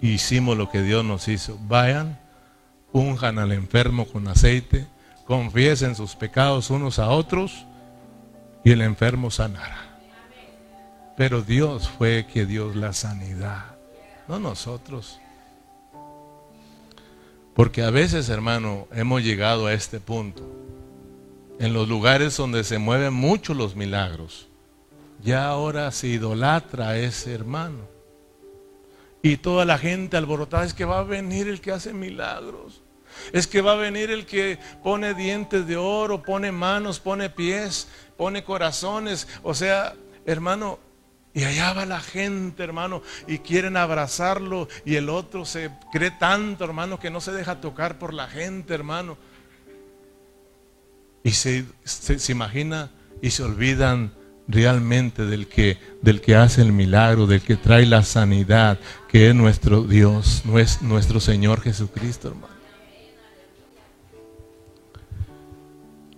y 0.00 0.10
hicimos 0.10 0.56
lo 0.56 0.70
que 0.70 0.82
Dios 0.82 1.04
nos 1.04 1.28
hizo. 1.28 1.58
Vayan, 1.62 2.20
unjan 2.92 3.38
al 3.38 3.52
enfermo 3.52 4.06
con 4.06 4.28
aceite, 4.28 4.86
confiesen 5.26 5.96
sus 5.96 6.14
pecados 6.14 6.68
unos 6.70 6.98
a 6.98 7.08
otros 7.08 7.64
y 8.64 8.72
el 8.72 8.82
enfermo 8.82 9.30
sanará. 9.30 9.98
Pero 11.16 11.42
Dios 11.42 11.88
fue 11.88 12.26
que 12.30 12.44
dio 12.44 12.74
la 12.74 12.92
sanidad, 12.92 13.76
no 14.28 14.38
nosotros. 14.38 15.20
Porque 17.54 17.82
a 17.82 17.90
veces, 17.90 18.28
hermano, 18.28 18.88
hemos 18.92 19.22
llegado 19.22 19.66
a 19.66 19.72
este 19.72 20.00
punto 20.00 20.42
en 21.58 21.72
los 21.72 21.88
lugares 21.88 22.36
donde 22.36 22.64
se 22.64 22.78
mueven 22.78 23.14
mucho 23.14 23.54
los 23.54 23.76
milagros. 23.76 24.48
Ya 25.24 25.46
ahora 25.46 25.90
se 25.90 26.08
idolatra 26.08 26.90
a 26.90 26.98
ese 26.98 27.32
hermano. 27.32 27.88
Y 29.22 29.38
toda 29.38 29.64
la 29.64 29.78
gente 29.78 30.18
alborotada 30.18 30.64
es 30.64 30.74
que 30.74 30.84
va 30.84 30.98
a 30.98 31.04
venir 31.04 31.48
el 31.48 31.62
que 31.62 31.72
hace 31.72 31.94
milagros. 31.94 32.82
Es 33.32 33.46
que 33.46 33.62
va 33.62 33.72
a 33.72 33.76
venir 33.76 34.10
el 34.10 34.26
que 34.26 34.58
pone 34.82 35.14
dientes 35.14 35.66
de 35.66 35.78
oro, 35.78 36.22
pone 36.22 36.52
manos, 36.52 37.00
pone 37.00 37.30
pies, 37.30 37.88
pone 38.18 38.44
corazones. 38.44 39.26
O 39.42 39.54
sea, 39.54 39.94
hermano, 40.26 40.78
y 41.32 41.44
allá 41.44 41.72
va 41.72 41.86
la 41.86 42.00
gente, 42.00 42.62
hermano, 42.62 43.00
y 43.26 43.38
quieren 43.38 43.78
abrazarlo 43.78 44.68
y 44.84 44.96
el 44.96 45.08
otro 45.08 45.46
se 45.46 45.70
cree 45.90 46.10
tanto, 46.10 46.64
hermano, 46.64 47.00
que 47.00 47.08
no 47.08 47.22
se 47.22 47.32
deja 47.32 47.62
tocar 47.62 47.98
por 47.98 48.12
la 48.12 48.28
gente, 48.28 48.74
hermano. 48.74 49.16
Y 51.22 51.30
se, 51.30 51.64
se, 51.84 52.30
imagina 52.30 52.90
y 53.22 53.30
se 53.30 53.42
olvidan 53.42 54.12
realmente 54.46 55.24
del 55.24 55.46
que, 55.46 55.78
del 56.02 56.20
que 56.20 56.36
hace 56.36 56.62
el 56.62 56.72
milagro, 56.72 57.26
del 57.26 57.40
que 57.40 57.56
trae 57.56 57.86
la 57.86 58.02
sanidad, 58.02 58.78
que 59.08 59.28
es 59.28 59.34
nuestro 59.34 59.82
Dios, 59.82 60.42
nuestro 60.80 61.20
Señor 61.20 61.60
Jesucristo, 61.60 62.28
hermano. 62.28 62.54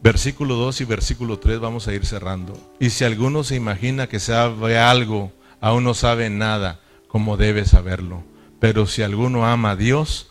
Versículo 0.03 0.55
2 0.55 0.83
y 0.83 0.85
versículo 0.85 1.39
3 1.41 1.59
vamos 1.59 1.89
a 1.89 1.93
ir 1.93 2.07
cerrando. 2.07 2.57
Y 2.79 2.91
si 2.91 3.05
alguno 3.05 3.43
se 3.43 3.57
imagina 3.57 4.07
que 4.07 4.21
sabe 4.21 4.79
algo, 4.79 5.33
aún 5.61 5.83
no 5.83 5.95
sabe 5.95 6.31
nada, 6.31 6.81
como 7.09 7.37
debe 7.37 7.65
saberlo. 7.65 8.23
Pero 8.61 8.87
si 8.87 9.03
alguno 9.03 9.47
ama 9.47 9.73
a 9.73 9.77
Dios, 9.77 10.31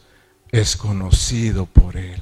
es 0.52 0.78
conocido 0.78 1.66
por 1.66 1.98
Él. 1.98 2.22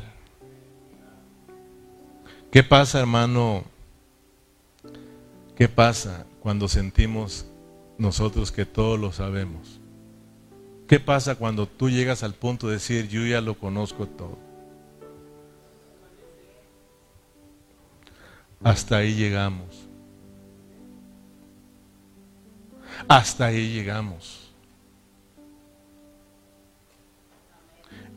¿Qué 2.51 2.63
pasa, 2.63 2.99
hermano? 2.99 3.65
¿Qué 5.55 5.67
pasa 5.67 6.25
cuando 6.39 6.67
sentimos 6.67 7.45
nosotros 7.97 8.51
que 8.51 8.65
todo 8.65 8.97
lo 8.97 9.11
sabemos? 9.11 9.79
¿Qué 10.87 10.99
pasa 10.99 11.35
cuando 11.35 11.67
tú 11.67 11.89
llegas 11.89 12.23
al 12.23 12.33
punto 12.33 12.67
de 12.67 12.73
decir, 12.73 13.07
yo 13.07 13.25
ya 13.25 13.41
lo 13.41 13.57
conozco 13.57 14.07
todo? 14.07 14.53
hasta 18.63 18.97
ahí 18.97 19.13
llegamos. 19.13 19.87
Hasta 23.07 23.45
ahí 23.45 23.73
llegamos. 23.73 24.51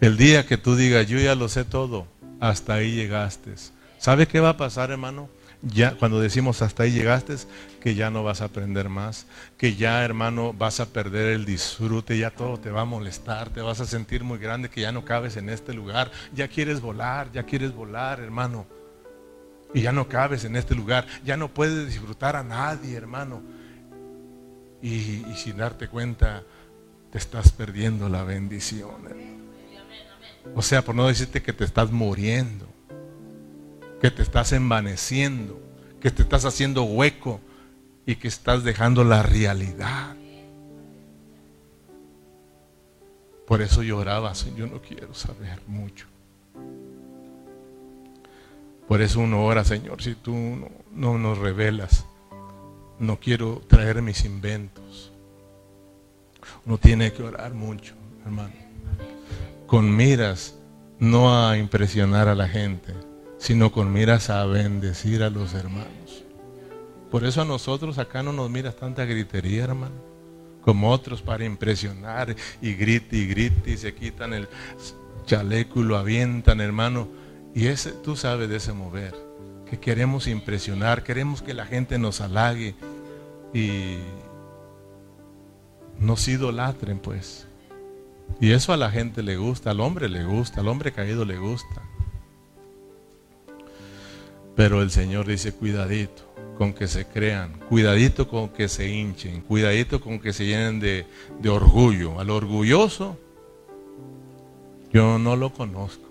El 0.01 0.17
día 0.17 0.47
que 0.47 0.57
tú 0.57 0.77
digas, 0.77 1.07
yo 1.07 1.19
ya 1.19 1.35
lo 1.35 1.49
sé 1.49 1.65
todo, 1.65 2.07
hasta 2.39 2.75
ahí 2.75 2.93
llegaste. 2.93 3.55
¿Sabe 3.99 4.29
qué 4.29 4.41
va 4.41 4.51
a 4.51 4.57
pasar, 4.57 4.91
hermano? 4.91 5.29
Ya 5.69 5.97
cuando 5.97 6.21
decimos 6.21 6.63
hasta 6.63 6.85
ahí 6.85 6.93
llegaste, 6.93 7.35
que 7.81 7.97
ya 7.97 8.09
no 8.11 8.23
vas 8.23 8.41
a 8.41 8.45
aprender 8.45 8.89
más, 8.89 9.27
que 9.57 9.75
ya, 9.75 10.05
hermano, 10.05 10.53
vas 10.53 10.79
a 10.79 10.87
perder 10.87 11.33
el 11.33 11.45
disfrute, 11.45 12.17
ya 12.17 12.31
todo 12.31 12.59
te 12.59 12.71
va 12.71 12.83
a 12.83 12.85
molestar, 12.85 13.51
te 13.51 13.61
vas 13.63 13.81
a 13.81 13.87
sentir 13.87 14.23
muy 14.23 14.39
grande, 14.39 14.69
que 14.69 14.83
ya 14.83 14.93
no 14.93 15.05
cabes 15.05 15.37
en 15.37 15.49
este 15.49 15.75
lugar, 15.75 16.13
ya 16.33 16.47
quieres 16.47 16.81
volar, 16.81 17.33
ya 17.33 17.43
quieres 17.43 17.75
volar, 17.75 18.21
hermano. 18.21 18.67
Y 19.75 19.81
ya 19.83 19.91
no 19.93 20.09
cabes 20.09 20.45
en 20.45 20.55
este 20.55 20.75
lugar, 20.77 21.07
ya 21.25 21.37
no 21.37 21.49
puedes 21.49 21.89
disfrutar 21.89 22.37
a 22.37 22.45
nadie, 22.45 22.97
hermano. 22.97 23.43
Y, 24.81 25.25
sin 25.35 25.57
darte 25.57 25.89
cuenta, 25.89 26.45
te 27.11 27.19
estás 27.19 27.51
perdiendo 27.51 28.09
la 28.09 28.23
bendición. 28.23 28.95
O 30.55 30.63
sea, 30.63 30.83
por 30.83 30.95
no 30.95 31.09
decirte 31.09 31.43
que 31.43 31.53
te 31.53 31.65
estás 31.65 31.91
muriendo, 31.91 32.69
que 34.01 34.11
te 34.11 34.23
estás 34.23 34.53
envaneciendo, 34.53 35.61
que 36.01 36.11
te 36.11 36.23
estás 36.23 36.45
haciendo 36.45 36.85
hueco 36.85 37.41
y 38.05 38.17
que 38.17 38.29
estás 38.29 38.65
dejando 38.65 39.05
la 39.05 39.23
realidad. 39.23 40.17
Por 43.47 43.63
eso 43.63 43.83
lloraba, 43.83 44.33
yo 44.57 44.67
no 44.67 44.81
quiero 44.83 45.15
saber 45.15 45.61
mucho. 45.67 46.07
Por 48.89 49.01
eso 49.01 49.21
uno 49.21 49.45
ora, 49.45 49.65
Señor, 49.65 50.03
si 50.03 50.15
tú 50.15 50.35
no, 50.35 50.71
no 50.93 51.19
nos 51.19 51.39
revelas, 51.39 52.07
no 52.99 53.19
quiero 53.19 53.63
traer 53.67 54.03
mis 54.03 54.25
inventos. 54.25 55.13
Uno 56.65 56.79
tiene 56.79 57.13
que 57.13 57.23
orar 57.23 57.55
mucho, 57.55 57.95
hermano 58.25 58.67
con 59.67 59.95
miras 59.95 60.55
no 60.99 61.35
a 61.35 61.59
impresionar 61.59 62.29
a 62.29 62.35
la 62.35 62.49
gente, 62.49 62.95
sino 63.47 63.71
con 63.71 63.93
miras 63.93 64.29
a 64.29 64.45
bendecir 64.45 65.23
a 65.23 65.31
los 65.31 65.55
hermanos. 65.55 66.25
Por 67.13 67.25
eso 67.25 67.43
a 67.43 67.45
nosotros 67.45 67.97
acá 67.97 68.25
no 68.25 68.33
nos 68.33 68.51
miras 68.51 68.75
tanta 68.75 69.05
gritería, 69.05 69.63
hermano, 69.63 69.95
como 70.63 70.91
otros 70.91 71.23
para 71.23 71.45
impresionar 71.45 72.35
y 72.61 72.75
grite 72.75 73.17
y 73.17 73.29
grite 73.29 73.71
y 73.71 73.77
se 73.77 73.95
quitan 73.95 74.35
el 74.35 74.49
chaleco 75.27 75.79
y 75.79 75.85
lo 75.85 75.97
avientan, 75.97 76.61
hermano. 76.61 77.07
Y 77.55 77.69
ese, 77.69 77.93
tú 77.93 78.17
sabes 78.17 78.49
de 78.49 78.57
ese 78.57 78.73
mover, 78.73 79.15
que 79.71 79.79
queremos 79.79 80.27
impresionar, 80.27 81.05
queremos 81.05 81.41
que 81.41 81.55
la 81.55 81.67
gente 81.67 82.01
nos 82.01 82.21
halague 82.21 82.75
y 83.55 83.99
nos 86.01 86.27
idolatren, 86.27 86.99
pues. 86.99 87.47
Y 88.41 88.51
eso 88.51 88.73
a 88.73 88.77
la 88.77 88.91
gente 88.91 89.23
le 89.23 89.37
gusta, 89.37 89.71
al 89.71 89.79
hombre 89.79 90.09
le 90.09 90.25
gusta, 90.25 90.63
al 90.63 90.67
hombre 90.67 90.91
caído 90.91 91.25
le 91.25 91.39
gusta. 91.39 91.81
Pero 94.57 94.83
el 94.83 94.91
Señor 94.91 95.27
dice, 95.27 95.53
cuidadito 95.53 96.23
con 96.59 96.73
que 96.73 96.89
se 96.89 97.05
crean, 97.07 97.53
cuidadito 97.69 98.27
con 98.29 98.49
que 98.49 98.69
se 98.69 98.89
hinchen, 98.89 99.43
cuidadito 99.43 100.01
con 100.01 100.19
que 100.19 100.33
se 100.33 100.47
llenen 100.47 100.81
de, 100.81 101.07
de 101.39 101.49
orgullo. 101.51 102.19
Al 102.19 102.31
orgulloso, 102.31 103.19
yo 104.93 105.19
no 105.19 105.37
lo 105.37 105.53
conozco. 105.53 106.11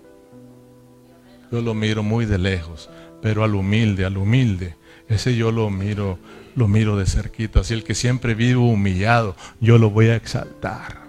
Yo 1.50 1.60
lo 1.60 1.74
miro 1.74 2.02
muy 2.02 2.24
de 2.24 2.38
lejos, 2.38 2.88
pero 3.20 3.44
al 3.44 3.54
humilde, 3.54 4.04
al 4.04 4.16
humilde, 4.16 4.76
ese 5.08 5.36
yo 5.36 5.50
lo 5.50 5.68
miro, 5.70 6.18
lo 6.54 6.68
miro 6.68 6.96
de 6.96 7.06
cerquita. 7.06 7.60
Así 7.60 7.74
el 7.74 7.84
que 7.84 7.94
siempre 7.94 8.34
vive 8.34 8.56
humillado, 8.56 9.36
yo 9.60 9.78
lo 9.78 9.90
voy 9.90 10.06
a 10.06 10.16
exaltar 10.16 11.06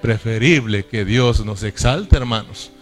preferible 0.00 0.86
que 0.86 1.04
Dios 1.04 1.44
nos 1.44 1.62
exalte, 1.62 2.16
hermanos. 2.16 2.72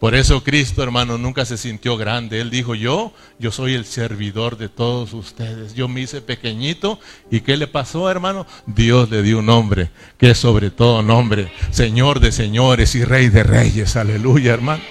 Por 0.00 0.14
eso 0.14 0.44
Cristo, 0.44 0.82
hermano, 0.82 1.18
nunca 1.18 1.44
se 1.44 1.56
sintió 1.56 1.96
grande. 1.96 2.40
Él 2.40 2.50
dijo, 2.50 2.76
yo, 2.76 3.12
yo 3.38 3.50
soy 3.50 3.74
el 3.74 3.84
servidor 3.84 4.56
de 4.56 4.68
todos 4.68 5.12
ustedes. 5.12 5.74
Yo 5.74 5.88
me 5.88 6.02
hice 6.02 6.20
pequeñito. 6.20 7.00
¿Y 7.30 7.40
qué 7.40 7.56
le 7.56 7.66
pasó, 7.66 8.08
hermano? 8.08 8.46
Dios 8.66 9.10
le 9.10 9.22
dio 9.22 9.40
un 9.40 9.46
nombre, 9.46 9.90
que 10.16 10.30
es 10.30 10.38
sobre 10.38 10.70
todo 10.70 11.02
nombre, 11.02 11.52
Señor 11.72 12.20
de 12.20 12.30
señores 12.30 12.94
y 12.94 13.04
Rey 13.04 13.28
de 13.28 13.42
reyes. 13.42 13.96
Aleluya, 13.96 14.54
hermano. 14.54 14.82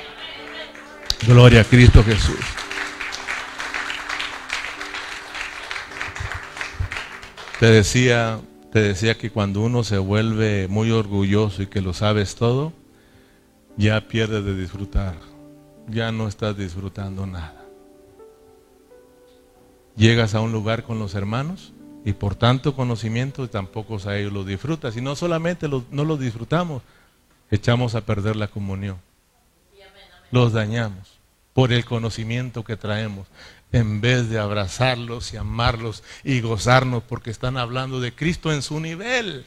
Gloria 1.26 1.62
a 1.62 1.64
Cristo 1.64 2.03
Jesús. 2.03 2.36
Te 7.60 7.68
decía 7.68 8.39
te 8.72 8.82
decía 8.82 9.18
que 9.18 9.32
cuando 9.32 9.62
uno 9.62 9.84
se 9.84 9.97
vuelve 9.97 10.68
muy 10.68 10.91
orgulloso 10.91 11.64
y 11.64 11.68
que 11.68 11.82
lo 11.82 11.93
sabes 11.93 12.36
todo, 12.36 12.74
ya 13.78 14.07
pierdes 14.07 14.43
de 14.43 14.55
disfrutar, 14.55 15.15
ya 15.88 16.11
no 16.11 16.28
estás 16.28 16.57
disfrutando 16.57 17.25
nada. 17.25 17.63
Llegas 19.95 20.36
a 20.36 20.41
un 20.41 20.51
lugar 20.51 20.84
con 20.84 20.99
los 20.99 21.15
hermanos 21.15 21.73
y 22.05 22.13
por 22.13 22.36
tanto 22.36 22.75
conocimiento 22.75 23.49
tampoco 23.49 23.97
a 24.05 24.17
ellos 24.17 24.34
lo 24.34 24.43
disfrutas. 24.43 24.95
Y 24.95 25.01
no 25.01 25.15
solamente 25.15 25.67
no 25.67 26.03
lo 26.03 26.17
disfrutamos, 26.17 26.84
echamos 27.49 27.95
a 27.95 28.01
perder 28.01 28.36
la 28.36 28.47
comunión. 28.47 28.97
Los 30.32 30.53
dañamos 30.53 31.19
por 31.53 31.71
el 31.71 31.86
conocimiento 31.86 32.63
que 32.63 32.78
traemos 32.78 33.28
en 33.71 34.01
vez 34.01 34.30
de 34.30 34.39
abrazarlos 34.39 35.34
y 35.34 35.38
amarlos 35.38 36.03
y 36.23 36.41
gozarnos 36.41 37.03
porque 37.03 37.32
están 37.32 37.57
hablando 37.57 37.99
de 37.99 38.13
Cristo 38.13 38.51
en 38.51 38.61
su 38.61 38.80
nivel. 38.80 39.45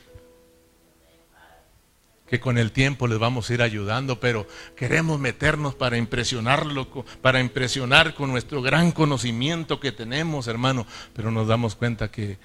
Que 2.31 2.41
con 2.41 2.59
el 2.59 2.71
tiempo 2.71 3.09
les 3.09 3.19
vamos 3.19 3.51
a 3.51 3.55
ir 3.55 3.63
ayudando, 3.63 4.21
pero 4.21 4.47
queremos 4.77 5.19
meternos 5.19 5.75
para 5.75 5.99
impresionarlo, 5.99 6.89
para 7.21 7.41
impresionar 7.41 8.15
con 8.15 8.31
nuestro 8.31 8.63
gran 8.63 8.93
conocimiento 8.93 9.81
que 9.81 9.91
tenemos, 9.91 10.47
hermano, 10.47 10.87
pero 11.13 11.33
nos 11.33 11.49
damos 11.49 11.75
cuenta 11.75 12.11
que, 12.11 12.39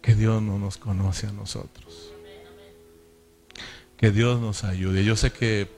que 0.00 0.14
Dios 0.14 0.40
no 0.40 0.58
nos 0.58 0.76
conoce 0.76 1.26
a 1.26 1.32
nosotros. 1.32 2.12
Que 3.96 4.12
Dios 4.12 4.40
nos 4.40 4.62
ayude. 4.62 5.04
Yo 5.04 5.16
sé 5.16 5.32
que 5.32 5.68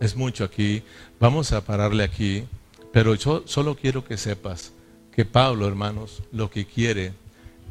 es 0.00 0.16
mucho 0.16 0.44
aquí, 0.44 0.82
vamos 1.20 1.52
a 1.52 1.64
pararle 1.64 2.04
aquí, 2.04 2.44
pero 2.92 3.14
yo 3.14 3.44
solo 3.46 3.76
quiero 3.76 4.04
que 4.04 4.16
sepas 4.16 4.72
que 5.12 5.24
Pablo, 5.24 5.66
hermanos, 5.66 6.22
lo 6.32 6.50
que 6.50 6.66
quiere 6.66 7.12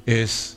es 0.06 0.57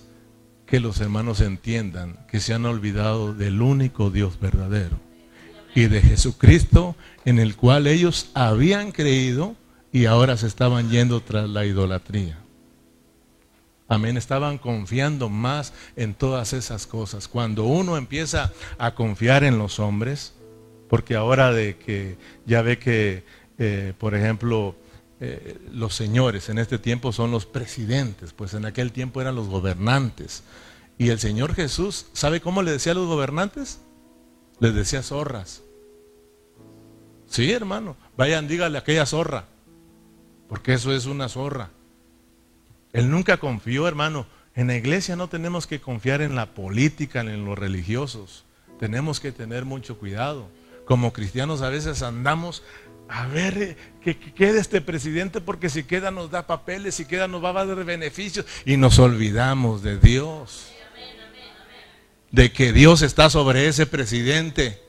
que 0.70 0.78
los 0.78 1.00
hermanos 1.00 1.40
entiendan 1.40 2.16
que 2.30 2.38
se 2.38 2.54
han 2.54 2.64
olvidado 2.64 3.34
del 3.34 3.60
único 3.60 4.10
Dios 4.10 4.38
verdadero 4.38 5.00
y 5.74 5.86
de 5.86 6.00
Jesucristo 6.00 6.94
en 7.24 7.40
el 7.40 7.56
cual 7.56 7.88
ellos 7.88 8.30
habían 8.34 8.92
creído 8.92 9.56
y 9.92 10.04
ahora 10.04 10.36
se 10.36 10.46
estaban 10.46 10.88
yendo 10.88 11.20
tras 11.22 11.50
la 11.50 11.66
idolatría. 11.66 12.38
Amén, 13.88 14.16
estaban 14.16 14.58
confiando 14.58 15.28
más 15.28 15.72
en 15.96 16.14
todas 16.14 16.52
esas 16.52 16.86
cosas. 16.86 17.26
Cuando 17.26 17.64
uno 17.64 17.96
empieza 17.96 18.52
a 18.78 18.94
confiar 18.94 19.42
en 19.42 19.58
los 19.58 19.80
hombres, 19.80 20.34
porque 20.88 21.16
ahora 21.16 21.52
de 21.52 21.76
que 21.78 22.16
ya 22.46 22.62
ve 22.62 22.78
que, 22.78 23.24
eh, 23.58 23.92
por 23.98 24.14
ejemplo, 24.14 24.76
eh, 25.20 25.58
los 25.70 25.94
señores 25.94 26.48
en 26.48 26.58
este 26.58 26.78
tiempo 26.78 27.12
son 27.12 27.30
los 27.30 27.44
presidentes, 27.44 28.32
pues 28.32 28.54
en 28.54 28.64
aquel 28.64 28.90
tiempo 28.90 29.20
eran 29.20 29.34
los 29.34 29.48
gobernantes. 29.48 30.42
Y 30.96 31.10
el 31.10 31.18
Señor 31.18 31.54
Jesús, 31.54 32.06
¿sabe 32.12 32.40
cómo 32.40 32.62
le 32.62 32.72
decía 32.72 32.92
a 32.92 32.94
los 32.94 33.06
gobernantes? 33.06 33.80
Les 34.60 34.74
decía 34.74 35.02
zorras. 35.02 35.62
Sí, 37.26 37.52
hermano, 37.52 37.96
vayan, 38.16 38.48
dígale 38.48 38.76
aquella 38.76 39.06
zorra, 39.06 39.44
porque 40.48 40.72
eso 40.74 40.92
es 40.92 41.06
una 41.06 41.28
zorra. 41.28 41.70
Él 42.92 43.10
nunca 43.10 43.36
confió, 43.36 43.86
hermano. 43.86 44.26
En 44.54 44.66
la 44.66 44.76
iglesia 44.76 45.16
no 45.16 45.28
tenemos 45.28 45.66
que 45.66 45.80
confiar 45.80 46.22
en 46.22 46.34
la 46.34 46.54
política, 46.54 47.20
en 47.20 47.44
los 47.44 47.58
religiosos. 47.58 48.44
Tenemos 48.80 49.20
que 49.20 49.32
tener 49.32 49.64
mucho 49.64 49.96
cuidado. 49.98 50.48
Como 50.86 51.12
cristianos 51.12 51.62
a 51.62 51.68
veces 51.68 52.02
andamos 52.02 52.64
a 53.10 53.26
ver 53.26 53.58
eh, 53.58 53.76
que, 54.02 54.16
quede 54.18 54.60
este 54.60 54.80
presidente 54.80 55.40
porque 55.40 55.68
si 55.68 55.82
queda 55.82 56.10
nos 56.10 56.30
da 56.30 56.46
papeles, 56.46 56.94
si 56.94 57.04
queda 57.04 57.26
nos 57.26 57.42
va 57.42 57.50
a 57.50 57.64
dar 57.64 57.84
beneficios 57.84 58.46
y 58.64 58.76
nos 58.76 58.98
olvidamos 58.98 59.82
de 59.82 59.98
Dios. 59.98 60.68
De 62.30 62.52
que 62.52 62.72
Dios 62.72 63.02
está 63.02 63.28
sobre 63.28 63.66
ese 63.66 63.86
presidente, 63.86 64.80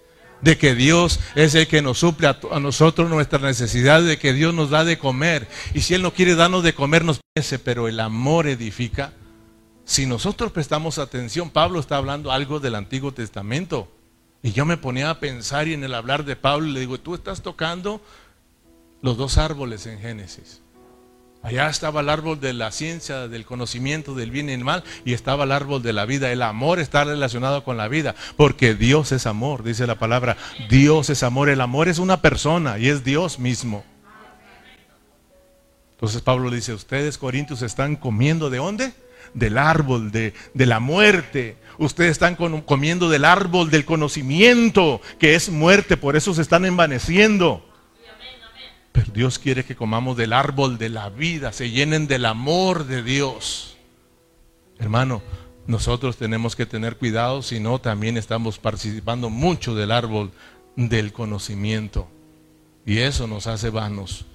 de 0.41 0.59
que 0.59 0.75
Dios 0.75 1.19
es 1.33 1.55
el 1.55 1.67
que 1.67 1.81
nos 1.81 1.97
suple 1.97 2.27
a, 2.27 2.59
nosotros 2.59 3.09
nuestras 3.09 3.41
necesidades, 3.41 4.07
de 4.07 4.19
que 4.19 4.33
Dios 4.33 4.53
nos 4.53 4.69
da 4.69 4.83
de 4.83 4.99
comer. 4.99 5.47
Y 5.73 5.81
si 5.81 5.95
Él 5.95 6.03
no 6.03 6.13
quiere 6.13 6.35
darnos 6.35 6.63
de 6.63 6.75
comer, 6.75 7.03
nos 7.03 7.19
parece, 7.33 7.57
pero 7.57 7.87
el 7.87 7.99
amor 7.99 8.45
edifica. 8.45 9.13
Si 9.85 10.05
nosotros 10.05 10.51
prestamos 10.51 10.99
atención, 10.99 11.49
Pablo 11.49 11.79
está 11.79 11.97
hablando 11.97 12.31
algo 12.31 12.59
del 12.59 12.75
Antiguo 12.75 13.11
Testamento. 13.11 13.91
Y 14.43 14.51
yo 14.53 14.65
me 14.65 14.77
ponía 14.77 15.09
a 15.09 15.19
pensar 15.19 15.67
y 15.67 15.73
en 15.73 15.83
el 15.83 15.93
hablar 15.93 16.25
de 16.25 16.35
Pablo 16.35 16.67
le 16.67 16.79
digo, 16.79 16.99
tú 16.99 17.13
estás 17.13 17.41
tocando 17.41 18.01
los 19.01 19.17
dos 19.17 19.37
árboles 19.37 19.85
en 19.85 19.99
Génesis. 19.99 20.61
Allá 21.43 21.69
estaba 21.69 22.01
el 22.01 22.09
árbol 22.09 22.39
de 22.39 22.53
la 22.53 22.71
ciencia, 22.71 23.27
del 23.27 23.45
conocimiento 23.45 24.13
del 24.13 24.29
bien 24.29 24.49
y 24.49 24.53
el 24.53 24.63
mal, 24.63 24.83
y 25.05 25.13
estaba 25.13 25.45
el 25.45 25.51
árbol 25.51 25.81
de 25.81 25.91
la 25.91 26.05
vida. 26.05 26.31
El 26.31 26.43
amor 26.43 26.79
está 26.79 27.03
relacionado 27.03 27.63
con 27.63 27.77
la 27.77 27.87
vida, 27.87 28.13
porque 28.37 28.75
Dios 28.75 29.11
es 29.11 29.25
amor, 29.25 29.63
dice 29.63 29.87
la 29.87 29.97
palabra. 29.97 30.37
Dios 30.69 31.09
es 31.09 31.23
amor. 31.23 31.49
El 31.49 31.61
amor 31.61 31.87
es 31.87 31.97
una 31.97 32.21
persona 32.21 32.77
y 32.77 32.89
es 32.89 33.03
Dios 33.03 33.39
mismo. 33.39 33.83
Entonces 35.93 36.21
Pablo 36.21 36.51
dice, 36.51 36.73
ustedes 36.73 37.17
Corintios 37.17 37.63
están 37.63 37.95
comiendo 37.95 38.51
de 38.51 38.57
dónde? 38.57 38.93
Del 39.33 39.57
árbol 39.57 40.11
de, 40.11 40.33
de 40.53 40.65
la 40.67 40.79
muerte. 40.79 41.57
Ustedes 41.81 42.11
están 42.11 42.35
comiendo 42.35 43.09
del 43.09 43.25
árbol 43.25 43.71
del 43.71 43.85
conocimiento, 43.85 45.01
que 45.17 45.33
es 45.33 45.49
muerte, 45.49 45.97
por 45.97 46.15
eso 46.15 46.31
se 46.35 46.43
están 46.43 46.63
envaneciendo. 46.65 47.67
Pero 48.91 49.11
Dios 49.11 49.39
quiere 49.39 49.65
que 49.65 49.75
comamos 49.75 50.15
del 50.15 50.31
árbol 50.31 50.77
de 50.77 50.89
la 50.89 51.09
vida, 51.09 51.51
se 51.51 51.71
llenen 51.71 52.05
del 52.05 52.25
amor 52.25 52.85
de 52.85 53.01
Dios. 53.01 53.77
Hermano, 54.77 55.23
nosotros 55.65 56.17
tenemos 56.17 56.55
que 56.55 56.67
tener 56.67 56.97
cuidado, 56.97 57.41
si 57.41 57.59
no 57.59 57.79
también 57.79 58.15
estamos 58.15 58.59
participando 58.59 59.31
mucho 59.31 59.73
del 59.73 59.91
árbol 59.91 60.31
del 60.75 61.11
conocimiento. 61.11 62.07
Y 62.85 62.99
eso 62.99 63.25
nos 63.25 63.47
hace 63.47 63.71
vanos. 63.71 64.25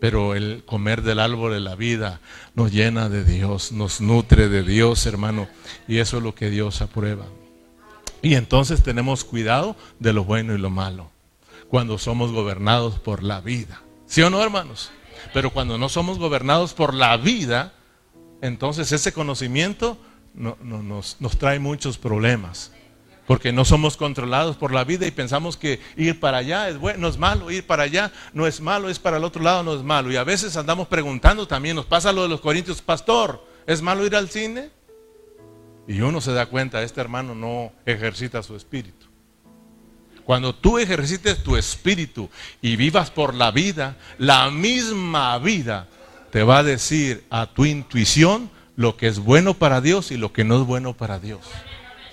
Pero 0.00 0.34
el 0.34 0.62
comer 0.64 1.02
del 1.02 1.18
árbol 1.18 1.52
de 1.52 1.60
la 1.60 1.74
vida 1.74 2.20
nos 2.54 2.72
llena 2.72 3.08
de 3.08 3.24
Dios, 3.24 3.72
nos 3.72 4.00
nutre 4.00 4.48
de 4.48 4.62
Dios, 4.62 5.06
hermano. 5.06 5.48
Y 5.88 5.98
eso 5.98 6.18
es 6.18 6.22
lo 6.22 6.34
que 6.34 6.50
Dios 6.50 6.82
aprueba. 6.82 7.26
Y 8.22 8.34
entonces 8.34 8.82
tenemos 8.82 9.24
cuidado 9.24 9.76
de 9.98 10.12
lo 10.12 10.24
bueno 10.24 10.54
y 10.54 10.58
lo 10.58 10.70
malo, 10.70 11.10
cuando 11.68 11.98
somos 11.98 12.32
gobernados 12.32 12.98
por 12.98 13.22
la 13.22 13.40
vida. 13.40 13.80
¿Sí 14.06 14.22
o 14.22 14.30
no, 14.30 14.42
hermanos? 14.42 14.90
Pero 15.32 15.52
cuando 15.52 15.78
no 15.78 15.88
somos 15.88 16.18
gobernados 16.18 16.74
por 16.74 16.94
la 16.94 17.16
vida, 17.16 17.74
entonces 18.40 18.90
ese 18.92 19.12
conocimiento 19.12 19.98
nos, 20.34 21.16
nos 21.20 21.38
trae 21.38 21.58
muchos 21.58 21.98
problemas. 21.98 22.72
Porque 23.28 23.52
no 23.52 23.66
somos 23.66 23.98
controlados 23.98 24.56
por 24.56 24.72
la 24.72 24.84
vida 24.84 25.06
y 25.06 25.10
pensamos 25.10 25.58
que 25.58 25.80
ir 25.96 26.18
para 26.18 26.38
allá 26.38 26.70
es 26.70 26.78
bueno, 26.78 27.00
no 27.00 27.08
es 27.08 27.18
malo, 27.18 27.50
ir 27.50 27.66
para 27.66 27.82
allá 27.82 28.10
no 28.32 28.46
es 28.46 28.62
malo, 28.62 28.88
es 28.88 28.98
para 28.98 29.18
el 29.18 29.24
otro 29.24 29.42
lado 29.42 29.62
no 29.62 29.74
es 29.74 29.82
malo. 29.82 30.10
Y 30.10 30.16
a 30.16 30.24
veces 30.24 30.56
andamos 30.56 30.88
preguntando 30.88 31.46
también, 31.46 31.76
nos 31.76 31.84
pasa 31.84 32.10
lo 32.10 32.22
de 32.22 32.28
los 32.30 32.40
corintios, 32.40 32.80
pastor, 32.80 33.46
¿es 33.66 33.82
malo 33.82 34.06
ir 34.06 34.16
al 34.16 34.30
cine? 34.30 34.70
Y 35.86 36.00
uno 36.00 36.22
se 36.22 36.32
da 36.32 36.46
cuenta, 36.46 36.82
este 36.82 37.02
hermano 37.02 37.34
no 37.34 37.70
ejercita 37.84 38.42
su 38.42 38.56
espíritu. 38.56 39.06
Cuando 40.24 40.54
tú 40.54 40.78
ejercites 40.78 41.42
tu 41.42 41.58
espíritu 41.58 42.30
y 42.62 42.76
vivas 42.76 43.10
por 43.10 43.34
la 43.34 43.50
vida, 43.50 43.98
la 44.16 44.50
misma 44.50 45.36
vida 45.38 45.86
te 46.30 46.42
va 46.42 46.58
a 46.58 46.62
decir 46.62 47.26
a 47.28 47.44
tu 47.44 47.66
intuición 47.66 48.50
lo 48.74 48.96
que 48.96 49.06
es 49.06 49.18
bueno 49.18 49.52
para 49.52 49.82
Dios 49.82 50.12
y 50.12 50.16
lo 50.16 50.32
que 50.32 50.44
no 50.44 50.62
es 50.62 50.66
bueno 50.66 50.94
para 50.94 51.18
Dios. 51.18 51.40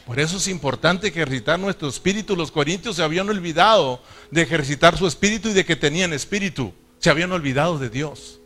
Por 0.05 0.19
eso 0.19 0.37
es 0.37 0.47
importante 0.47 1.07
ejercitar 1.07 1.59
nuestro 1.59 1.87
espíritu. 1.87 2.35
Los 2.35 2.51
corintios 2.51 2.95
se 2.95 3.03
habían 3.03 3.27
olvidado 3.27 4.01
de 4.29 4.43
ejercitar 4.43 4.97
su 4.97 5.07
espíritu 5.07 5.49
y 5.49 5.53
de 5.53 5.65
que 5.65 5.75
tenían 5.75 6.13
espíritu. 6.13 6.73
Se 6.99 7.09
habían 7.09 7.31
olvidado 7.31 7.79
de 7.79 7.89
Dios. 7.89 8.39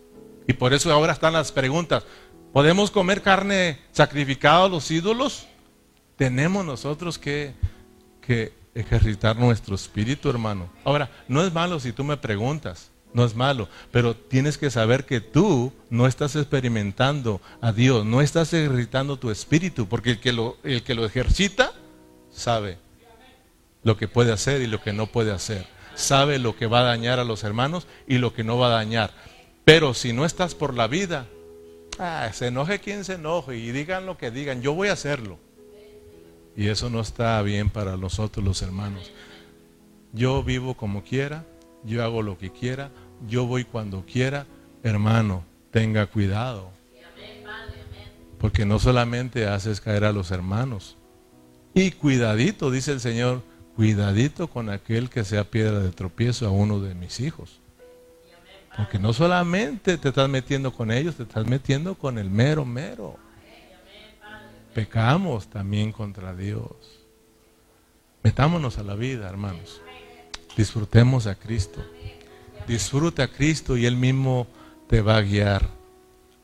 Y 0.47 0.53
por 0.53 0.73
eso 0.73 0.91
ahora 0.91 1.13
están 1.13 1.33
las 1.33 1.51
preguntas. 1.51 2.05
¿Podemos 2.53 2.91
comer 2.91 3.21
carne 3.21 3.79
sacrificada 3.91 4.65
a 4.65 4.69
los 4.69 4.89
ídolos? 4.89 5.47
Tenemos 6.15 6.65
nosotros 6.65 7.19
que, 7.19 7.53
que 8.21 8.53
ejercitar 8.73 9.35
nuestro 9.35 9.75
espíritu, 9.75 10.29
hermano. 10.29 10.69
Ahora, 10.83 11.11
no 11.27 11.43
es 11.43 11.53
malo 11.53 11.79
si 11.79 11.91
tú 11.91 12.03
me 12.03 12.17
preguntas 12.17 12.89
no 13.13 13.25
es 13.25 13.35
malo, 13.35 13.67
pero 13.91 14.15
tienes 14.15 14.57
que 14.57 14.69
saber 14.69 15.05
que 15.05 15.21
tú 15.21 15.73
no 15.89 16.07
estás 16.07 16.35
experimentando 16.35 17.41
a 17.61 17.71
Dios, 17.71 18.05
no 18.05 18.21
estás 18.21 18.53
ejercitando 18.53 19.17
tu 19.17 19.31
espíritu, 19.31 19.87
porque 19.87 20.11
el 20.11 20.19
que 20.19 20.33
lo, 20.33 20.57
el 20.63 20.83
que 20.83 20.93
lo 20.93 21.05
ejercita 21.05 21.73
sabe 22.31 22.77
lo 23.83 23.97
que 23.97 24.07
puede 24.07 24.31
hacer 24.31 24.61
y 24.61 24.67
lo 24.67 24.81
que 24.81 24.93
no 24.93 25.07
puede 25.07 25.31
hacer, 25.31 25.65
sabe 25.95 26.37
lo 26.37 26.55
que 26.55 26.67
va 26.67 26.81
a 26.81 26.83
dañar 26.83 27.19
a 27.19 27.23
los 27.23 27.43
hermanos 27.43 27.87
y 28.07 28.17
lo 28.17 28.33
que 28.33 28.43
no 28.43 28.57
va 28.57 28.67
a 28.67 28.71
dañar. 28.71 29.11
Pero 29.65 29.93
si 29.93 30.13
no 30.13 30.25
estás 30.25 30.55
por 30.55 30.73
la 30.73 30.87
vida, 30.87 31.27
ah, 31.97 32.29
se 32.33 32.47
enoje 32.47 32.79
quien 32.79 33.05
se 33.05 33.13
enoje 33.13 33.57
y 33.57 33.71
digan 33.71 34.05
lo 34.05 34.17
que 34.17 34.31
digan, 34.31 34.61
yo 34.61 34.73
voy 34.73 34.89
a 34.89 34.93
hacerlo. 34.93 35.37
Y 36.55 36.67
eso 36.67 36.89
no 36.89 36.99
está 36.99 37.41
bien 37.41 37.69
para 37.69 37.95
nosotros 37.95 38.43
los 38.43 38.61
hermanos. 38.61 39.11
Yo 40.11 40.43
vivo 40.43 40.75
como 40.75 41.03
quiera, 41.03 41.45
yo 41.83 42.03
hago 42.03 42.21
lo 42.21 42.37
que 42.37 42.51
quiera, 42.51 42.91
yo 43.27 43.45
voy 43.45 43.63
cuando 43.63 44.05
quiera, 44.05 44.45
hermano, 44.83 45.43
tenga 45.71 46.07
cuidado. 46.07 46.71
Porque 48.37 48.65
no 48.65 48.79
solamente 48.79 49.47
haces 49.47 49.81
caer 49.81 50.05
a 50.05 50.13
los 50.13 50.31
hermanos. 50.31 50.97
Y 51.73 51.91
cuidadito, 51.91 52.71
dice 52.71 52.91
el 52.91 52.99
Señor, 52.99 53.43
cuidadito 53.75 54.47
con 54.47 54.69
aquel 54.69 55.09
que 55.09 55.23
sea 55.23 55.43
piedra 55.43 55.79
de 55.79 55.91
tropiezo 55.91 56.47
a 56.47 56.51
uno 56.51 56.79
de 56.79 56.95
mis 56.95 57.19
hijos. 57.19 57.59
Porque 58.77 58.97
no 58.97 59.11
solamente 59.11 59.97
te 59.97 60.09
estás 60.09 60.29
metiendo 60.29 60.71
con 60.71 60.91
ellos, 60.91 61.15
te 61.15 61.23
estás 61.23 61.45
metiendo 61.45 61.95
con 61.95 62.17
el 62.17 62.29
mero, 62.29 62.63
mero. 62.63 63.17
Pecamos 64.73 65.49
también 65.49 65.91
contra 65.91 66.33
Dios. 66.33 66.71
Metámonos 68.23 68.77
a 68.77 68.83
la 68.83 68.95
vida, 68.95 69.27
hermanos. 69.27 69.81
Disfrutemos 70.59 71.25
a 71.25 71.35
Cristo. 71.35 71.81
Disfruta 72.67 73.23
a 73.23 73.27
Cristo 73.29 73.77
y 73.77 73.85
Él 73.85 73.95
mismo 73.95 74.45
te 74.89 74.99
va 74.99 75.15
a 75.15 75.21
guiar 75.21 75.69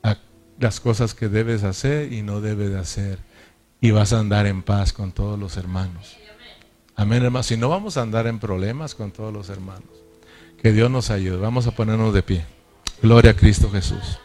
a 0.02 0.16
las 0.58 0.80
cosas 0.80 1.12
que 1.12 1.28
debes 1.28 1.64
hacer 1.64 2.10
y 2.10 2.22
no 2.22 2.40
debes 2.40 2.70
de 2.70 2.78
hacer. 2.78 3.18
Y 3.78 3.90
vas 3.90 4.14
a 4.14 4.20
andar 4.20 4.46
en 4.46 4.62
paz 4.62 4.94
con 4.94 5.12
todos 5.12 5.38
los 5.38 5.58
hermanos. 5.58 6.16
Amén, 6.94 7.24
hermanos. 7.24 7.44
Si 7.44 7.58
no 7.58 7.68
vamos 7.68 7.98
a 7.98 8.00
andar 8.00 8.26
en 8.26 8.38
problemas 8.38 8.94
con 8.94 9.10
todos 9.10 9.34
los 9.34 9.50
hermanos. 9.50 9.90
Que 10.62 10.72
Dios 10.72 10.90
nos 10.90 11.10
ayude. 11.10 11.36
Vamos 11.36 11.66
a 11.66 11.72
ponernos 11.72 12.14
de 12.14 12.22
pie. 12.22 12.46
Gloria 13.02 13.32
a 13.32 13.36
Cristo 13.36 13.70
Jesús. 13.70 14.18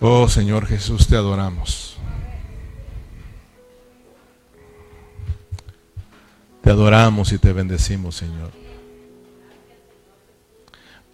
Oh 0.00 0.28
Señor 0.28 0.66
Jesús, 0.66 1.06
te 1.06 1.14
adoramos. 1.14 1.96
Te 6.66 6.72
adoramos 6.72 7.30
y 7.30 7.38
te 7.38 7.52
bendecimos, 7.52 8.16
Señor. 8.16 8.50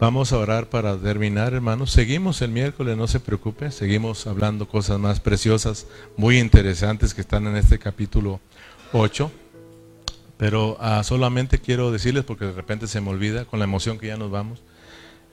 Vamos 0.00 0.32
a 0.32 0.38
orar 0.38 0.70
para 0.70 0.96
terminar, 0.96 1.52
hermanos. 1.52 1.90
Seguimos 1.90 2.40
el 2.40 2.50
miércoles, 2.50 2.96
no 2.96 3.06
se 3.06 3.20
preocupe. 3.20 3.70
Seguimos 3.70 4.26
hablando 4.26 4.66
cosas 4.66 4.98
más 4.98 5.20
preciosas, 5.20 5.86
muy 6.16 6.38
interesantes 6.38 7.12
que 7.12 7.20
están 7.20 7.46
en 7.46 7.56
este 7.56 7.78
capítulo 7.78 8.40
8. 8.94 9.30
Pero 10.38 10.78
ah, 10.80 11.04
solamente 11.04 11.58
quiero 11.58 11.92
decirles, 11.92 12.24
porque 12.24 12.46
de 12.46 12.52
repente 12.52 12.86
se 12.86 13.02
me 13.02 13.10
olvida, 13.10 13.44
con 13.44 13.58
la 13.58 13.66
emoción 13.66 13.98
que 13.98 14.06
ya 14.06 14.16
nos 14.16 14.30
vamos, 14.30 14.62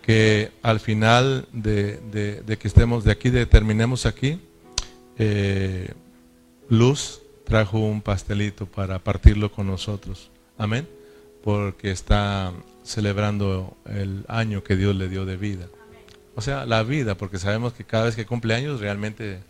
que 0.02 0.52
al 0.64 0.82
final 0.82 1.48
de, 1.54 2.44
que 2.60 2.68
estemos 2.68 3.06
de 3.06 3.14
aquí, 3.14 3.30
de 3.30 3.46
terminemos 3.46 4.06
aquí, 4.06 4.42
eh, 5.18 5.94
Luz 6.68 7.19
trajo 7.50 7.80
un 7.80 8.02
pastelito 8.02 8.68
para 8.68 9.00
partirlo 9.00 9.52
con 9.52 9.68
nosotros. 9.68 10.30
Amén. 10.58 10.88
Porque 11.44 11.92
está 11.92 12.54
celebrando 12.84 13.76
el 13.86 14.24
año 14.28 14.64
que 14.64 14.76
Dios 14.76 14.96
le 14.96 15.10
dio 15.10 15.26
de 15.26 15.36
vida. 15.36 15.68
O 16.36 16.42
sea, 16.42 16.66
la 16.66 16.84
vida, 16.84 17.16
porque 17.16 17.40
sabemos 17.40 17.74
que 17.74 17.84
cada 17.84 18.06
vez 18.06 18.16
que 18.16 18.26
cumple 18.26 18.54
años 18.54 18.80
realmente 18.80 19.42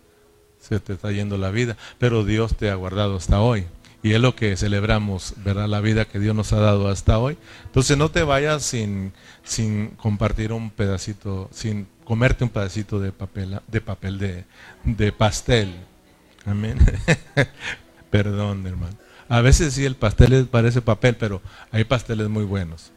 se 0.58 0.80
te 0.80 0.94
está 0.94 1.12
yendo 1.12 1.36
la 1.38 1.50
vida, 1.50 1.76
pero 1.98 2.24
Dios 2.24 2.56
te 2.56 2.70
ha 2.70 2.74
guardado 2.74 3.16
hasta 3.16 3.40
hoy. 3.40 3.66
Y 4.02 4.14
es 4.14 4.20
lo 4.20 4.34
que 4.34 4.56
celebramos, 4.56 5.34
¿verdad? 5.44 5.68
La 5.68 5.80
vida 5.80 6.06
que 6.06 6.18
Dios 6.18 6.34
nos 6.34 6.54
ha 6.54 6.58
dado 6.58 6.88
hasta 6.88 7.18
hoy. 7.18 7.36
Entonces 7.66 7.98
no 7.98 8.10
te 8.10 8.22
vayas 8.22 8.62
sin, 8.62 9.12
sin 9.44 9.88
compartir 9.90 10.54
un 10.54 10.70
pedacito, 10.70 11.50
sin 11.52 11.86
comerte 12.04 12.44
un 12.44 12.50
pedacito 12.50 12.98
de 12.98 13.12
papel, 13.12 13.60
de 13.68 13.80
papel 13.82 14.18
de, 14.18 14.44
de 14.84 15.12
pastel. 15.12 15.74
Amén. 16.46 16.78
Perdón, 18.10 18.66
hermano. 18.66 18.96
A 19.28 19.40
veces 19.40 19.74
sí 19.74 19.84
el 19.84 19.94
pastel 19.94 20.46
parece 20.46 20.82
papel, 20.82 21.16
pero 21.16 21.40
hay 21.70 21.84
pasteles 21.84 22.28
muy 22.28 22.44
buenos. 22.44 22.90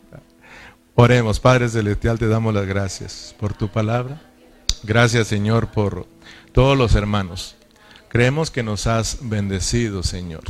Oremos, 0.95 1.39
Padre 1.39 1.69
Celestial, 1.69 2.19
te 2.19 2.27
damos 2.27 2.53
las 2.53 2.65
gracias 2.65 3.35
por 3.39 3.53
tu 3.53 3.69
palabra. 3.69 4.21
Gracias, 4.83 5.27
Señor, 5.27 5.71
por 5.71 6.07
todos 6.51 6.77
los 6.77 6.95
hermanos. 6.95 7.55
Creemos 8.09 8.51
que 8.51 8.63
nos 8.63 8.87
has 8.87 9.19
bendecido, 9.21 10.03
Señor. 10.03 10.43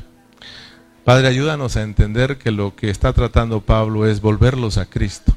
Padre, 1.03 1.27
ayúdanos 1.27 1.75
a 1.75 1.81
entender 1.81 2.37
que 2.37 2.51
lo 2.51 2.75
que 2.75 2.89
está 2.89 3.11
tratando 3.11 3.61
Pablo 3.61 4.07
es 4.07 4.21
volverlos 4.21 4.77
a 4.77 4.85
Cristo, 4.85 5.33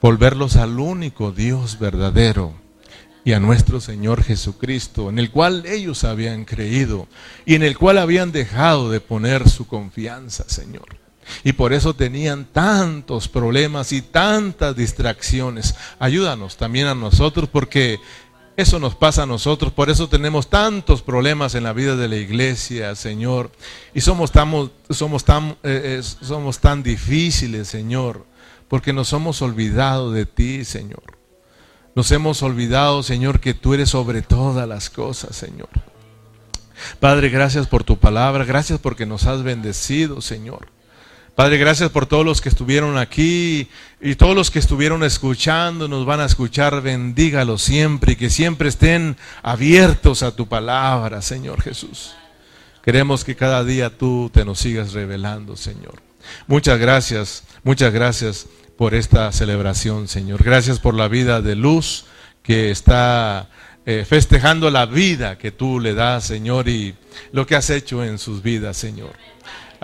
volverlos 0.00 0.56
al 0.56 0.80
único 0.80 1.30
Dios 1.30 1.78
verdadero 1.78 2.63
y 3.24 3.32
a 3.32 3.40
nuestro 3.40 3.80
Señor 3.80 4.22
Jesucristo, 4.22 5.08
en 5.08 5.18
el 5.18 5.30
cual 5.30 5.64
ellos 5.66 6.04
habían 6.04 6.44
creído 6.44 7.08
y 7.46 7.54
en 7.54 7.62
el 7.62 7.78
cual 7.78 7.98
habían 7.98 8.32
dejado 8.32 8.90
de 8.90 9.00
poner 9.00 9.48
su 9.48 9.66
confianza, 9.66 10.44
Señor. 10.46 10.98
Y 11.42 11.54
por 11.54 11.72
eso 11.72 11.94
tenían 11.94 12.44
tantos 12.44 13.28
problemas 13.28 13.92
y 13.92 14.02
tantas 14.02 14.76
distracciones. 14.76 15.74
Ayúdanos 15.98 16.58
también 16.58 16.86
a 16.86 16.94
nosotros 16.94 17.48
porque 17.48 17.98
eso 18.56 18.78
nos 18.78 18.94
pasa 18.94 19.24
a 19.24 19.26
nosotros, 19.26 19.72
por 19.72 19.90
eso 19.90 20.08
tenemos 20.08 20.48
tantos 20.48 21.02
problemas 21.02 21.56
en 21.56 21.64
la 21.64 21.72
vida 21.72 21.96
de 21.96 22.08
la 22.08 22.16
iglesia, 22.16 22.94
Señor. 22.94 23.50
Y 23.94 24.02
somos 24.02 24.30
tan, 24.30 24.70
somos 24.90 25.24
tan, 25.24 25.56
eh, 25.64 26.00
somos 26.02 26.60
tan 26.60 26.82
difíciles, 26.82 27.68
Señor, 27.68 28.26
porque 28.68 28.92
nos 28.92 29.12
hemos 29.12 29.42
olvidado 29.42 30.12
de 30.12 30.26
ti, 30.26 30.64
Señor. 30.64 31.13
Nos 31.94 32.10
hemos 32.10 32.42
olvidado, 32.42 33.02
Señor, 33.02 33.40
que 33.40 33.54
tú 33.54 33.74
eres 33.74 33.90
sobre 33.90 34.22
todas 34.22 34.68
las 34.68 34.90
cosas, 34.90 35.36
Señor. 35.36 35.68
Padre, 36.98 37.28
gracias 37.28 37.66
por 37.68 37.84
tu 37.84 37.98
palabra, 37.98 38.44
gracias 38.44 38.80
porque 38.80 39.06
nos 39.06 39.26
has 39.26 39.42
bendecido, 39.42 40.20
Señor. 40.20 40.68
Padre, 41.36 41.56
gracias 41.56 41.90
por 41.90 42.06
todos 42.06 42.24
los 42.24 42.40
que 42.40 42.48
estuvieron 42.48 42.96
aquí 42.96 43.68
y 44.00 44.14
todos 44.14 44.36
los 44.36 44.50
que 44.50 44.60
estuvieron 44.60 45.02
escuchando, 45.02 45.88
nos 45.88 46.06
van 46.06 46.20
a 46.20 46.26
escuchar, 46.26 46.80
bendígalos 46.80 47.62
siempre 47.62 48.12
y 48.12 48.16
que 48.16 48.30
siempre 48.30 48.68
estén 48.68 49.16
abiertos 49.42 50.22
a 50.22 50.34
tu 50.34 50.46
palabra, 50.46 51.22
Señor 51.22 51.60
Jesús. 51.62 52.14
Queremos 52.84 53.24
que 53.24 53.34
cada 53.34 53.64
día 53.64 53.96
tú 53.96 54.30
te 54.32 54.44
nos 54.44 54.60
sigas 54.60 54.92
revelando, 54.92 55.56
Señor. 55.56 56.02
Muchas 56.46 56.78
gracias, 56.78 57.42
muchas 57.64 57.92
gracias 57.92 58.46
por 58.76 58.94
esta 58.94 59.30
celebración, 59.32 60.08
Señor. 60.08 60.42
Gracias 60.42 60.78
por 60.80 60.94
la 60.94 61.08
vida 61.08 61.40
de 61.40 61.54
luz 61.54 62.06
que 62.42 62.70
está 62.70 63.48
eh, 63.86 64.04
festejando 64.08 64.70
la 64.70 64.86
vida 64.86 65.38
que 65.38 65.50
tú 65.50 65.80
le 65.80 65.94
das, 65.94 66.24
Señor, 66.24 66.68
y 66.68 66.94
lo 67.32 67.46
que 67.46 67.56
has 67.56 67.70
hecho 67.70 68.04
en 68.04 68.18
sus 68.18 68.42
vidas, 68.42 68.76
Señor 68.76 69.12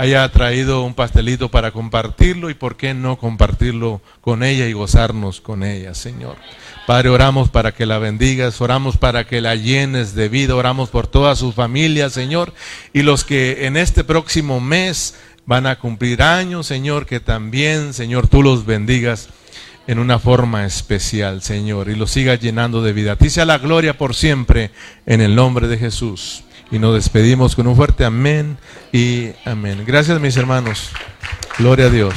haya 0.01 0.27
traído 0.31 0.83
un 0.83 0.95
pastelito 0.95 1.51
para 1.51 1.73
compartirlo 1.73 2.49
y 2.49 2.55
por 2.55 2.79
qué 2.79 2.95
no 2.95 3.19
compartirlo 3.19 4.01
con 4.23 4.43
ella 4.43 4.67
y 4.67 4.73
gozarnos 4.73 5.43
con 5.43 5.63
ella, 5.63 5.93
Señor. 5.93 6.37
Padre, 6.87 7.11
oramos 7.11 7.51
para 7.51 7.73
que 7.73 7.85
la 7.85 7.99
bendigas, 7.99 8.63
oramos 8.63 8.97
para 8.97 9.27
que 9.27 9.43
la 9.43 9.57
llenes 9.57 10.15
de 10.15 10.31
vida, 10.31 10.55
oramos 10.55 10.89
por 10.89 11.07
toda 11.07 11.37
su 11.37 11.53
familia, 11.53 12.09
Señor, 12.09 12.55
y 12.95 13.03
los 13.03 13.25
que 13.25 13.67
en 13.67 13.77
este 13.77 14.03
próximo 14.03 14.59
mes 14.59 15.17
van 15.51 15.67
a 15.67 15.81
cumplir 15.81 16.23
años, 16.23 16.69
Señor, 16.69 17.07
que 17.07 17.19
también, 17.19 17.93
Señor, 17.93 18.29
tú 18.29 18.41
los 18.41 18.65
bendigas 18.65 19.31
en 19.89 19.99
una 19.99 20.21
forma 20.21 20.65
especial, 20.65 21.43
Señor, 21.43 21.89
y 21.89 21.97
los 21.97 22.13
sigas 22.13 22.39
llenando 22.39 22.83
de 22.83 22.93
vida. 22.93 23.13
A 23.13 23.17
ti 23.17 23.31
sea 23.31 23.45
la 23.45 23.59
gloria 23.59 23.99
por 23.99 24.15
siempre, 24.15 24.71
en 25.07 25.21
el 25.21 25.35
nombre 25.35 25.67
de 25.67 25.77
Jesús. 25.77 26.45
Y 26.71 26.79
nos 26.79 26.95
despedimos 26.95 27.57
con 27.57 27.67
un 27.67 27.75
fuerte 27.75 28.05
amén 28.05 28.59
y 28.93 29.31
amén. 29.45 29.83
Gracias 29.85 30.21
mis 30.21 30.37
hermanos. 30.37 30.91
Gloria 31.59 31.87
a 31.87 31.91
Dios. 31.91 32.15